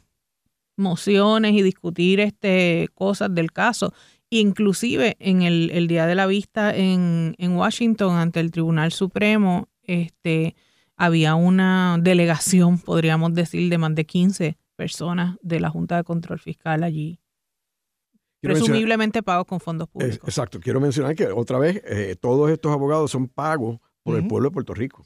mociones 0.77 1.53
y 1.53 1.63
discutir 1.63 2.19
este, 2.19 2.87
cosas 2.93 3.33
del 3.33 3.51
caso. 3.51 3.93
Inclusive 4.29 5.15
en 5.19 5.41
el, 5.41 5.87
día 5.87 6.05
de 6.05 6.15
la 6.15 6.27
vista 6.27 6.75
en, 6.75 7.35
en, 7.39 7.55
Washington 7.55 8.15
ante 8.15 8.39
el 8.39 8.51
Tribunal 8.51 8.91
Supremo, 8.91 9.69
este, 9.83 10.55
había 10.97 11.35
una 11.35 11.97
delegación, 11.99 12.79
podríamos 12.79 13.33
decir, 13.33 13.69
de 13.69 13.77
más 13.77 13.95
de 13.95 14.05
15 14.05 14.57
personas 14.75 15.37
de 15.41 15.59
la 15.59 15.69
Junta 15.69 15.97
de 15.97 16.03
Control 16.03 16.39
Fiscal 16.39 16.83
allí. 16.83 17.19
presumiblemente 18.41 19.23
pagos 19.23 19.45
con 19.45 19.59
fondos 19.59 19.87
públicos. 19.87 20.27
exacto. 20.27 20.59
Quiero 20.59 20.81
mencionar 20.81 21.15
que 21.15 21.27
otra 21.27 21.59
vez 21.59 21.81
eh, 21.85 22.15
todos 22.19 22.51
estos 22.51 22.71
abogados 22.71 23.09
son 23.11 23.27
pagos 23.27 23.79
por 24.03 24.17
el 24.17 24.27
pueblo 24.27 24.49
de 24.49 24.53
Puerto 24.53 24.73
Rico. 24.73 25.05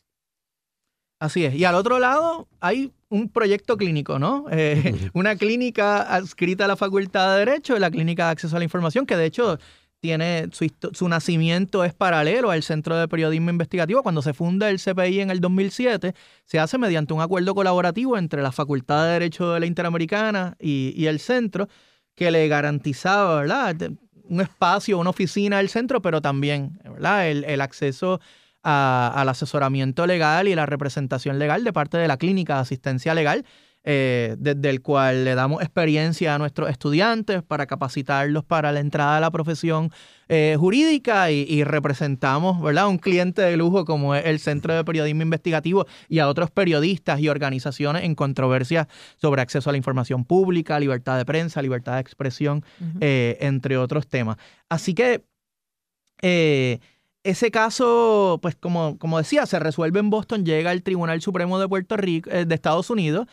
Así 1.19 1.45
es. 1.45 1.55
Y 1.55 1.65
al 1.65 1.75
otro 1.75 1.99
lado 1.99 2.47
hay 2.59 2.93
un 3.09 3.29
proyecto 3.29 3.77
clínico, 3.77 4.19
¿no? 4.19 4.45
Eh, 4.51 5.09
una 5.13 5.35
clínica 5.35 6.01
adscrita 6.01 6.65
a 6.65 6.67
la 6.67 6.75
Facultad 6.75 7.33
de 7.33 7.45
Derecho, 7.45 7.77
la 7.79 7.91
Clínica 7.91 8.25
de 8.25 8.31
Acceso 8.31 8.55
a 8.55 8.59
la 8.59 8.65
Información, 8.65 9.05
que 9.05 9.15
de 9.15 9.25
hecho 9.25 9.57
tiene 9.99 10.49
su, 10.51 10.67
su, 10.93 11.09
nacimiento 11.09 11.83
es 11.83 11.93
paralelo 11.93 12.51
al 12.51 12.63
Centro 12.63 12.95
de 12.95 13.07
Periodismo 13.07 13.49
Investigativo. 13.49 14.03
Cuando 14.03 14.21
se 14.21 14.33
funda 14.33 14.69
el 14.69 14.79
CPI 14.79 15.21
en 15.21 15.31
el 15.31 15.41
2007, 15.41 16.13
se 16.45 16.59
hace 16.59 16.77
mediante 16.77 17.13
un 17.13 17.21
acuerdo 17.21 17.55
colaborativo 17.55 18.17
entre 18.17 18.41
la 18.41 18.51
Facultad 18.51 19.05
de 19.05 19.13
Derecho 19.13 19.53
de 19.53 19.59
la 19.59 19.65
Interamericana 19.65 20.55
y, 20.59 21.05
el 21.05 21.19
centro, 21.19 21.67
que 22.15 22.31
le 22.31 22.47
garantizaba, 22.47 23.41
¿verdad? 23.41 23.75
Un 24.23 24.41
espacio, 24.41 24.99
una 24.99 25.09
oficina 25.09 25.57
del 25.57 25.69
centro, 25.69 26.01
pero 26.01 26.21
también, 26.21 26.79
¿verdad? 26.83 27.29
El, 27.29 27.43
el 27.45 27.61
acceso 27.61 28.19
al 28.63 29.29
asesoramiento 29.29 30.05
legal 30.05 30.47
y 30.47 30.55
la 30.55 30.65
representación 30.65 31.39
legal 31.39 31.63
de 31.63 31.71
parte 31.71 31.97
de 31.97 32.07
la 32.07 32.17
clínica 32.17 32.55
de 32.55 32.61
asistencia 32.61 33.13
legal, 33.13 33.45
eh, 33.89 34.35
desde 34.38 34.69
el 34.69 34.81
cual 34.81 35.23
le 35.23 35.33
damos 35.33 35.61
experiencia 35.61 36.35
a 36.35 36.38
nuestros 36.38 36.69
estudiantes 36.69 37.41
para 37.41 37.67
capacitarlos 37.67 38.43
para 38.43 38.73
la 38.73 38.81
entrada 38.81 39.15
a 39.15 39.21
la 39.21 39.31
profesión 39.31 39.91
eh, 40.27 40.57
jurídica 40.59 41.31
y, 41.31 41.63
representamos 41.63 42.61
¿verdad? 42.61 42.89
un 42.89 42.97
cliente 42.97 43.41
de 43.41 43.55
lujo 43.55 43.85
como 43.85 44.13
es 44.13 44.25
el 44.25 44.39
Centro 44.39 44.75
de 44.75 44.83
Periodismo 44.83 45.21
Investigativo 45.21 45.85
y 46.09 46.19
a 46.19 46.27
otros 46.27 46.51
periodistas 46.51 47.21
y 47.21 47.29
organizaciones 47.29 48.03
en 48.03 48.13
controversias 48.13 48.88
sobre 49.15 49.41
acceso 49.41 49.69
a 49.69 49.71
la 49.71 49.77
información 49.77 50.25
pública, 50.25 50.81
libertad 50.81 51.17
de 51.17 51.23
prensa, 51.23 51.61
libertad 51.61 51.93
de 51.93 52.01
expresión, 52.01 52.65
eh, 52.99 53.38
entre 53.39 53.77
otros 53.77 54.05
temas. 54.07 54.35
Así 54.67 54.93
que 54.93 55.23
ese 57.27 57.51
caso, 57.51 58.39
pues 58.41 58.55
como, 58.55 58.97
como 58.97 59.17
decía, 59.17 59.45
se 59.45 59.59
resuelve 59.59 59.99
en 59.99 60.09
Boston, 60.09 60.45
llega 60.45 60.71
al 60.71 60.81
Tribunal 60.81 61.21
Supremo 61.21 61.59
de 61.59 61.67
Puerto 61.67 61.97
Rico, 61.97 62.29
eh, 62.31 62.45
de 62.45 62.55
Estados 62.55 62.89
Unidos. 62.89 63.27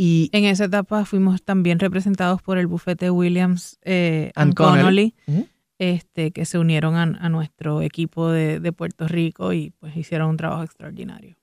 Y 0.00 0.30
en 0.32 0.44
esa 0.44 0.66
etapa 0.66 1.04
fuimos 1.04 1.42
también 1.42 1.80
representados 1.80 2.40
por 2.40 2.56
el 2.56 2.68
bufete 2.68 3.10
Williams 3.10 3.80
eh, 3.82 4.30
and, 4.36 4.54
Connolly, 4.54 5.16
este, 5.80 6.30
que 6.30 6.44
se 6.44 6.56
unieron 6.56 6.94
a, 6.94 7.28
nuestro 7.28 7.82
equipo 7.82 8.30
de, 8.30 8.72
Puerto 8.72 9.08
Rico 9.08 9.52
y 9.52 9.70
pues 9.70 9.96
hicieron 9.96 10.30
un 10.30 10.36
trabajo 10.36 10.62
extraordinario. 10.62 11.36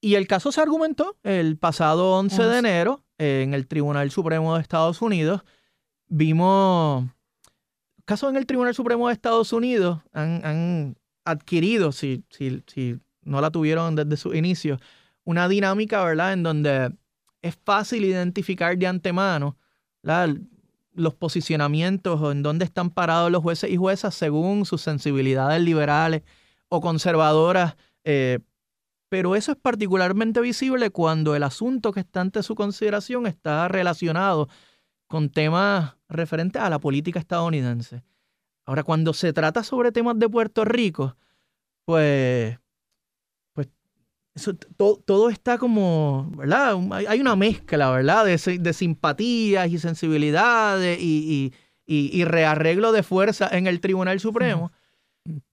Y 0.00 0.14
el 0.14 0.28
caso 0.28 0.52
se 0.52 0.60
argumentó 0.60 1.16
el 1.24 1.56
pasado 1.56 2.12
11 2.12 2.40
de 2.44 2.58
enero 2.60 3.02
en 3.18 3.52
el 3.52 3.66
Tribunal 3.66 4.12
Supremo 4.12 4.54
de 4.54 4.62
Estados 4.62 5.02
Unidos. 5.02 5.42
Vimos 6.06 7.04
casos 8.04 8.30
en 8.30 8.36
el 8.36 8.46
Tribunal 8.46 8.76
Supremo 8.76 9.08
de 9.08 9.14
Estados 9.14 9.52
Unidos 9.52 10.02
han 10.12 10.96
adquirido, 11.24 11.90
si, 11.90 12.22
si, 12.30 12.62
si 12.68 13.00
no 13.22 13.40
la 13.40 13.50
tuvieron 13.50 13.96
desde 13.96 14.16
su 14.16 14.34
inicio, 14.34 14.78
una 15.24 15.48
dinámica, 15.48 16.04
¿verdad? 16.04 16.32
En 16.32 16.44
donde 16.44 16.92
es 17.42 17.56
fácil 17.64 18.04
identificar 18.04 18.76
de 18.76 18.86
antemano 18.86 19.56
los 20.92 21.14
posicionamientos 21.14 22.20
o 22.20 22.32
en 22.32 22.42
dónde 22.42 22.64
están 22.64 22.90
parados 22.90 23.30
los 23.30 23.42
jueces 23.42 23.70
y 23.70 23.76
juezas 23.76 24.14
según 24.14 24.64
sus 24.64 24.82
sensibilidades 24.82 25.62
liberales 25.62 26.22
o 26.68 26.80
conservadoras. 26.80 27.76
Eh, 28.04 28.38
pero 29.08 29.36
eso 29.36 29.52
es 29.52 29.58
particularmente 29.58 30.40
visible 30.40 30.90
cuando 30.90 31.34
el 31.34 31.42
asunto 31.42 31.92
que 31.92 32.00
está 32.00 32.20
ante 32.20 32.42
su 32.42 32.54
consideración 32.54 33.26
está 33.26 33.68
relacionado 33.68 34.48
con 35.06 35.30
temas 35.30 35.96
referentes 36.08 36.60
a 36.60 36.68
la 36.68 36.78
política 36.78 37.18
estadounidense. 37.18 38.02
Ahora, 38.66 38.82
cuando 38.82 39.14
se 39.14 39.32
trata 39.32 39.64
sobre 39.64 39.92
temas 39.92 40.18
de 40.18 40.28
Puerto 40.28 40.64
Rico, 40.66 41.16
pues, 41.86 42.58
pues 42.58 42.67
todo, 44.76 45.30
está 45.30 45.58
como, 45.58 46.30
¿verdad? 46.36 46.78
Hay 47.08 47.20
una 47.20 47.36
mezcla, 47.36 47.90
¿verdad? 47.90 48.24
De, 48.24 48.58
de 48.58 48.72
simpatías 48.72 49.68
y 49.70 49.78
sensibilidades 49.78 50.98
y, 51.00 51.52
rearreglo 52.24 52.92
de 52.92 53.02
fuerza 53.02 53.48
en 53.50 53.66
el 53.66 53.80
Tribunal 53.80 54.20
Supremo, 54.20 54.72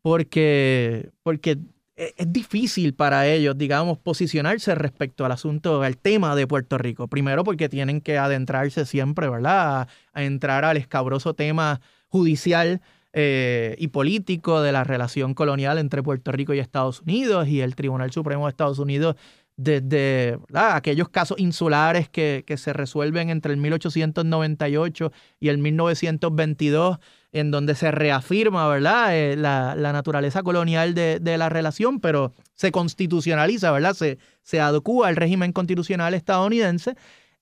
porque, 0.01 1.09
porque 1.23 1.57
e, 1.95 2.13
es 2.17 2.31
difícil 2.31 2.93
para 2.93 3.27
ellos, 3.27 3.57
digamos, 3.57 3.97
posicionarse 3.97 4.75
respecto 4.75 5.25
al 5.25 5.31
asunto, 5.31 5.81
al 5.81 5.97
tema 5.97 6.35
de 6.35 6.47
Puerto 6.47 6.77
Rico. 6.77 7.07
Primero 7.07 7.43
porque 7.43 7.69
tienen 7.69 8.01
que 8.01 8.17
adentrarse 8.17 8.85
siempre, 8.85 9.29
¿verdad? 9.29 9.87
a 10.13 10.23
entrar 10.23 10.65
al 10.65 10.77
escabroso 10.77 11.33
tema 11.33 11.81
judicial 12.09 12.81
eh, 13.17 13.75
y 13.79 13.87
político 13.87 14.61
de 14.61 14.73
la 14.73 14.83
relación 14.83 15.33
colonial 15.35 15.77
entre 15.77 16.03
Puerto 16.03 16.33
Rico 16.33 16.53
y 16.53 16.59
Estados 16.59 16.99
Unidos 16.99 17.47
y 17.47 17.61
el 17.61 17.73
Tribunal 17.73 18.11
Supremo 18.11 18.45
de 18.45 18.49
Estados 18.49 18.77
Unidos 18.77 19.15
desde 19.55 20.37
aquellos 20.53 21.07
casos 21.07 21.39
insulares 21.39 22.09
que, 22.09 22.43
se 22.57 22.73
resuelven 22.73 23.29
entre 23.29 23.53
el 23.53 23.57
1898 23.57 25.13
y 25.39 25.47
el 25.47 25.59
1922, 25.59 26.97
en 27.31 27.51
donde 27.51 27.75
se 27.75 27.89
reafirma 27.89 28.67
¿verdad? 28.67 29.17
Eh, 29.17 29.37
la, 29.37 29.75
naturaleza 29.93 30.43
colonial 30.43 30.93
de, 30.93 31.37
la 31.37 31.47
relación, 31.47 32.01
pero 32.01 32.33
se 32.53 32.73
constitucionaliza, 32.73 33.71
¿verdad? 33.71 33.93
se, 33.93 34.17
se 34.41 34.59
adecua 34.59 35.07
al 35.07 35.15
régimen 35.15 35.53
constitucional 35.53 36.13
estadounidense. 36.15 36.95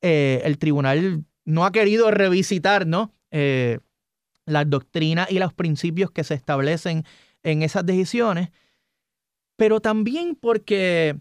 Eh, 0.03 0.43
el 0.45 0.59
tribunal 0.59 1.24
no 1.45 1.65
ha 1.65 1.71
querido 1.71 2.11
revisitar 2.11 2.86
¿no? 2.86 3.11
Las 4.46 4.70
doctrinas 4.70 5.32
y 5.32 5.39
los 5.39 5.54
principios 5.54 6.12
que 6.12 6.24
se 6.24 6.34
establecen 6.34 7.04
en 7.44 7.64
esas 7.64 7.86
decisiones, 7.86 8.50
pero 9.56 9.80
también 9.80 10.36
porque 10.36 11.16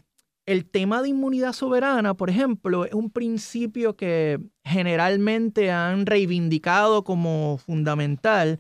el 0.47 0.69
tema 0.69 1.03
de 1.03 1.11
inmunidad 1.11 1.53
soberana, 1.53 2.15
por 2.15 2.31
ejemplo, 2.31 2.85
es 2.85 2.95
un 2.95 3.11
principio 3.11 3.97
que 3.97 4.41
generalmente 4.65 5.71
han 5.71 6.07
reivindicado 6.07 7.05
como 7.05 7.59
fundamental 7.59 8.59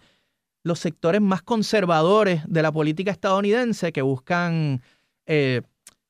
los 0.63 0.79
sectores 0.79 1.21
más 1.21 1.43
conservadores 1.43 2.43
de 2.47 2.63
la 2.63 2.71
política 2.71 3.11
estadounidense 3.11 3.93
que 3.93 4.03
buscan, 4.03 4.81
eh, 5.27 5.63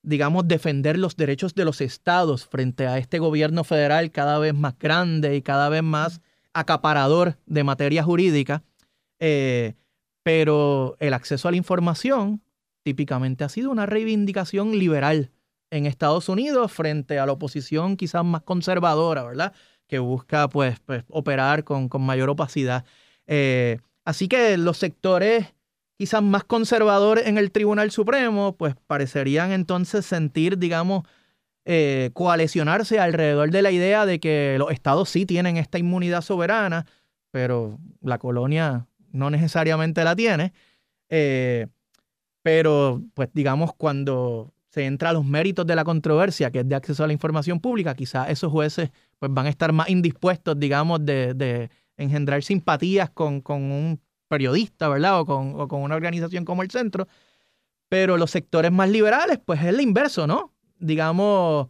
digamos, 0.03 0.47
defender 0.47 0.99
los 0.99 1.17
derechos 1.17 1.55
de 1.55 1.65
los 1.65 1.81
estados 1.81 2.47
frente 2.47 2.87
a 2.87 2.99
este 2.99 3.19
gobierno 3.19 3.65
federal 3.65 4.11
cada 4.11 4.39
vez 4.39 4.55
más 4.55 4.79
grande 4.79 5.37
y 5.37 5.43
cada 5.43 5.71
vez 5.71 5.83
más 5.83 6.21
acaparador 6.55 7.39
de 7.47 7.65
materia 7.65 8.03
jurídica, 8.03 8.63
eh, 9.21 9.75
pero 10.23 10.97
el 11.01 11.15
acceso 11.15 11.49
a 11.49 11.51
la 11.51 11.57
información 11.57 12.43
típicamente 12.83 13.45
ha 13.45 13.49
sido 13.49 13.71
una 13.71 13.87
reivindicación 13.87 14.79
liberal 14.79 15.31
en 15.71 15.87
Estados 15.87 16.29
Unidos 16.29 16.71
frente 16.73 17.19
a 17.19 17.27
la 17.27 17.33
oposición 17.33 17.97
quizás 17.97 18.25
más 18.25 18.43
conservadora, 18.43 19.25
¿verdad? 19.25 19.53
Que 19.87 19.99
busca 19.99 20.49
pues, 20.49 20.81
pues 20.81 21.05
operar 21.09 21.65
con, 21.65 21.89
mayor 22.01 22.29
opacidad. 22.31 22.85
Eh, 23.27 23.79
así 24.05 24.29
que 24.29 24.57
los 24.59 24.79
sectores 24.79 25.55
quizás 25.97 26.23
más 26.23 26.45
conservadores 26.45 27.27
en 27.27 27.39
el 27.39 27.53
Tribunal 27.53 27.91
Supremo, 27.91 28.57
pues 28.57 28.75
parecerían 28.87 29.53
entonces 29.53 30.05
sentir, 30.05 30.59
digamos, 30.59 31.05
eh, 31.65 32.11
coalicionarse 32.13 32.99
alrededor 32.99 33.51
de 33.51 33.63
la 33.63 33.71
idea 33.71 34.05
de 34.05 34.19
que 34.19 34.57
los 34.59 34.73
estados 34.73 35.09
sí 35.09 35.27
tienen 35.27 35.57
esta 35.57 35.79
inmunidad 35.79 36.23
soberana, 36.23 36.87
pero 37.31 37.79
la 38.01 38.19
colonia 38.19 38.89
no 39.13 39.31
necesariamente 39.31 40.03
la 40.03 40.17
tiene. 40.17 40.53
Eh, 41.09 41.69
pero, 42.43 43.03
pues 43.15 43.29
digamos, 43.33 43.73
cuando 43.75 44.53
se 44.71 44.87
entra 44.87 45.11
a 45.11 45.13
los 45.13 45.25
méritos 45.25 45.67
de 45.67 45.77
la 45.77 45.85
controversia, 45.85 46.51
que 46.51 46.61
es 46.61 46.69
de 46.69 46.75
acceso 46.75 47.05
a 47.05 47.07
la 47.07 47.13
información 47.13 47.61
pública, 47.61 47.95
quizás 47.95 48.31
esos 48.31 48.51
jueces 48.51 48.91
pues, 49.19 49.33
van 49.33 49.47
a 49.47 49.51
estar 49.51 49.73
más 49.73 49.89
indispuestos, 49.89 50.59
digamos, 50.59 51.05
de, 51.05 51.71
engendrar 51.97 52.43
simpatías 52.43 53.11
con, 53.11 53.43
un 53.47 54.01
periodista, 54.27 54.89
¿verdad? 54.89 55.21
O 55.21 55.27
con, 55.27 55.61
o 55.61 55.69
con 55.69 55.83
una 55.83 55.95
organización 55.95 56.45
como 56.45 56.63
el 56.63 56.71
centro. 56.71 57.07
Pero 57.89 58.17
los 58.17 58.31
sectores 58.31 58.73
más 58.73 58.89
liberales, 58.91 59.39
pues 59.45 59.63
es 59.63 59.73
lo 59.73 59.83
inverso, 59.83 60.27
¿no? 60.27 60.52
Digamos, 60.83 61.69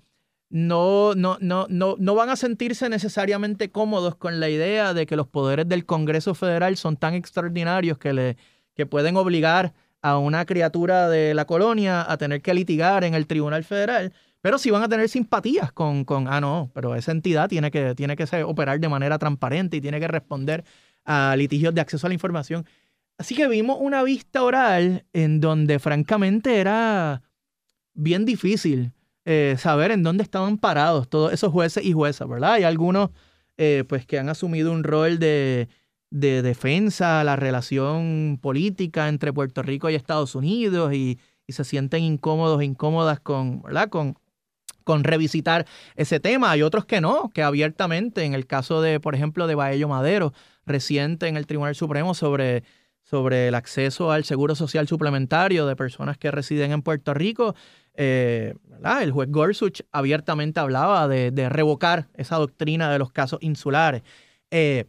no, 0.52 1.14
no, 1.14 1.38
no, 1.40 1.66
no, 1.70 1.96
no 1.98 2.14
van 2.14 2.28
a 2.28 2.36
sentirse 2.36 2.88
necesariamente 2.88 3.70
cómodos 3.70 4.16
con 4.16 4.38
la 4.38 4.50
idea 4.50 4.92
de 4.92 5.06
que 5.06 5.16
los 5.16 5.26
poderes 5.26 5.68
del 5.68 5.86
Congreso 5.86 6.34
Federal 6.34 6.76
son 6.76 6.96
tan 6.96 7.14
extraordinarios 7.14 7.96
que, 7.98 8.12
le, 8.12 8.36
que 8.74 8.84
pueden 8.84 9.16
obligar 9.16 9.72
a 10.02 10.18
una 10.18 10.44
criatura 10.44 11.08
de 11.08 11.32
la 11.32 11.46
colonia 11.46 12.04
a 12.10 12.16
tener 12.18 12.42
que 12.42 12.52
litigar 12.52 13.04
en 13.04 13.14
el 13.14 13.26
Tribunal 13.26 13.64
Federal, 13.64 14.12
pero 14.42 14.58
sí 14.58 14.70
van 14.70 14.82
a 14.82 14.88
tener 14.88 15.08
simpatías 15.08 15.72
con, 15.72 16.04
con 16.04 16.28
ah, 16.28 16.40
no, 16.40 16.70
pero 16.74 16.96
esa 16.96 17.12
entidad 17.12 17.48
tiene 17.48 17.70
que, 17.70 17.94
tiene 17.94 18.16
que 18.16 18.42
operar 18.42 18.80
de 18.80 18.88
manera 18.88 19.18
transparente 19.18 19.76
y 19.78 19.80
tiene 19.80 20.00
que 20.00 20.08
responder 20.08 20.64
a 21.04 21.34
litigios 21.36 21.74
de 21.74 21.80
acceso 21.80 22.06
a 22.06 22.10
la 22.10 22.14
información. 22.14 22.66
Así 23.16 23.34
que 23.34 23.48
vimos 23.48 23.78
una 23.80 24.02
vista 24.02 24.42
oral 24.42 25.06
en 25.12 25.40
donde 25.40 25.78
francamente 25.78 26.58
era 26.58 27.22
bien 27.94 28.24
difícil 28.24 28.92
eh, 29.24 29.56
saber 29.58 29.90
en 29.90 30.02
dónde 30.02 30.22
estaban 30.22 30.58
parados 30.58 31.08
todos 31.08 31.32
esos 31.32 31.52
jueces 31.52 31.84
y 31.84 31.92
juezas, 31.92 32.28
¿verdad? 32.28 32.54
Hay 32.54 32.64
algunos 32.64 33.10
eh, 33.56 33.84
pues 33.88 34.06
que 34.06 34.18
han 34.18 34.28
asumido 34.28 34.72
un 34.72 34.82
rol 34.84 35.18
de, 35.18 35.68
de 36.10 36.42
defensa 36.42 37.20
a 37.20 37.24
la 37.24 37.36
relación 37.36 38.38
política 38.40 39.08
entre 39.08 39.32
Puerto 39.32 39.62
Rico 39.62 39.90
y 39.90 39.94
Estados 39.94 40.34
Unidos 40.34 40.92
y, 40.92 41.18
y 41.46 41.52
se 41.52 41.64
sienten 41.64 42.02
incómodos, 42.02 42.62
incómodas 42.62 43.20
con, 43.20 43.62
¿verdad? 43.62 43.88
Con, 43.88 44.16
con 44.84 45.04
revisitar 45.04 45.66
ese 45.94 46.18
tema. 46.20 46.50
Hay 46.50 46.62
otros 46.62 46.84
que 46.84 47.00
no, 47.00 47.30
que 47.32 47.42
abiertamente, 47.42 48.24
en 48.24 48.34
el 48.34 48.46
caso 48.46 48.82
de, 48.82 49.00
por 49.00 49.14
ejemplo, 49.14 49.46
de 49.46 49.54
Baello 49.54 49.88
Madero, 49.88 50.32
reciente 50.66 51.28
en 51.28 51.36
el 51.36 51.46
Tribunal 51.46 51.74
Supremo 51.74 52.14
sobre, 52.14 52.64
sobre 53.02 53.48
el 53.48 53.54
acceso 53.54 54.10
al 54.10 54.24
seguro 54.24 54.54
social 54.54 54.88
suplementario 54.88 55.66
de 55.66 55.76
personas 55.76 56.18
que 56.18 56.30
residen 56.30 56.72
en 56.72 56.82
Puerto 56.82 57.14
Rico, 57.14 57.54
eh, 57.94 58.54
el 59.00 59.12
juez 59.12 59.30
Gorsuch 59.30 59.82
abiertamente 59.92 60.60
hablaba 60.60 61.08
de, 61.08 61.48
revocar 61.48 62.08
esa 62.14 62.36
doctrina 62.36 62.90
de 62.90 62.98
los 62.98 63.12
casos 63.12 63.38
insulares. 63.42 64.02
Eh, 64.50 64.86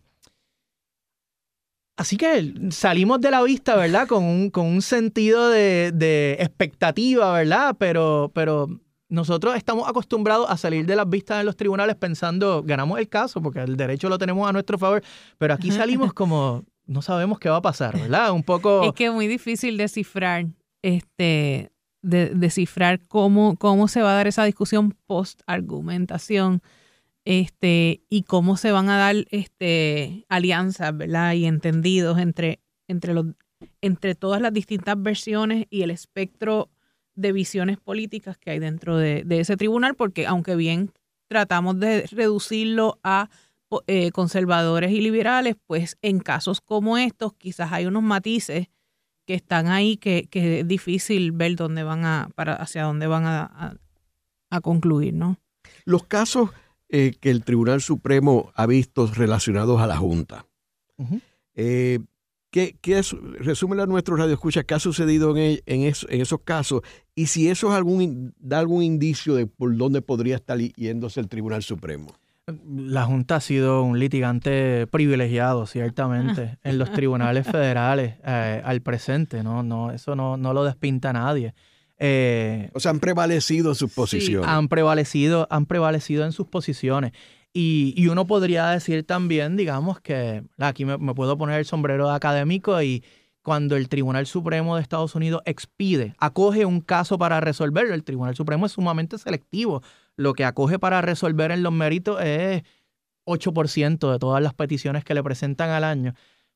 así 1.98 2.18
que 2.18 2.54
salimos 2.72 3.22
de 3.22 3.32
la 3.32 3.44
vista, 3.44 3.76
¿verdad? 3.76 4.08
Con 4.08 4.24
un, 4.24 4.50
con 4.50 4.66
un 4.66 4.82
sentido 4.82 5.50
de, 5.50 5.92
de, 5.94 6.38
expectativa, 6.40 7.32
¿verdad? 7.34 7.76
Pero, 7.78 8.32
pero 8.34 8.68
nosotros 9.14 9.56
estamos 9.56 9.88
acostumbrados 9.88 10.50
a 10.50 10.58
salir 10.58 10.88
de 10.88 10.96
las 10.96 11.08
vistas 11.08 11.40
en 11.40 11.46
los 11.46 11.56
tribunales 11.56 11.96
pensando, 11.96 12.64
ganamos 12.64 12.98
el 12.98 13.08
caso 13.08 13.42
porque 13.44 13.60
el 13.60 13.78
derecho 13.78 14.10
lo 14.10 14.18
tenemos 14.18 14.50
a 14.50 14.52
nuestro 14.52 14.80
favor, 14.80 15.04
pero 15.38 15.54
aquí 15.54 15.72
salimos 15.72 16.14
como, 16.16 16.66
no 16.88 17.04
sabemos 17.04 17.38
qué 17.38 17.48
va 17.48 17.58
a 17.58 17.62
pasar, 17.62 17.96
¿verdad? 17.96 18.32
Un 18.32 18.42
poco... 18.42 18.84
Es 18.84 18.94
que 18.94 19.06
es 19.06 19.14
muy 19.14 19.28
difícil 19.28 19.78
descifrar, 19.78 20.48
este, 20.82 21.73
de, 22.04 22.30
descifrar 22.36 23.00
cómo, 23.08 23.58
cómo 23.58 23.88
se 23.88 24.02
va 24.04 24.12
a 24.12 24.16
dar 24.16 24.28
esa 24.28 24.44
discusión 24.44 24.96
post-argumentación 25.08 26.62
este, 27.26 28.04
y 28.10 28.24
cómo 28.24 28.58
se 28.58 28.72
van 28.72 28.90
a 28.90 28.98
dar 28.98 29.16
este, 29.32 30.26
alianzas, 30.30 30.96
¿verdad? 30.96 31.34
Y 31.34 31.46
entendidos 31.46 32.20
entre, 32.20 32.60
entre, 32.88 33.14
los, 33.14 33.28
entre 33.82 34.14
todas 34.14 34.42
las 34.42 34.54
distintas 34.54 35.02
versiones 35.02 35.66
y 35.70 35.82
el 35.82 35.90
espectro 35.92 36.70
de 37.16 37.32
visiones 37.32 37.78
políticas 37.80 38.38
que 38.38 38.52
hay 38.52 38.60
dentro 38.60 38.98
de, 38.98 39.26
ese 39.30 39.56
tribunal, 39.56 39.96
porque 39.96 40.28
aunque 40.28 40.56
bien 40.56 40.92
tratamos 41.28 41.80
de 41.80 42.06
reducirlo 42.12 43.00
a 43.04 43.30
eh, 43.88 44.12
conservadores 44.12 44.92
y 44.92 45.02
liberales, 45.02 45.56
pues 45.66 45.98
en 46.02 46.20
casos 46.20 46.62
como 46.62 46.98
estos 46.98 47.34
quizás 47.34 47.72
hay 47.72 47.86
unos 47.86 48.04
matices 48.04 48.68
que 49.26 49.34
están 49.34 49.68
ahí 49.68 49.98
que, 49.98 50.28
es 50.32 50.68
difícil 50.68 51.32
ver 51.32 51.56
dónde 51.56 51.84
van 51.84 52.06
a, 52.06 52.30
para, 52.36 52.56
hacia 52.56 52.84
dónde 52.84 53.08
van 53.08 53.26
a, 53.26 53.78
concluir, 54.62 55.16
¿no? 55.16 55.40
Los 55.84 56.04
casos 56.04 56.52
eh, 56.90 57.14
que 57.20 57.32
el 57.32 57.44
Tribunal 57.44 57.82
Supremo 57.82 58.52
ha 58.54 58.68
visto 58.68 59.08
relacionados 59.08 59.82
a 59.82 59.88
la 59.88 59.98
Junta. 59.98 60.46
¿Qué, 62.54 62.78
qué 62.82 63.00
es, 63.00 63.14
resúmela 63.40 63.82
a 63.82 63.88
nuestro 63.88 64.16
radio 64.16 64.36
escucha 64.36 64.64
qué 64.64 64.76
ha 64.76 64.80
sucedido 64.80 65.36
en, 65.36 65.60
en, 65.66 65.94
esos 66.22 66.42
casos 66.42 66.84
y 67.16 67.26
si 67.26 67.50
eso 67.50 67.70
es 67.70 67.74
algún, 67.74 68.36
da 68.38 68.60
algún 68.60 68.84
indicio 68.84 69.34
de 69.34 69.48
por 69.48 69.76
dónde 69.76 70.04
podría 70.04 70.36
estar 70.36 70.60
yéndose 70.60 71.20
el 71.20 71.30
Tribunal 71.30 71.64
Supremo. 71.64 72.14
La 72.46 73.06
Junta 73.06 73.38
ha 73.38 73.42
sido 73.42 73.84
un 73.84 74.00
litigante 74.00 74.86
privilegiado, 74.88 75.66
ciertamente, 75.66 76.58
en 76.64 76.78
los 76.78 76.92
tribunales 76.92 77.48
federales 77.52 78.16
eh, 78.26 78.62
al 78.66 78.82
presente, 78.82 79.44
¿no? 79.44 79.64
no 79.64 79.92
eso 79.92 80.16
no, 80.16 80.36
no 80.36 80.54
lo 80.54 80.64
despinta 80.66 81.14
nadie. 81.14 81.54
Eh, 82.00 82.70
o 82.74 82.82
sea, 82.82 82.92
han 82.92 83.00
prevalecido 83.00 83.76
sus 83.76 83.94
posiciones. 83.94 84.50
han 84.50 84.68
prevalecido, 84.68 85.48
han 85.50 85.66
prevalecido 85.66 86.26
en 86.26 86.34
sus 86.34 86.48
posiciones. 86.48 87.14
Y, 87.54 88.08
uno 88.08 88.26
podría 88.26 88.68
decir 88.70 89.06
también, 89.06 89.56
digamos, 89.56 90.02
que 90.02 90.44
aquí 90.58 90.86
me, 90.86 90.98
puedo 91.14 91.38
poner 91.38 91.60
el 91.60 91.66
sombrero 91.66 92.10
de 92.10 92.16
académico 92.16 92.82
y 92.82 93.04
cuando 93.44 93.76
el 93.76 93.90
Tribunal 93.90 94.26
Supremo 94.26 94.76
de 94.76 94.82
Estados 94.82 95.14
Unidos 95.16 95.44
expide, 95.46 96.16
acoge 96.18 96.66
un 96.66 96.82
caso 96.82 97.18
para 97.18 97.40
resolver, 97.42 97.86
el 97.92 98.04
Tribunal 98.04 98.36
Supremo 98.36 98.66
es 98.66 98.72
sumamente 98.72 99.18
selectivo. 99.18 99.84
Lo 100.16 100.34
que 100.34 100.46
acoge 100.46 100.80
para 100.80 101.02
resolver 101.02 101.52
en 101.52 101.64
los 101.64 101.74
méritos 101.74 102.22
es 102.22 102.64
8% 103.26 104.12
de 104.12 104.20
todas 104.20 104.44
las 104.44 104.54
peticiones 104.54 105.04
que 105.04 105.14
le 105.14 105.24
presentan 105.24 105.70
al 105.70 105.84
año. 105.84 106.14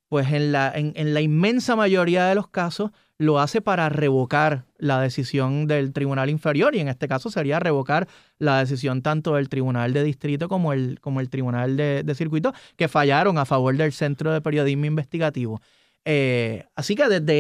Pues 0.10 0.32
en 0.32 0.52
la, 0.52 0.72
en 0.74 1.14
la 1.14 1.22
inmensa 1.22 1.76
mayoría 1.76 2.28
de 2.28 2.36
los 2.36 2.48
casos, 2.48 2.92
lo 3.18 3.40
hace 3.40 3.62
para 3.62 3.90
revocar 3.90 4.66
la 4.78 5.02
decisión 5.02 5.66
del 5.66 5.92
tribunal 5.92 6.30
inferior 6.30 6.76
y 6.76 6.80
en 6.80 6.88
este 6.88 7.08
caso 7.08 7.32
sería 7.32 7.60
revocar 7.60 8.08
la 8.38 8.60
decisión 8.60 9.02
tanto 9.02 9.36
del 9.36 9.50
tribunal 9.50 9.94
de 9.94 10.04
distrito 10.04 10.48
como 10.48 10.72
el, 10.72 11.00
como 11.02 11.20
el 11.20 11.30
tribunal 11.30 11.78
de, 11.78 12.16
circuito 12.16 12.54
que 12.76 12.88
fallaron 12.88 13.38
a 13.38 13.46
favor 13.46 13.76
del 13.76 13.92
Centro 13.92 14.32
de 14.32 14.42
Periodismo 14.42 14.86
Investigativo. 14.86 15.62
Eh, 16.10 16.66
así 16.74 16.96
que 16.96 17.06
desde, 17.10 17.34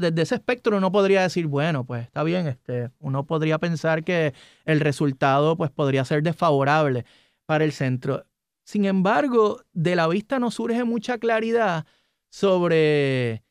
desde 0.00 0.22
ese 0.22 0.34
espectro 0.34 0.78
uno 0.78 0.90
podría 0.90 1.20
decir, 1.20 1.46
bueno, 1.46 1.84
pues 1.84 2.04
está 2.04 2.22
bien, 2.22 2.46
este, 2.46 2.88
uno 2.98 3.26
podría 3.26 3.58
pensar 3.58 4.04
que 4.04 4.32
el 4.64 4.80
resultado 4.80 5.54
pues, 5.58 5.70
podría 5.70 6.02
ser 6.06 6.22
desfavorable 6.22 7.04
para 7.44 7.62
el 7.62 7.72
centro. 7.72 8.24
Sin 8.64 8.86
embargo, 8.86 9.60
de 9.74 9.96
la 9.96 10.08
vista 10.08 10.38
no 10.38 10.50
surge 10.50 10.82
mucha 10.84 11.18
claridad 11.18 11.84
sobre 12.30 13.42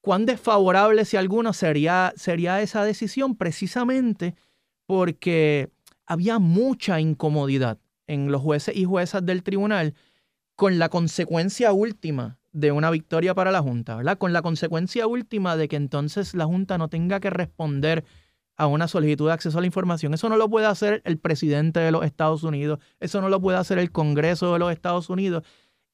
cuán 0.00 0.24
desfavorable, 0.24 1.04
si 1.04 1.18
alguno, 1.18 1.52
sería, 1.52 2.14
sería 2.16 2.62
esa 2.62 2.84
decisión 2.84 3.36
precisamente 3.36 4.36
porque 4.86 5.70
había 6.06 6.38
mucha 6.38 6.98
incomodidad 6.98 7.78
en 8.06 8.32
los 8.32 8.40
jueces 8.40 8.74
y 8.74 8.86
juezas 8.86 9.26
del 9.26 9.42
tribunal 9.42 9.94
con 10.54 10.78
la 10.78 10.88
consecuencia 10.88 11.72
última 11.72 12.37
de 12.52 12.72
una 12.72 12.90
victoria 12.90 13.34
para 13.34 13.52
la 13.52 13.60
Junta, 13.60 13.96
¿verdad? 13.96 14.18
Con 14.18 14.32
la 14.32 14.42
consecuencia 14.42 15.06
última 15.06 15.56
de 15.56 15.68
que 15.68 15.76
entonces 15.76 16.34
la 16.34 16.46
Junta 16.46 16.78
no 16.78 16.88
tenga 16.88 17.20
que 17.20 17.30
responder 17.30 18.04
a 18.56 18.66
una 18.66 18.88
solicitud 18.88 19.26
de 19.26 19.32
acceso 19.32 19.58
a 19.58 19.60
la 19.60 19.66
información. 19.66 20.14
Eso 20.14 20.28
no 20.28 20.36
lo 20.36 20.48
puede 20.50 20.66
hacer 20.66 21.00
el 21.04 21.18
presidente 21.18 21.80
de 21.80 21.92
los 21.92 22.04
Estados 22.04 22.42
Unidos, 22.42 22.80
eso 22.98 23.20
no 23.20 23.28
lo 23.28 23.40
puede 23.40 23.58
hacer 23.58 23.78
el 23.78 23.92
Congreso 23.92 24.52
de 24.52 24.58
los 24.58 24.72
Estados 24.72 25.08
Unidos, 25.10 25.44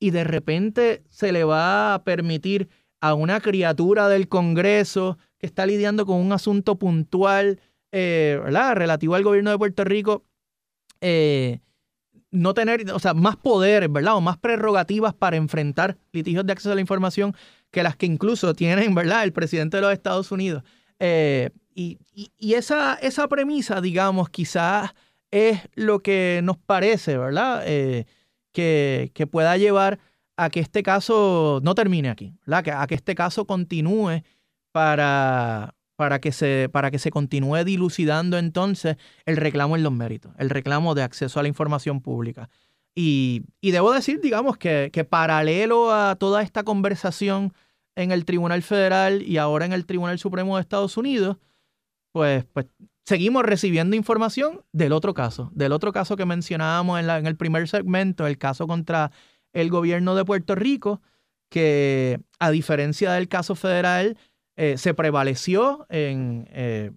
y 0.00 0.10
de 0.10 0.24
repente 0.24 1.04
se 1.08 1.32
le 1.32 1.44
va 1.44 1.94
a 1.94 2.04
permitir 2.04 2.68
a 3.00 3.14
una 3.14 3.40
criatura 3.40 4.08
del 4.08 4.28
Congreso 4.28 5.18
que 5.38 5.46
está 5.46 5.66
lidiando 5.66 6.06
con 6.06 6.16
un 6.16 6.32
asunto 6.32 6.78
puntual, 6.78 7.60
eh, 7.92 8.40
¿verdad? 8.42 8.76
Relativo 8.76 9.14
al 9.14 9.24
gobierno 9.24 9.50
de 9.50 9.58
Puerto 9.58 9.84
Rico, 9.84 10.24
eh, 11.02 11.60
no 12.34 12.54
tener, 12.54 12.90
o 12.90 12.98
sea, 12.98 13.14
más 13.14 13.36
poderes, 13.36 13.90
¿verdad? 13.90 14.16
O 14.16 14.20
más 14.20 14.38
prerrogativas 14.38 15.14
para 15.14 15.36
enfrentar 15.36 15.96
litigios 16.12 16.46
de 16.46 16.52
acceso 16.52 16.72
a 16.72 16.74
la 16.74 16.80
información 16.80 17.34
que 17.70 17.82
las 17.82 17.96
que 17.96 18.06
incluso 18.06 18.54
tienen, 18.54 18.94
¿verdad? 18.94 19.24
El 19.24 19.32
presidente 19.32 19.78
de 19.78 19.82
los 19.82 19.92
Estados 19.92 20.30
Unidos. 20.32 20.62
Eh, 20.98 21.50
y, 21.74 21.98
esa, 22.54 22.94
esa 22.94 23.26
premisa, 23.28 23.80
digamos, 23.80 24.28
quizás 24.28 24.94
es 25.30 25.60
lo 25.74 26.00
que 26.00 26.40
nos 26.44 26.56
parece, 26.56 27.18
¿verdad? 27.18 27.64
que, 28.52 29.10
que 29.12 29.26
pueda 29.26 29.56
llevar 29.56 29.98
a 30.36 30.50
que 30.50 30.60
este 30.60 30.82
caso 30.82 31.60
no 31.62 31.74
termine 31.74 32.10
aquí, 32.10 32.34
a 32.46 32.86
que 32.86 32.94
este 32.94 33.14
caso 33.14 33.46
continúe 33.46 34.22
para, 34.72 35.74
para, 35.96 36.20
que 36.20 36.32
se, 36.32 36.68
para 36.72 36.90
que 36.90 36.98
se 36.98 37.10
continúe 37.10 37.64
dilucidando 37.64 38.38
entonces 38.38 38.96
el 39.26 39.36
reclamo 39.36 39.76
en 39.76 39.82
los 39.82 39.92
méritos, 39.92 40.32
el 40.38 40.50
reclamo 40.50 40.94
de 40.94 41.02
acceso 41.02 41.38
a 41.38 41.42
la 41.42 41.48
información 41.48 42.00
pública. 42.00 42.48
Y, 42.96 43.42
debo 43.62 43.92
decir, 43.92 44.20
digamos, 44.20 44.56
que, 44.56 44.90
que, 44.92 45.04
paralelo 45.04 45.92
a 45.92 46.14
toda 46.14 46.42
esta 46.42 46.62
conversación 46.62 47.52
en 47.96 48.12
el 48.12 48.24
Tribunal 48.24 48.62
Federal 48.62 49.22
y 49.22 49.38
ahora 49.38 49.66
en 49.66 49.72
el 49.72 49.84
Tribunal 49.84 50.18
Supremo 50.18 50.56
de 50.56 50.62
Estados 50.62 50.96
Unidos, 50.96 51.38
pues, 52.12 52.44
pues 52.52 52.66
seguimos 53.04 53.44
recibiendo 53.44 53.96
información 53.96 54.62
del 54.72 54.92
otro 54.92 55.12
caso, 55.12 55.50
del 55.54 55.72
otro 55.72 55.92
caso 55.92 56.16
que 56.16 56.24
mencionábamos 56.24 57.00
en, 57.00 57.06
la, 57.08 57.18
en 57.18 57.26
el 57.26 57.36
primer 57.36 57.68
segmento, 57.68 58.26
el 58.26 58.38
caso 58.38 58.66
contra 58.66 59.10
el 59.52 59.70
gobierno 59.70 60.14
de 60.14 60.24
Puerto 60.24 60.54
Rico, 60.54 61.00
que 61.48 62.20
a 62.38 62.50
diferencia 62.50 63.12
del 63.12 63.28
caso 63.28 63.54
federal, 63.54 64.16
eh, 64.56 64.76
se 64.78 64.94
prevaleció 64.94 65.86
en, 65.88 66.48
eh, 66.50 66.92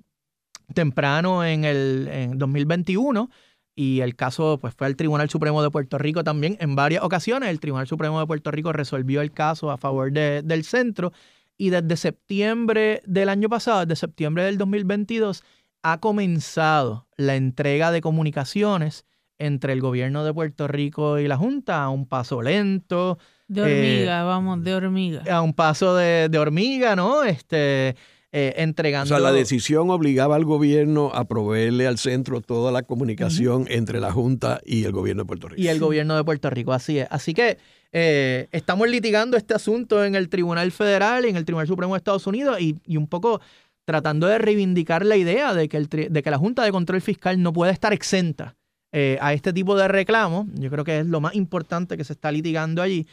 temprano 0.73 1.45
en 1.45 1.63
el 1.65 2.31
2021 2.35 3.29
y 3.75 4.01
el 4.01 4.15
caso 4.15 4.57
pues, 4.59 4.73
fue 4.73 4.87
al 4.87 4.95
Tribunal 4.95 5.29
Supremo 5.29 5.61
de 5.61 5.69
Puerto 5.69 5.99
Rico 5.99 6.23
también 6.23 6.57
en 6.59 6.75
varias 6.75 7.03
ocasiones. 7.03 7.49
El 7.49 7.59
Tribunal 7.59 7.87
Supremo 7.87 8.19
de 8.19 8.25
Puerto 8.25 8.49
Rico 8.49 8.73
resolvió 8.73 9.21
el 9.21 9.31
caso 9.31 9.69
a 9.69 9.77
favor 9.77 10.11
del 10.11 10.63
centro 10.63 11.13
y 11.57 11.69
desde 11.69 11.95
septiembre 11.95 13.01
del 13.05 13.29
año 13.29 13.49
pasado, 13.49 13.85
desde 13.85 13.95
septiembre 13.99 14.43
del 14.43 14.57
2022, 14.57 15.43
ha 15.83 15.99
comenzado 15.99 17.07
la 17.17 17.35
entrega 17.35 17.91
de 17.91 18.01
comunicaciones 18.01 19.05
entre 19.37 19.73
el 19.73 19.81
gobierno 19.81 20.23
de 20.23 20.33
Puerto 20.33 20.67
Rico 20.67 21.19
y 21.19 21.27
la 21.27 21.37
Junta 21.37 21.83
a 21.83 21.89
un 21.89 22.07
paso 22.07 22.41
lento. 22.41 23.19
De 23.47 23.61
hormiga, 23.61 24.23
vamos, 24.23 24.63
de 24.63 24.75
hormiga. 24.75 25.23
A 25.29 25.41
un 25.41 25.53
paso 25.53 25.95
de, 25.95 26.27
de 26.29 26.37
hormiga, 26.37 26.95
¿no? 26.95 27.23
Este, 27.23 27.95
eh, 28.33 28.53
entregando. 28.57 29.05
O 29.05 29.17
sea, 29.17 29.19
la 29.19 29.31
decisión 29.31 29.89
obligaba 29.89 30.35
al 30.35 30.43
gobierno 30.43 31.11
a 31.13 31.25
proveerle 31.25 31.87
al 31.87 31.97
centro 31.97 32.41
toda 32.41 32.73
la 32.73 32.83
comunicación 32.83 33.65
entre 33.69 34.01
la 34.01 34.11
Junta 34.11 34.59
y 34.65 34.83
el 34.83 34.91
gobierno 34.91 35.23
de 35.23 35.27
Puerto 35.27 35.47
Rico. 35.47 35.61
Y 35.61 35.69
el 35.69 35.79
gobierno 35.79 36.15
de 36.17 36.25
Puerto 36.25 36.49
Rico, 36.49 36.73
así 36.73 36.99
es. 36.99 37.07
Así 37.09 37.33
que 37.33 37.57
eh, 37.93 38.47
estamos 38.51 38.89
litigando 38.89 39.37
este 39.37 39.53
asunto 39.53 40.03
en 40.03 40.15
el 40.15 40.27
Tribunal 40.27 40.71
Federal 40.71 41.25
y 41.25 41.29
en 41.29 41.37
el 41.37 41.45
Tribunal 41.45 41.67
Supremo 41.67 41.93
de 41.93 41.99
Estados 41.99 42.27
Unidos 42.27 42.59
y, 42.59 42.75
un 42.97 43.07
poco 43.07 43.39
tratando 43.85 44.27
de 44.27 44.37
reivindicar 44.37 45.05
la 45.05 45.15
idea 45.15 45.53
de 45.53 45.69
que, 45.69 45.77
el, 45.77 45.87
de 45.87 46.21
que 46.21 46.29
la 46.29 46.37
Junta 46.37 46.65
de 46.65 46.71
Control 46.71 46.99
Fiscal 46.99 47.41
no 47.41 47.53
puede 47.53 47.71
estar 47.71 47.93
exenta 47.93 48.57
eh, 48.91 49.17
a 49.21 49.31
este 49.31 49.53
tipo 49.53 49.77
de 49.77 49.87
reclamos. 49.87 50.47
Yo 50.55 50.69
creo 50.69 50.83
que 50.83 50.99
es 50.99 51.07
lo 51.07 51.21
más 51.21 51.33
importante 51.33 51.95
que 51.95 52.03
se 52.03 52.11
está 52.11 52.29
litigando 52.31 52.81
allí. 52.81 53.07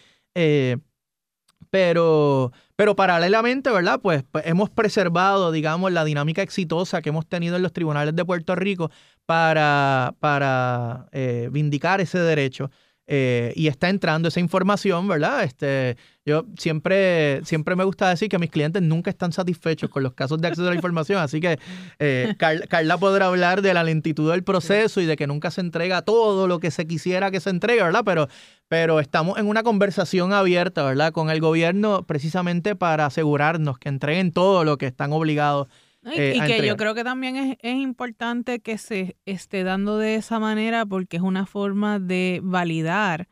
Pero, 1.74 2.52
pero 2.76 2.94
paralelamente, 2.94 3.68
¿verdad? 3.68 4.00
Pues, 4.00 4.22
pues, 4.30 4.46
hemos 4.46 4.70
preservado, 4.70 5.50
digamos, 5.50 5.90
la 5.90 6.04
dinámica 6.04 6.40
exitosa 6.40 7.02
que 7.02 7.08
hemos 7.08 7.26
tenido 7.26 7.56
en 7.56 7.62
los 7.62 7.72
tribunales 7.72 8.14
de 8.14 8.24
Puerto 8.24 8.54
Rico 8.54 8.92
para, 9.26 10.14
para 10.20 11.08
eh, 11.10 11.48
vindicar 11.50 12.00
ese 12.00 12.20
derecho. 12.20 12.70
Eh, 13.06 13.52
y 13.54 13.68
está 13.68 13.90
entrando 13.90 14.28
esa 14.28 14.40
información, 14.40 15.06
¿verdad? 15.06 15.44
Este, 15.44 15.98
yo 16.24 16.46
siempre, 16.56 17.44
siempre 17.44 17.76
me 17.76 17.84
gusta 17.84 18.08
decir 18.08 18.30
que 18.30 18.38
mis 18.38 18.50
clientes 18.50 18.80
nunca 18.80 19.10
están 19.10 19.30
satisfechos 19.30 19.90
con 19.90 20.02
los 20.02 20.14
casos 20.14 20.40
de 20.40 20.48
acceso 20.48 20.66
a 20.66 20.70
la 20.70 20.76
información, 20.76 21.20
así 21.20 21.38
que 21.38 21.58
eh, 21.98 22.34
Carla, 22.38 22.96
podrá 22.96 23.26
hablar 23.26 23.60
de 23.60 23.74
la 23.74 23.84
lentitud 23.84 24.30
del 24.30 24.42
proceso 24.42 25.02
y 25.02 25.06
de 25.06 25.16
que 25.16 25.26
nunca 25.26 25.50
se 25.50 25.60
entrega 25.60 26.00
todo 26.00 26.48
lo 26.48 26.60
que 26.60 26.70
se 26.70 26.86
quisiera 26.86 27.30
que 27.30 27.40
se 27.40 27.50
entregue, 27.50 27.82
¿verdad? 27.82 28.04
Pero, 28.06 28.28
pero 28.68 29.00
estamos 29.00 29.38
en 29.38 29.48
una 29.48 29.62
conversación 29.62 30.32
abierta, 30.32 30.82
¿verdad? 30.82 31.12
Con 31.12 31.28
el 31.28 31.40
gobierno 31.40 32.06
precisamente 32.06 32.74
para 32.74 33.04
asegurarnos 33.04 33.78
que 33.78 33.90
entreguen 33.90 34.32
todo 34.32 34.64
lo 34.64 34.78
que 34.78 34.86
están 34.86 35.12
obligados 35.12 35.68
y, 36.04 36.20
eh, 36.20 36.42
que 36.46 36.66
yo 36.66 36.76
creo 36.76 36.94
que 36.94 37.04
también 37.04 37.36
es, 37.36 37.56
es, 37.60 37.76
importante 37.76 38.60
que 38.60 38.78
se 38.78 39.16
esté 39.24 39.64
dando 39.64 39.98
de 39.98 40.16
esa 40.16 40.38
manera 40.38 40.84
porque 40.84 41.16
es 41.16 41.22
una 41.22 41.46
forma 41.46 41.98
de 41.98 42.40
validar 42.42 43.28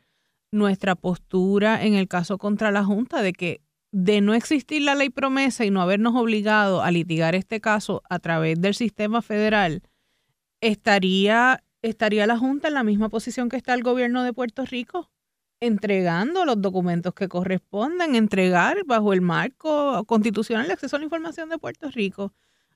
nuestra 0.51 0.95
postura 0.95 1.85
en 1.85 1.95
el 1.95 2.09
caso 2.09 2.39
contra 2.39 2.71
la 2.71 2.85
Junta 2.85 3.23
de 3.23 3.33
que 3.33 3.61
de 3.93 4.23
no 4.23 4.33
existir 4.35 4.83
la 4.83 4.95
ley 4.95 5.11
promesa 5.11 5.65
y 5.65 5.71
no 5.71 5.83
habernos 5.83 6.15
obligado 6.17 6.83
a 6.83 6.91
litigar 6.91 7.35
este 7.35 7.61
caso 7.61 8.03
a 8.09 8.19
través 8.19 8.61
del 8.61 8.75
sistema 8.75 9.21
federal, 9.21 9.83
estaría, 10.63 11.63
estaría 11.83 12.27
la 12.27 12.39
Junta 12.39 12.69
en 12.69 12.75
la 12.75 12.85
misma 12.85 13.11
posición 13.11 13.51
que 13.51 13.57
está 13.57 13.75
el 13.75 13.83
gobierno 13.83 14.25
de 14.25 14.33
Puerto 14.33 14.65
Rico, 14.65 15.11
entregando 15.61 16.47
los 16.47 16.61
documentos 16.61 17.13
que 17.15 17.29
corresponden, 17.29 18.15
entregar 18.15 18.79
bajo 18.87 19.13
el 19.13 19.21
marco 19.21 20.05
constitucional 20.07 20.67
de 20.67 20.73
acceso 20.73 20.97
a 20.97 20.99
la 20.99 21.05
información 21.05 21.51
de 21.51 21.59
Puerto 21.59 21.91
Rico. 21.91 22.33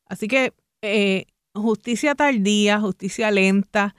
Así 0.06 0.28
que 0.28 0.52
eh, 0.82 1.26
justicia 1.54 2.14
tardía, 2.14 2.80
justicia 2.80 3.30
lenta 3.30 3.94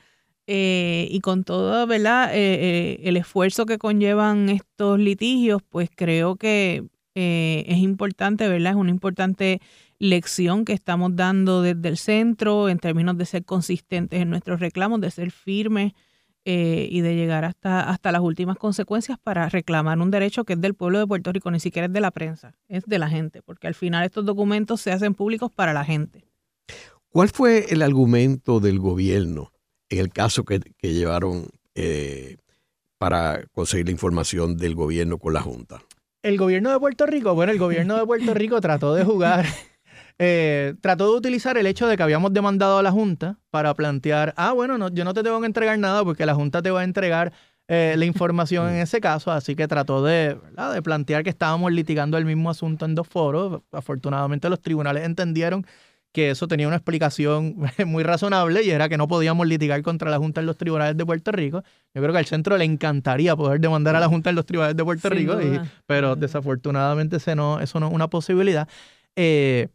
eh, 0.48 1.08
y 1.12 1.20
con 1.20 1.44
todo 1.44 1.86
¿verdad? 1.88 2.32
Eh, 2.34 3.02
el 3.04 3.18
esfuerzo 3.18 3.66
que 3.66 3.78
conllevan 3.78 4.50
estos 4.50 5.00
litigios, 5.00 5.62
pues 5.70 5.90
creo 5.94 6.36
que 6.36 6.84
es 7.20 7.78
importante, 7.80 8.48
¿verdad? 8.48 8.74
Es 8.74 8.78
una 8.78 8.92
importante 8.92 9.60
lección 9.98 10.66
que 10.66 10.74
estamos 10.74 11.16
dando 11.16 11.64
desde 11.64 11.90
el 11.90 11.98
centro 11.98 12.70
en 12.70 12.78
términos 12.78 13.18
de 13.18 13.26
ser 13.26 13.44
consistentes 13.44 14.22
en 14.22 14.30
nuestros 14.30 14.60
reclamos, 14.60 15.02
de 15.02 15.10
ser 15.10 15.32
firmes 15.32 15.94
eh, 16.50 16.88
y 16.90 17.02
de 17.02 17.14
llegar 17.14 17.44
hasta, 17.44 17.90
hasta 17.90 18.10
las 18.14 18.22
últimas 18.22 18.56
consecuencias 18.56 19.20
para 19.22 19.50
reclamar 19.50 20.00
un 20.00 20.12
derecho 20.12 20.46
que 20.46 20.54
es 20.54 20.62
del 20.62 20.76
pueblo 20.76 20.98
de 20.98 21.06
Puerto 21.06 21.34
Rico, 21.34 21.52
ni 21.52 21.60
siquiera 21.60 21.88
es 21.88 21.92
de 21.92 22.00
la 22.00 22.10
prensa, 22.10 22.56
es 22.70 22.86
de 22.86 23.00
la 23.00 23.10
gente, 23.10 23.42
porque 23.42 23.68
al 23.68 23.76
final 23.76 24.06
estos 24.06 24.24
documentos 24.24 24.80
se 24.80 24.94
hacen 24.94 25.14
públicos 25.14 25.52
para 25.52 25.74
la 25.74 25.84
gente. 25.84 26.24
¿Cuál 27.10 27.28
fue 27.28 27.66
el 27.74 27.82
argumento 27.82 28.62
del 28.62 28.80
gobierno 28.80 29.52
en 29.90 30.00
el 30.00 30.10
caso 30.14 30.46
que, 30.46 30.62
llevaron 30.82 31.50
eh, 31.76 32.38
para 32.98 33.44
conseguir 33.52 33.88
la 33.88 33.92
información 33.92 34.56
del 34.56 34.74
gobierno 34.74 35.18
con 35.18 35.34
la 35.34 35.42
Junta? 35.42 35.82
El 36.24 36.38
gobierno 36.38 36.72
de 36.72 36.80
Puerto 36.80 37.06
Rico, 37.08 37.36
bueno, 37.36 37.52
el 37.52 37.60
gobierno 37.60 37.98
de 37.98 38.06
Puerto 38.06 38.34
Rico 38.34 38.62
trató 38.62 38.94
de 38.94 39.04
jugar 39.04 39.46
eh, 40.20 40.76
trató 40.82 41.12
de 41.12 41.18
utilizar 41.18 41.58
el 41.58 41.68
hecho 41.68 41.88
de 41.88 41.96
que 41.96 42.04
habíamos 42.04 42.34
demandado 42.34 42.78
a 42.78 42.84
la 42.84 42.92
Junta 42.92 43.38
para 43.52 43.74
plantear, 43.74 44.34
ah, 44.38 44.54
bueno, 44.54 44.78
no, 44.78 44.90
yo 44.90 45.06
no 45.06 45.14
te 45.14 45.24
tengo 45.24 45.40
que 45.40 45.46
entregar 45.46 45.78
nada 45.78 46.04
porque 46.04 46.26
la 46.26 46.36
Junta 46.36 46.62
te 46.62 46.72
va 46.72 46.82
a 46.82 46.84
entregar 46.84 47.34
eh, 47.68 47.96
la 47.98 48.06
información 48.06 48.70
en 48.70 48.78
ese 48.78 49.02
caso, 49.02 49.32
así 49.32 49.56
que 49.56 49.68
trató 49.68 50.04
de, 50.04 50.38
de 50.74 50.82
plantear 50.82 51.24
que 51.24 51.30
estábamos 51.30 51.72
litigando 51.72 52.18
el 52.18 52.26
mismo 52.26 52.50
asunto 52.50 52.86
en 52.86 52.96
dos 52.96 53.08
foros. 53.08 53.62
Afortunadamente 53.72 54.50
los 54.50 54.62
tribunales 54.62 55.04
entendieron 55.06 55.66
que 56.14 56.32
eso 56.32 56.48
tenía 56.48 56.68
una 56.68 56.78
explicación 56.78 57.56
muy 57.86 58.04
razonable 58.04 58.64
y 58.64 58.72
era 58.72 58.90
que 58.90 58.98
no 58.98 59.08
podíamos 59.08 59.46
litigar 59.46 59.84
contra 59.84 60.10
la 60.10 60.18
Junta 60.18 60.40
en 60.40 60.48
los 60.48 60.58
tribunales 60.58 60.98
de 60.98 61.06
Puerto 61.06 61.32
Rico. 61.32 61.64
Yo 61.94 62.02
creo 62.02 62.12
que 62.12 62.20
al 62.20 62.26
centro 62.26 62.58
le 62.58 62.64
encantaría 62.64 63.36
poder 63.36 63.60
demandar 63.60 63.96
a 63.96 64.00
la 64.00 64.08
Junta 64.08 64.32
en 64.32 64.36
los 64.36 64.46
tribunales 64.46 64.76
de 64.76 64.84
Puerto 64.84 65.10
Rico, 65.10 65.38
pero 65.86 66.16
desafortunadamente 66.16 67.18
ese 67.18 67.36
no, 67.36 67.60
eso 67.60 67.80
no 67.80 67.90
es 67.90 67.94
una 67.94 68.08
posibilidad. 68.08 68.68
Eh, 69.16 69.68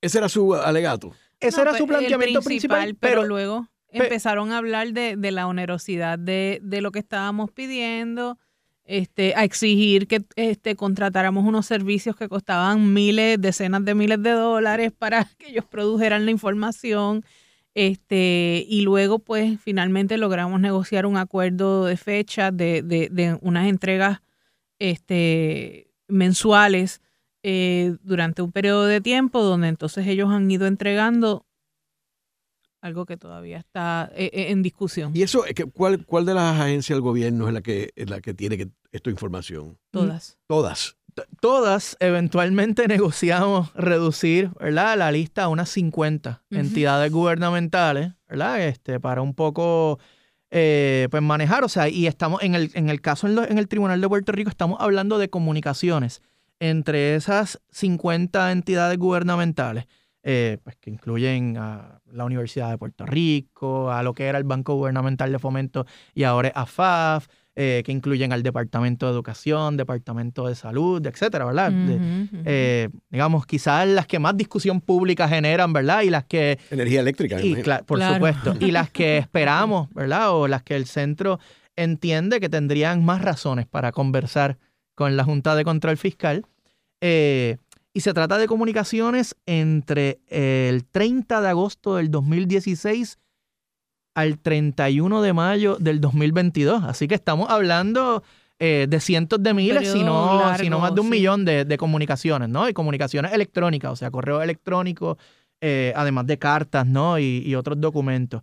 ese 0.00 0.18
era 0.18 0.28
su 0.28 0.54
alegato. 0.54 1.12
Ese 1.40 1.60
era 1.60 1.72
su 1.74 1.86
pues, 1.86 1.98
planteamiento 1.98 2.42
principal, 2.42 2.94
pero, 2.94 3.24
luego 3.24 3.68
empezaron 3.92 4.52
a 4.52 4.58
hablar 4.58 4.92
de, 4.92 5.16
la 5.30 5.46
onerosidad 5.46 6.18
de, 6.18 6.60
lo 6.62 6.92
que 6.92 7.00
estábamos 7.00 7.50
pidiendo, 7.50 8.38
este, 8.84 9.34
a 9.36 9.44
exigir 9.44 10.06
que 10.06 10.24
este, 10.36 10.74
contratáramos 10.74 11.44
unos 11.44 11.66
servicios 11.66 12.16
que 12.16 12.28
costaban 12.28 12.92
miles, 12.92 13.40
decenas 13.40 13.84
de 13.84 13.94
miles 13.94 14.22
de 14.22 14.30
dólares 14.30 14.92
para 14.92 15.24
que 15.38 15.48
ellos 15.48 15.64
produjeran 15.64 16.24
la 16.24 16.30
información. 16.30 17.24
Este, 17.74 18.64
y 18.68 18.82
luego, 18.82 19.20
pues, 19.20 19.60
finalmente 19.60 20.18
logramos 20.18 20.60
negociar 20.60 21.06
un 21.06 21.16
acuerdo 21.16 21.84
de 21.84 21.96
fecha 21.96 22.50
de, 22.50 22.82
de 22.82 23.38
unas 23.40 23.68
entregas 23.68 24.22
este, 24.80 25.88
mensuales 26.08 27.00
eh, 27.42 27.96
durante 28.02 28.42
un 28.42 28.52
periodo 28.52 28.84
de 28.84 29.00
tiempo 29.00 29.42
donde 29.42 29.68
entonces 29.68 30.06
ellos 30.06 30.28
han 30.28 30.50
ido 30.50 30.66
entregando 30.66 31.46
algo 32.82 33.06
que 33.06 33.16
todavía 33.16 33.56
está 33.58 34.10
eh, 34.14 34.30
eh, 34.32 34.50
en 34.50 34.62
discusión. 34.62 35.12
¿Y 35.14 35.22
eso, 35.22 35.44
cuál, 35.72 36.04
cuál 36.04 36.26
de 36.26 36.34
las 36.34 36.60
agencias 36.60 36.96
del 36.96 37.02
gobierno 37.02 37.48
es 37.48 37.54
la 37.54 37.62
que, 37.62 37.92
es 37.96 38.10
la 38.10 38.20
que 38.20 38.34
tiene 38.34 38.70
esta 38.92 39.10
información? 39.10 39.78
Todas. 39.90 40.38
Todas. 40.46 40.96
Todas 41.40 41.96
eventualmente 42.00 42.86
negociamos 42.88 43.72
reducir 43.74 44.50
¿verdad? 44.60 44.98
la 44.98 45.10
lista 45.10 45.44
a 45.44 45.48
unas 45.48 45.70
50 45.70 46.44
entidades 46.50 47.10
gubernamentales, 47.10 48.12
¿verdad? 48.28 48.60
Este, 48.60 49.00
para 49.00 49.22
un 49.22 49.34
poco 49.34 49.98
pues 50.50 51.22
manejar, 51.22 51.64
o 51.64 51.68
sea, 51.68 51.88
y 51.88 52.06
estamos 52.06 52.42
en 52.42 52.54
el, 52.54 52.70
en 52.74 52.90
el 52.90 53.00
caso 53.00 53.28
en, 53.28 53.38
en 53.38 53.56
el 53.56 53.68
Tribunal 53.68 54.00
de 54.00 54.08
Puerto 54.08 54.32
Rico, 54.32 54.50
estamos 54.50 54.78
hablando 54.80 55.18
de 55.18 55.30
comunicaciones 55.30 56.22
entre 56.60 57.16
esas 57.16 57.60
50 57.70 58.52
entidades 58.52 58.98
gubernamentales, 58.98 59.86
eh, 60.22 60.58
pues 60.62 60.76
que 60.76 60.90
incluyen 60.90 61.56
a 61.56 62.00
la 62.12 62.26
Universidad 62.26 62.70
de 62.70 62.76
Puerto 62.76 63.06
Rico, 63.06 63.90
a 63.90 64.02
lo 64.02 64.12
que 64.12 64.26
era 64.26 64.36
el 64.36 64.44
Banco 64.44 64.74
Gubernamental 64.74 65.32
de 65.32 65.38
Fomento 65.38 65.86
y 66.14 66.24
ahora 66.24 66.48
es 66.48 66.54
AFAF, 66.56 67.26
eh, 67.56 67.82
que 67.84 67.90
incluyen 67.90 68.32
al 68.32 68.42
Departamento 68.42 69.06
de 69.06 69.12
Educación, 69.12 69.78
Departamento 69.78 70.46
de 70.46 70.54
Salud, 70.54 71.04
etcétera, 71.04 71.46
¿verdad? 71.46 71.72
Eh, 72.44 72.90
digamos, 73.08 73.46
quizás 73.46 73.88
las 73.88 74.06
que 74.06 74.18
más 74.18 74.36
discusión 74.36 74.80
pública 74.80 75.26
generan, 75.26 75.72
¿verdad? 75.72 76.02
Y 76.02 76.10
las 76.10 76.24
que... 76.24 76.58
Energía 76.70 77.00
eléctrica. 77.00 77.40
Y, 77.42 77.56
por 77.86 78.02
supuesto. 78.02 78.54
Y 78.60 78.70
las 78.70 78.90
que 78.90 79.18
esperamos, 79.18 79.88
¿verdad? 79.94 80.32
O 80.32 80.48
las 80.48 80.62
que 80.62 80.76
el 80.76 80.86
centro 80.86 81.40
entiende 81.76 82.40
que 82.40 82.48
tendrían 82.48 83.04
más 83.04 83.22
razones 83.22 83.66
para 83.66 83.90
conversar 83.90 84.58
con 85.00 85.16
la 85.16 85.24
Junta 85.24 85.54
de 85.54 85.64
Control 85.64 85.96
Fiscal. 85.96 86.44
Eh, 87.00 87.56
y 87.94 88.02
se 88.02 88.12
trata 88.12 88.36
de 88.36 88.46
comunicaciones 88.46 89.34
entre 89.46 90.20
el 90.28 90.84
30 90.84 91.40
de 91.40 91.48
agosto 91.48 91.96
del 91.96 92.10
2016 92.10 93.18
al 94.14 94.38
31 94.38 95.22
de 95.22 95.32
mayo 95.32 95.78
del 95.80 96.02
2022. 96.02 96.84
Así 96.84 97.08
que 97.08 97.14
estamos 97.14 97.48
hablando 97.48 98.22
eh, 98.58 98.88
de 98.90 99.00
cientos 99.00 99.42
de 99.42 99.54
miles, 99.54 99.90
si 99.90 100.02
no, 100.02 100.38
más 100.78 100.94
de 100.94 101.00
un 101.00 101.08
millón 101.08 101.46
de, 101.46 101.76
comunicaciones, 101.78 102.50
¿no? 102.50 102.68
Y 102.68 102.74
comunicaciones 102.74 103.32
electrónicas, 103.32 103.92
o 103.92 103.96
sea, 103.96 104.10
correo 104.10 104.42
electrónico, 104.42 105.16
eh, 105.62 105.94
además 105.96 106.26
de 106.26 106.38
cartas, 106.38 106.86
¿no? 106.86 107.18
Y, 107.18 107.54
otros 107.54 107.80
documentos. 107.80 108.42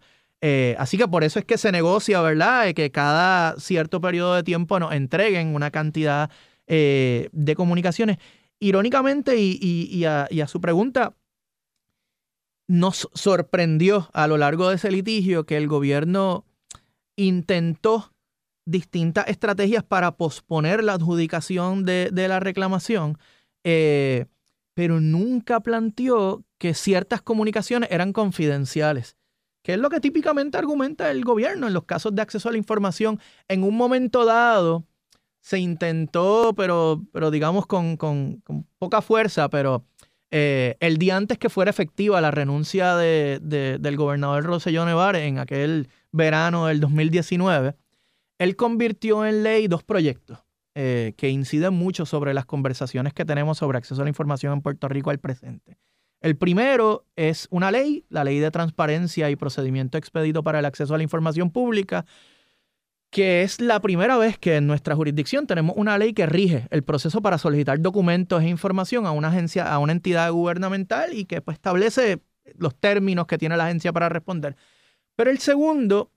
Así 0.77 0.97
que 0.97 1.07
por 1.07 1.23
eso 1.23 1.39
es 1.39 1.45
que 1.45 1.57
se 1.57 1.71
negocia, 1.71 2.21
¿verdad? 2.21 2.73
Que 2.73 2.91
cada 2.91 3.59
cierto 3.59 4.01
periodo 4.01 4.35
de 4.35 4.43
tiempo 4.43 4.79
nos 4.79 4.93
entreguen 4.93 5.55
una 5.55 5.71
cantidad 5.71 6.29
eh, 6.67 7.29
de 7.31 7.55
comunicaciones. 7.55 8.17
irónicamente, 8.59 9.37
y, 9.37 10.03
a, 10.05 10.27
su 10.47 10.59
pregunta, 10.59 11.15
nos 12.67 13.09
sorprendió 13.13 14.09
a 14.13 14.27
lo 14.27 14.37
largo 14.37 14.69
de 14.69 14.75
ese 14.75 14.91
litigio 14.91 15.45
que 15.45 15.57
el 15.57 15.67
gobierno 15.67 16.45
intentó 17.15 18.13
distintas 18.65 19.29
estrategias 19.29 19.83
para 19.83 20.17
posponer 20.17 20.83
la 20.83 20.93
adjudicación 20.93 21.85
de, 21.85 22.11
la 22.11 22.39
reclamación, 22.41 23.17
eh, 23.63 24.25
pero 24.73 24.99
nunca 24.99 25.61
planteó 25.61 26.43
que 26.57 26.73
ciertas 26.73 27.21
comunicaciones 27.21 27.89
eran 27.91 28.11
confidenciales, 28.11 29.15
que 29.67 29.73
es 29.73 29.79
lo 29.79 29.89
que 29.89 29.99
típicamente 29.99 30.57
argumenta 30.57 31.11
el 31.11 31.25
gobierno 31.25 31.67
en 31.67 31.73
los 31.73 31.83
casos 31.83 32.15
de 32.15 32.21
acceso 32.21 32.47
a 32.47 32.53
la 32.53 32.57
información. 32.57 33.19
En 33.49 33.63
un 33.63 33.75
momento 33.75 34.23
dado 34.23 34.85
se 35.41 35.59
intentó, 35.59 36.53
pero, 36.55 37.03
pero 37.11 37.31
digamos 37.31 37.67
con, 37.67 37.97
con 37.97 38.41
poca 38.79 39.01
fuerza, 39.01 39.49
pero 39.49 39.83
eh, 40.31 40.77
el 40.79 40.95
día 40.95 41.17
antes 41.17 41.37
que 41.37 41.49
fuera 41.49 41.69
efectiva 41.69 42.21
la 42.21 42.31
renuncia 42.31 42.95
de, 42.95 43.41
del 43.41 43.97
gobernador 43.97 44.45
Roselló 44.45 44.85
Nevares 44.85 45.23
en 45.23 45.37
aquel 45.37 45.89
verano 46.13 46.67
del 46.67 46.79
2019, 46.79 47.75
él 48.39 48.55
convirtió 48.55 49.25
en 49.25 49.43
ley 49.43 49.67
dos 49.67 49.83
proyectos 49.83 50.39
eh, 50.75 51.13
que 51.17 51.27
inciden 51.27 51.73
mucho 51.73 52.05
sobre 52.05 52.33
las 52.33 52.45
conversaciones 52.45 53.13
que 53.13 53.25
tenemos 53.25 53.57
sobre 53.57 53.79
acceso 53.79 53.99
a 53.99 54.05
la 54.05 54.09
información 54.11 54.53
en 54.53 54.61
Puerto 54.61 54.87
Rico 54.87 55.09
al 55.09 55.19
presente. 55.19 55.77
El 56.21 56.35
primero 56.35 57.05
es 57.15 57.47
una 57.51 57.71
ley, 57.71 58.05
la 58.09 58.23
ley 58.23 58.39
de 58.39 58.51
transparencia 58.51 59.29
y 59.29 59.35
procedimiento 59.35 59.97
expedito 59.97 60.43
para 60.43 60.59
el 60.59 60.65
acceso 60.65 60.95
a 60.95 60.97
la 60.97 61.03
información 61.03 61.51
pública, 61.51 62.05
que 63.09 63.43
es 63.43 63.61
la 63.61 63.79
primera 63.79 64.17
vez 64.17 64.37
que 64.37 64.57
en 64.57 64.67
nuestra 64.67 64.95
jurisdicción 64.95 65.47
tenemos 65.47 65.75
una 65.77 65.97
ley 65.97 66.13
que 66.13 66.25
rige 66.25 66.67
el 66.71 66.83
proceso 66.83 67.21
para 67.21 67.37
solicitar 67.37 67.79
documentos 67.79 68.41
e 68.41 68.49
información 68.49 69.05
a 69.05 69.11
una 69.11 69.29
agencia, 69.29 69.71
a 69.71 69.79
una 69.79 69.93
entidad 69.93 70.31
gubernamental 70.31 71.13
y 71.13 71.25
que 71.25 71.41
pues, 71.41 71.55
establece 71.55 72.21
los 72.57 72.75
términos 72.75 73.27
que 73.27 73.37
tiene 73.37 73.55
la 73.55 73.65
agencia 73.65 73.93
para 73.93 74.09
responder. 74.09 74.55
Pero 75.15 75.31
el 75.31 75.39
segundo 75.39 76.11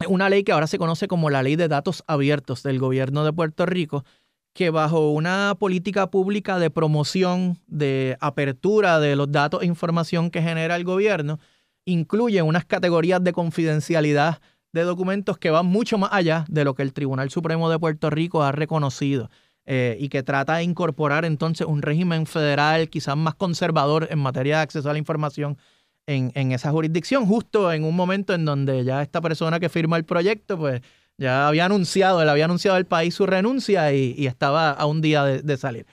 es 0.00 0.08
una 0.08 0.28
ley 0.28 0.44
que 0.44 0.52
ahora 0.52 0.66
se 0.66 0.78
conoce 0.78 1.08
como 1.08 1.30
la 1.30 1.42
Ley 1.42 1.56
de 1.56 1.68
Datos 1.68 2.04
Abiertos 2.06 2.62
del 2.62 2.78
Gobierno 2.78 3.24
de 3.24 3.32
Puerto 3.32 3.66
Rico, 3.66 4.04
que 4.52 4.70
bajo 4.70 5.10
una 5.10 5.54
política 5.58 6.10
pública 6.10 6.58
de 6.58 6.70
promoción, 6.70 7.58
de 7.66 8.16
apertura 8.20 8.98
de 8.98 9.16
los 9.16 9.30
datos 9.30 9.62
e 9.62 9.66
información 9.66 10.30
que 10.30 10.42
genera 10.42 10.76
el 10.76 10.84
gobierno, 10.84 11.38
incluye 11.84 12.42
unas 12.42 12.64
categorías 12.64 13.22
de 13.22 13.32
confidencialidad 13.32 14.40
de 14.72 14.82
documentos 14.82 15.38
que 15.38 15.50
van 15.50 15.66
mucho 15.66 15.98
más 15.98 16.10
allá 16.12 16.44
de 16.48 16.64
lo 16.64 16.74
que 16.74 16.82
el 16.82 16.92
Tribunal 16.92 17.30
Supremo 17.30 17.70
de 17.70 17.78
Puerto 17.78 18.10
Rico 18.10 18.42
ha 18.42 18.52
reconocido 18.52 19.30
eh, 19.66 19.96
y 20.00 20.08
que 20.08 20.22
trata 20.22 20.56
de 20.56 20.62
incorporar 20.64 21.24
entonces 21.24 21.66
un 21.66 21.82
régimen 21.82 22.26
federal 22.26 22.88
quizás 22.88 23.16
más 23.16 23.34
conservador 23.34 24.08
en 24.10 24.18
materia 24.18 24.56
de 24.56 24.62
acceso 24.62 24.88
a 24.88 24.92
la 24.92 24.98
información 24.98 25.58
en, 26.06 26.32
en, 26.34 26.52
esa 26.52 26.70
jurisdicción, 26.70 27.26
justo 27.26 27.72
en 27.72 27.84
un 27.84 27.94
momento 27.94 28.34
en 28.34 28.44
donde 28.44 28.84
ya 28.84 29.02
esta 29.02 29.20
persona 29.20 29.60
que 29.60 29.68
firma 29.68 29.96
el 29.96 30.04
proyecto, 30.04 30.58
pues 30.58 30.80
ya 31.20 31.46
había 31.46 31.66
anunciado, 31.66 32.22
él 32.22 32.28
había 32.30 32.46
anunciado 32.46 32.78
al 32.78 32.86
país 32.86 33.14
su 33.14 33.26
renuncia 33.26 33.92
y, 33.92 34.26
estaba 34.26 34.70
a 34.70 34.86
un 34.86 35.02
día 35.02 35.22
de, 35.24 35.56
salir. 35.58 35.86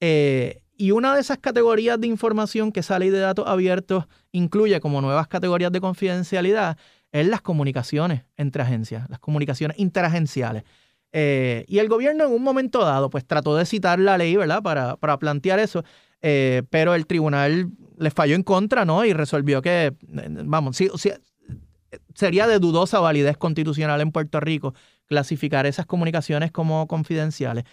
Eh, 0.00 0.60
y 0.76 0.90
una 0.90 1.14
de 1.14 1.22
esas 1.22 1.38
categorías 1.38 1.98
de 1.98 2.06
información 2.06 2.70
que 2.70 2.82
sale 2.82 3.10
de 3.10 3.18
datos 3.18 3.46
abiertos 3.48 4.04
incluye 4.30 4.78
como 4.80 5.00
nuevas 5.00 5.26
categorías 5.26 5.72
de 5.72 5.80
confidencialidad 5.80 6.76
es 7.12 7.26
las 7.26 7.40
comunicaciones 7.40 8.24
entre 8.36 8.62
agencias, 8.62 9.08
las 9.08 9.20
comunicaciones 9.20 9.78
interagenciales. 9.78 10.64
Eh, 11.12 11.64
y 11.66 11.78
el 11.78 11.88
gobierno 11.88 12.24
en 12.26 12.32
un 12.32 12.42
momento 12.42 12.84
dado, 12.84 13.08
pues 13.08 13.24
trató 13.24 13.56
de 13.56 13.64
citar 13.64 13.98
la 13.98 14.18
ley, 14.18 14.36
¿verdad? 14.36 14.62
Para, 14.62 14.96
para 14.96 15.18
plantear 15.18 15.60
eso, 15.60 15.82
eh, 16.20 16.62
pero 16.68 16.94
el 16.94 17.06
tribunal 17.06 17.70
le 17.96 18.10
falló 18.10 18.34
en 18.34 18.42
contra, 18.42 18.84
¿no? 18.84 19.04
Y 19.06 19.14
resolvió 19.14 19.62
que, 19.62 19.94
vamos, 20.08 20.76
sí, 20.76 20.90
sería 22.14 22.46
de 22.46 22.58
dudosa 22.58 23.00
validez 23.00 23.36
constitucional 23.36 24.00
en 24.00 24.12
Puerto 24.12 24.40
Rico 24.40 24.74
clasificar 25.06 25.66
esas 25.66 25.86
comunicaciones 25.86 26.50
como 26.50 26.86
confidenciales. 26.86 27.64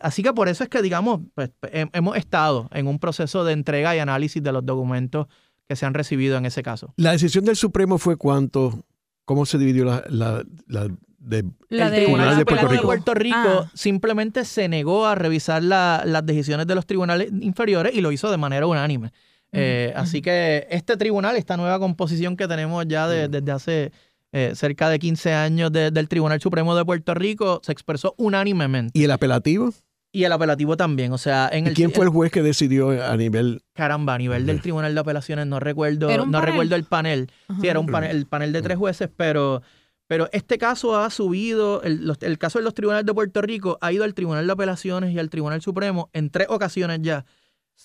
así 0.00 0.22
que 0.22 0.32
por 0.32 0.48
eso 0.48 0.64
es 0.64 0.70
que, 0.70 0.82
digamos, 0.82 1.20
pues, 1.34 1.50
hemos 1.70 2.16
estado 2.16 2.68
en 2.72 2.86
un 2.86 2.98
proceso 2.98 3.44
de 3.44 3.52
entrega 3.52 3.94
y 3.94 3.98
análisis 3.98 4.42
de 4.42 4.52
los 4.52 4.64
documentos 4.64 5.26
que 5.68 5.76
se 5.76 5.86
han 5.86 5.94
recibido 5.94 6.36
en 6.36 6.46
ese 6.46 6.62
caso. 6.62 6.92
La 6.96 7.12
decisión 7.12 7.44
del 7.44 7.56
Supremo 7.56 7.98
fue 7.98 8.16
cuánto, 8.16 8.84
cómo 9.24 9.46
se 9.46 9.58
dividió 9.58 9.84
la, 9.84 10.04
la, 10.08 10.44
la 10.66 10.88
de, 11.24 11.38
el 11.70 11.90
Tribunal 11.90 12.36
de 12.36 12.44
Puerto 12.44 12.68
Rico, 12.68 12.82
Puerto 12.82 13.14
Rico 13.14 13.36
ah. 13.36 13.70
simplemente 13.74 14.44
se 14.44 14.68
negó 14.68 15.06
a 15.06 15.14
revisar 15.14 15.62
las 15.62 16.26
decisiones 16.26 16.66
de 16.66 16.74
los 16.74 16.86
tribunales 16.86 17.30
inferiores 17.40 17.94
y 17.94 18.00
lo 18.00 18.12
hizo 18.12 18.30
de 18.30 18.36
manera 18.36 18.66
unánime. 18.66 19.12
Eh, 19.54 19.92
así 19.96 20.20
que 20.20 20.66
este 20.70 20.96
tribunal, 20.96 21.36
esta 21.36 21.56
nueva 21.56 21.78
composición 21.78 22.36
que 22.36 22.48
tenemos 22.48 22.86
ya 22.88 23.08
desde 23.08 23.52
hace 23.52 23.92
eh, 24.32 24.52
cerca 24.54 24.88
de 24.88 24.98
15 24.98 25.32
años 25.32 25.70
del 25.72 26.08
Tribunal 26.08 26.40
Supremo 26.40 26.74
de 26.74 26.84
Puerto 26.84 27.14
Rico, 27.14 27.60
se 27.62 27.72
expresó 27.72 28.14
unánimemente. 28.18 28.98
¿Y 28.98 29.04
el 29.04 29.10
apelativo? 29.12 29.72
Y 30.10 30.24
el 30.24 30.32
apelativo 30.32 30.76
también, 30.76 31.12
o 31.12 31.18
sea, 31.18 31.48
en 31.52 31.66
el 31.66 31.74
¿Quién 31.74 31.92
fue 31.92 32.04
el 32.04 32.10
juez 32.10 32.30
que 32.30 32.42
decidió 32.42 32.90
a 33.04 33.16
nivel 33.16 33.62
caramba, 33.72 34.14
a 34.14 34.18
nivel 34.18 34.46
del 34.46 34.60
Tribunal 34.60 34.94
de 34.94 35.00
Apelaciones 35.00 35.46
no 35.46 35.58
recuerdo, 35.58 36.26
no 36.26 36.40
recuerdo 36.40 36.76
el 36.76 36.84
panel. 36.84 37.30
Sí, 37.60 37.66
era 37.66 37.80
un 37.80 37.86
panel, 37.86 38.16
el 38.16 38.26
panel 38.26 38.52
de 38.52 38.62
tres 38.62 38.76
jueces, 38.78 39.08
pero 39.16 39.62
pero 40.06 40.28
este 40.32 40.58
caso 40.58 40.96
ha 40.96 41.08
subido, 41.10 41.82
el, 41.82 42.12
el, 42.20 42.38
caso 42.38 42.58
de 42.58 42.64
los 42.64 42.74
tribunales 42.74 43.06
de 43.06 43.14
Puerto 43.14 43.40
Rico 43.40 43.78
ha 43.80 43.90
ido 43.90 44.04
al 44.04 44.14
Tribunal 44.14 44.46
de 44.46 44.52
Apelaciones 44.52 45.12
y 45.12 45.18
al 45.18 45.30
Tribunal 45.30 45.62
Supremo 45.62 46.10
en 46.12 46.30
tres 46.30 46.46
ocasiones 46.50 47.00
ya. 47.02 47.24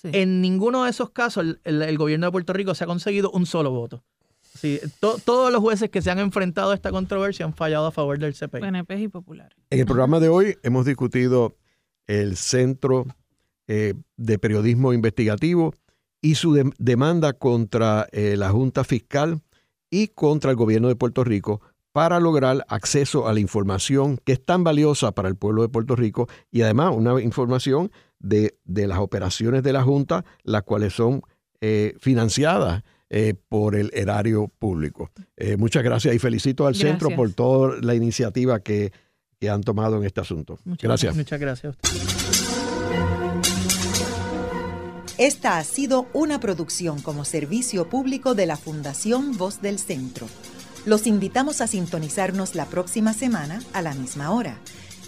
En 0.02 0.40
ninguno 0.40 0.84
de 0.84 0.90
esos 0.90 1.10
casos 1.10 1.58
el, 1.64 1.98
gobierno 1.98 2.26
de 2.26 2.32
Puerto 2.32 2.52
Rico 2.52 2.74
se 2.74 2.84
ha 2.84 2.86
conseguido 2.86 3.30
un 3.30 3.46
solo 3.46 3.70
voto. 3.70 4.02
Sí, 4.58 4.80
todos 5.00 5.52
los 5.52 5.60
jueces 5.60 5.90
que 5.90 6.02
se 6.02 6.10
han 6.10 6.18
enfrentado 6.18 6.72
a 6.72 6.74
esta 6.74 6.90
controversia 6.90 7.46
han 7.46 7.54
fallado 7.54 7.86
a 7.86 7.92
favor 7.92 8.18
del 8.18 8.34
CPI. 8.34 8.60
PNP 8.60 9.00
y 9.00 9.08
Popular. 9.08 9.54
En 9.70 9.80
el 9.80 9.86
programa 9.86 10.18
de 10.18 10.28
hoy 10.28 10.58
hemos 10.62 10.86
discutido 10.86 11.56
el 12.06 12.36
Centro 12.36 13.06
eh, 13.68 13.94
de 14.16 14.38
Periodismo 14.38 14.92
Investigativo 14.92 15.74
y 16.20 16.34
su 16.34 16.72
demanda 16.78 17.32
contra 17.32 18.08
eh, 18.10 18.36
la 18.36 18.50
Junta 18.50 18.82
Fiscal 18.84 19.40
y 19.90 20.08
contra 20.08 20.50
el 20.50 20.56
gobierno 20.56 20.88
de 20.88 20.96
Puerto 20.96 21.24
Rico 21.24 21.60
para 21.92 22.20
lograr 22.20 22.64
acceso 22.68 23.26
a 23.26 23.32
la 23.32 23.40
información 23.40 24.18
que 24.24 24.32
es 24.32 24.44
tan 24.44 24.64
valiosa 24.64 25.12
para 25.12 25.28
el 25.28 25.36
pueblo 25.36 25.62
de 25.62 25.68
Puerto 25.68 25.96
Rico 25.96 26.28
y 26.50 26.62
además 26.62 26.94
una 26.94 27.20
información 27.20 27.90
de, 28.20 28.54
las 28.64 28.98
operaciones 28.98 29.62
de 29.62 29.72
la 29.72 29.82
Junta, 29.82 30.24
las 30.44 30.62
cuales 30.62 30.92
son 30.92 31.22
eh, 31.60 31.94
financiadas 31.98 32.84
por 33.48 33.74
el 33.74 33.90
erario 33.92 34.46
público. 34.46 35.10
muchas 35.58 35.82
gracias 35.82 36.14
y 36.14 36.20
felicito 36.20 36.68
al 36.68 36.76
centro 36.76 37.10
por 37.16 37.32
toda 37.32 37.80
la 37.80 37.96
iniciativa 37.96 38.60
que 38.60 38.92
que 39.40 39.48
han 39.48 39.62
tomado 39.62 39.96
en 39.96 40.04
este 40.04 40.20
asunto. 40.20 40.58
gracias. 40.64 41.16
Muchas 41.16 41.40
gracias. 41.40 41.76
Esta 45.18 45.58
ha 45.58 45.64
sido 45.64 46.06
una 46.12 46.40
producción 46.40 47.00
como 47.00 47.24
servicio 47.24 47.88
público 47.88 48.34
de 48.34 48.46
la 48.46 48.56
Fundación 48.56 49.36
Voz 49.36 49.60
del 49.60 49.78
Centro. 49.78 50.28
Los 50.86 51.06
invitamos 51.06 51.60
a 51.60 51.66
sintonizarnos 51.66 52.54
la 52.54 52.66
próxima 52.66 53.12
semana 53.12 53.60
a 53.72 53.82
la 53.82 53.94
misma 53.94 54.30
hora. 54.30 54.58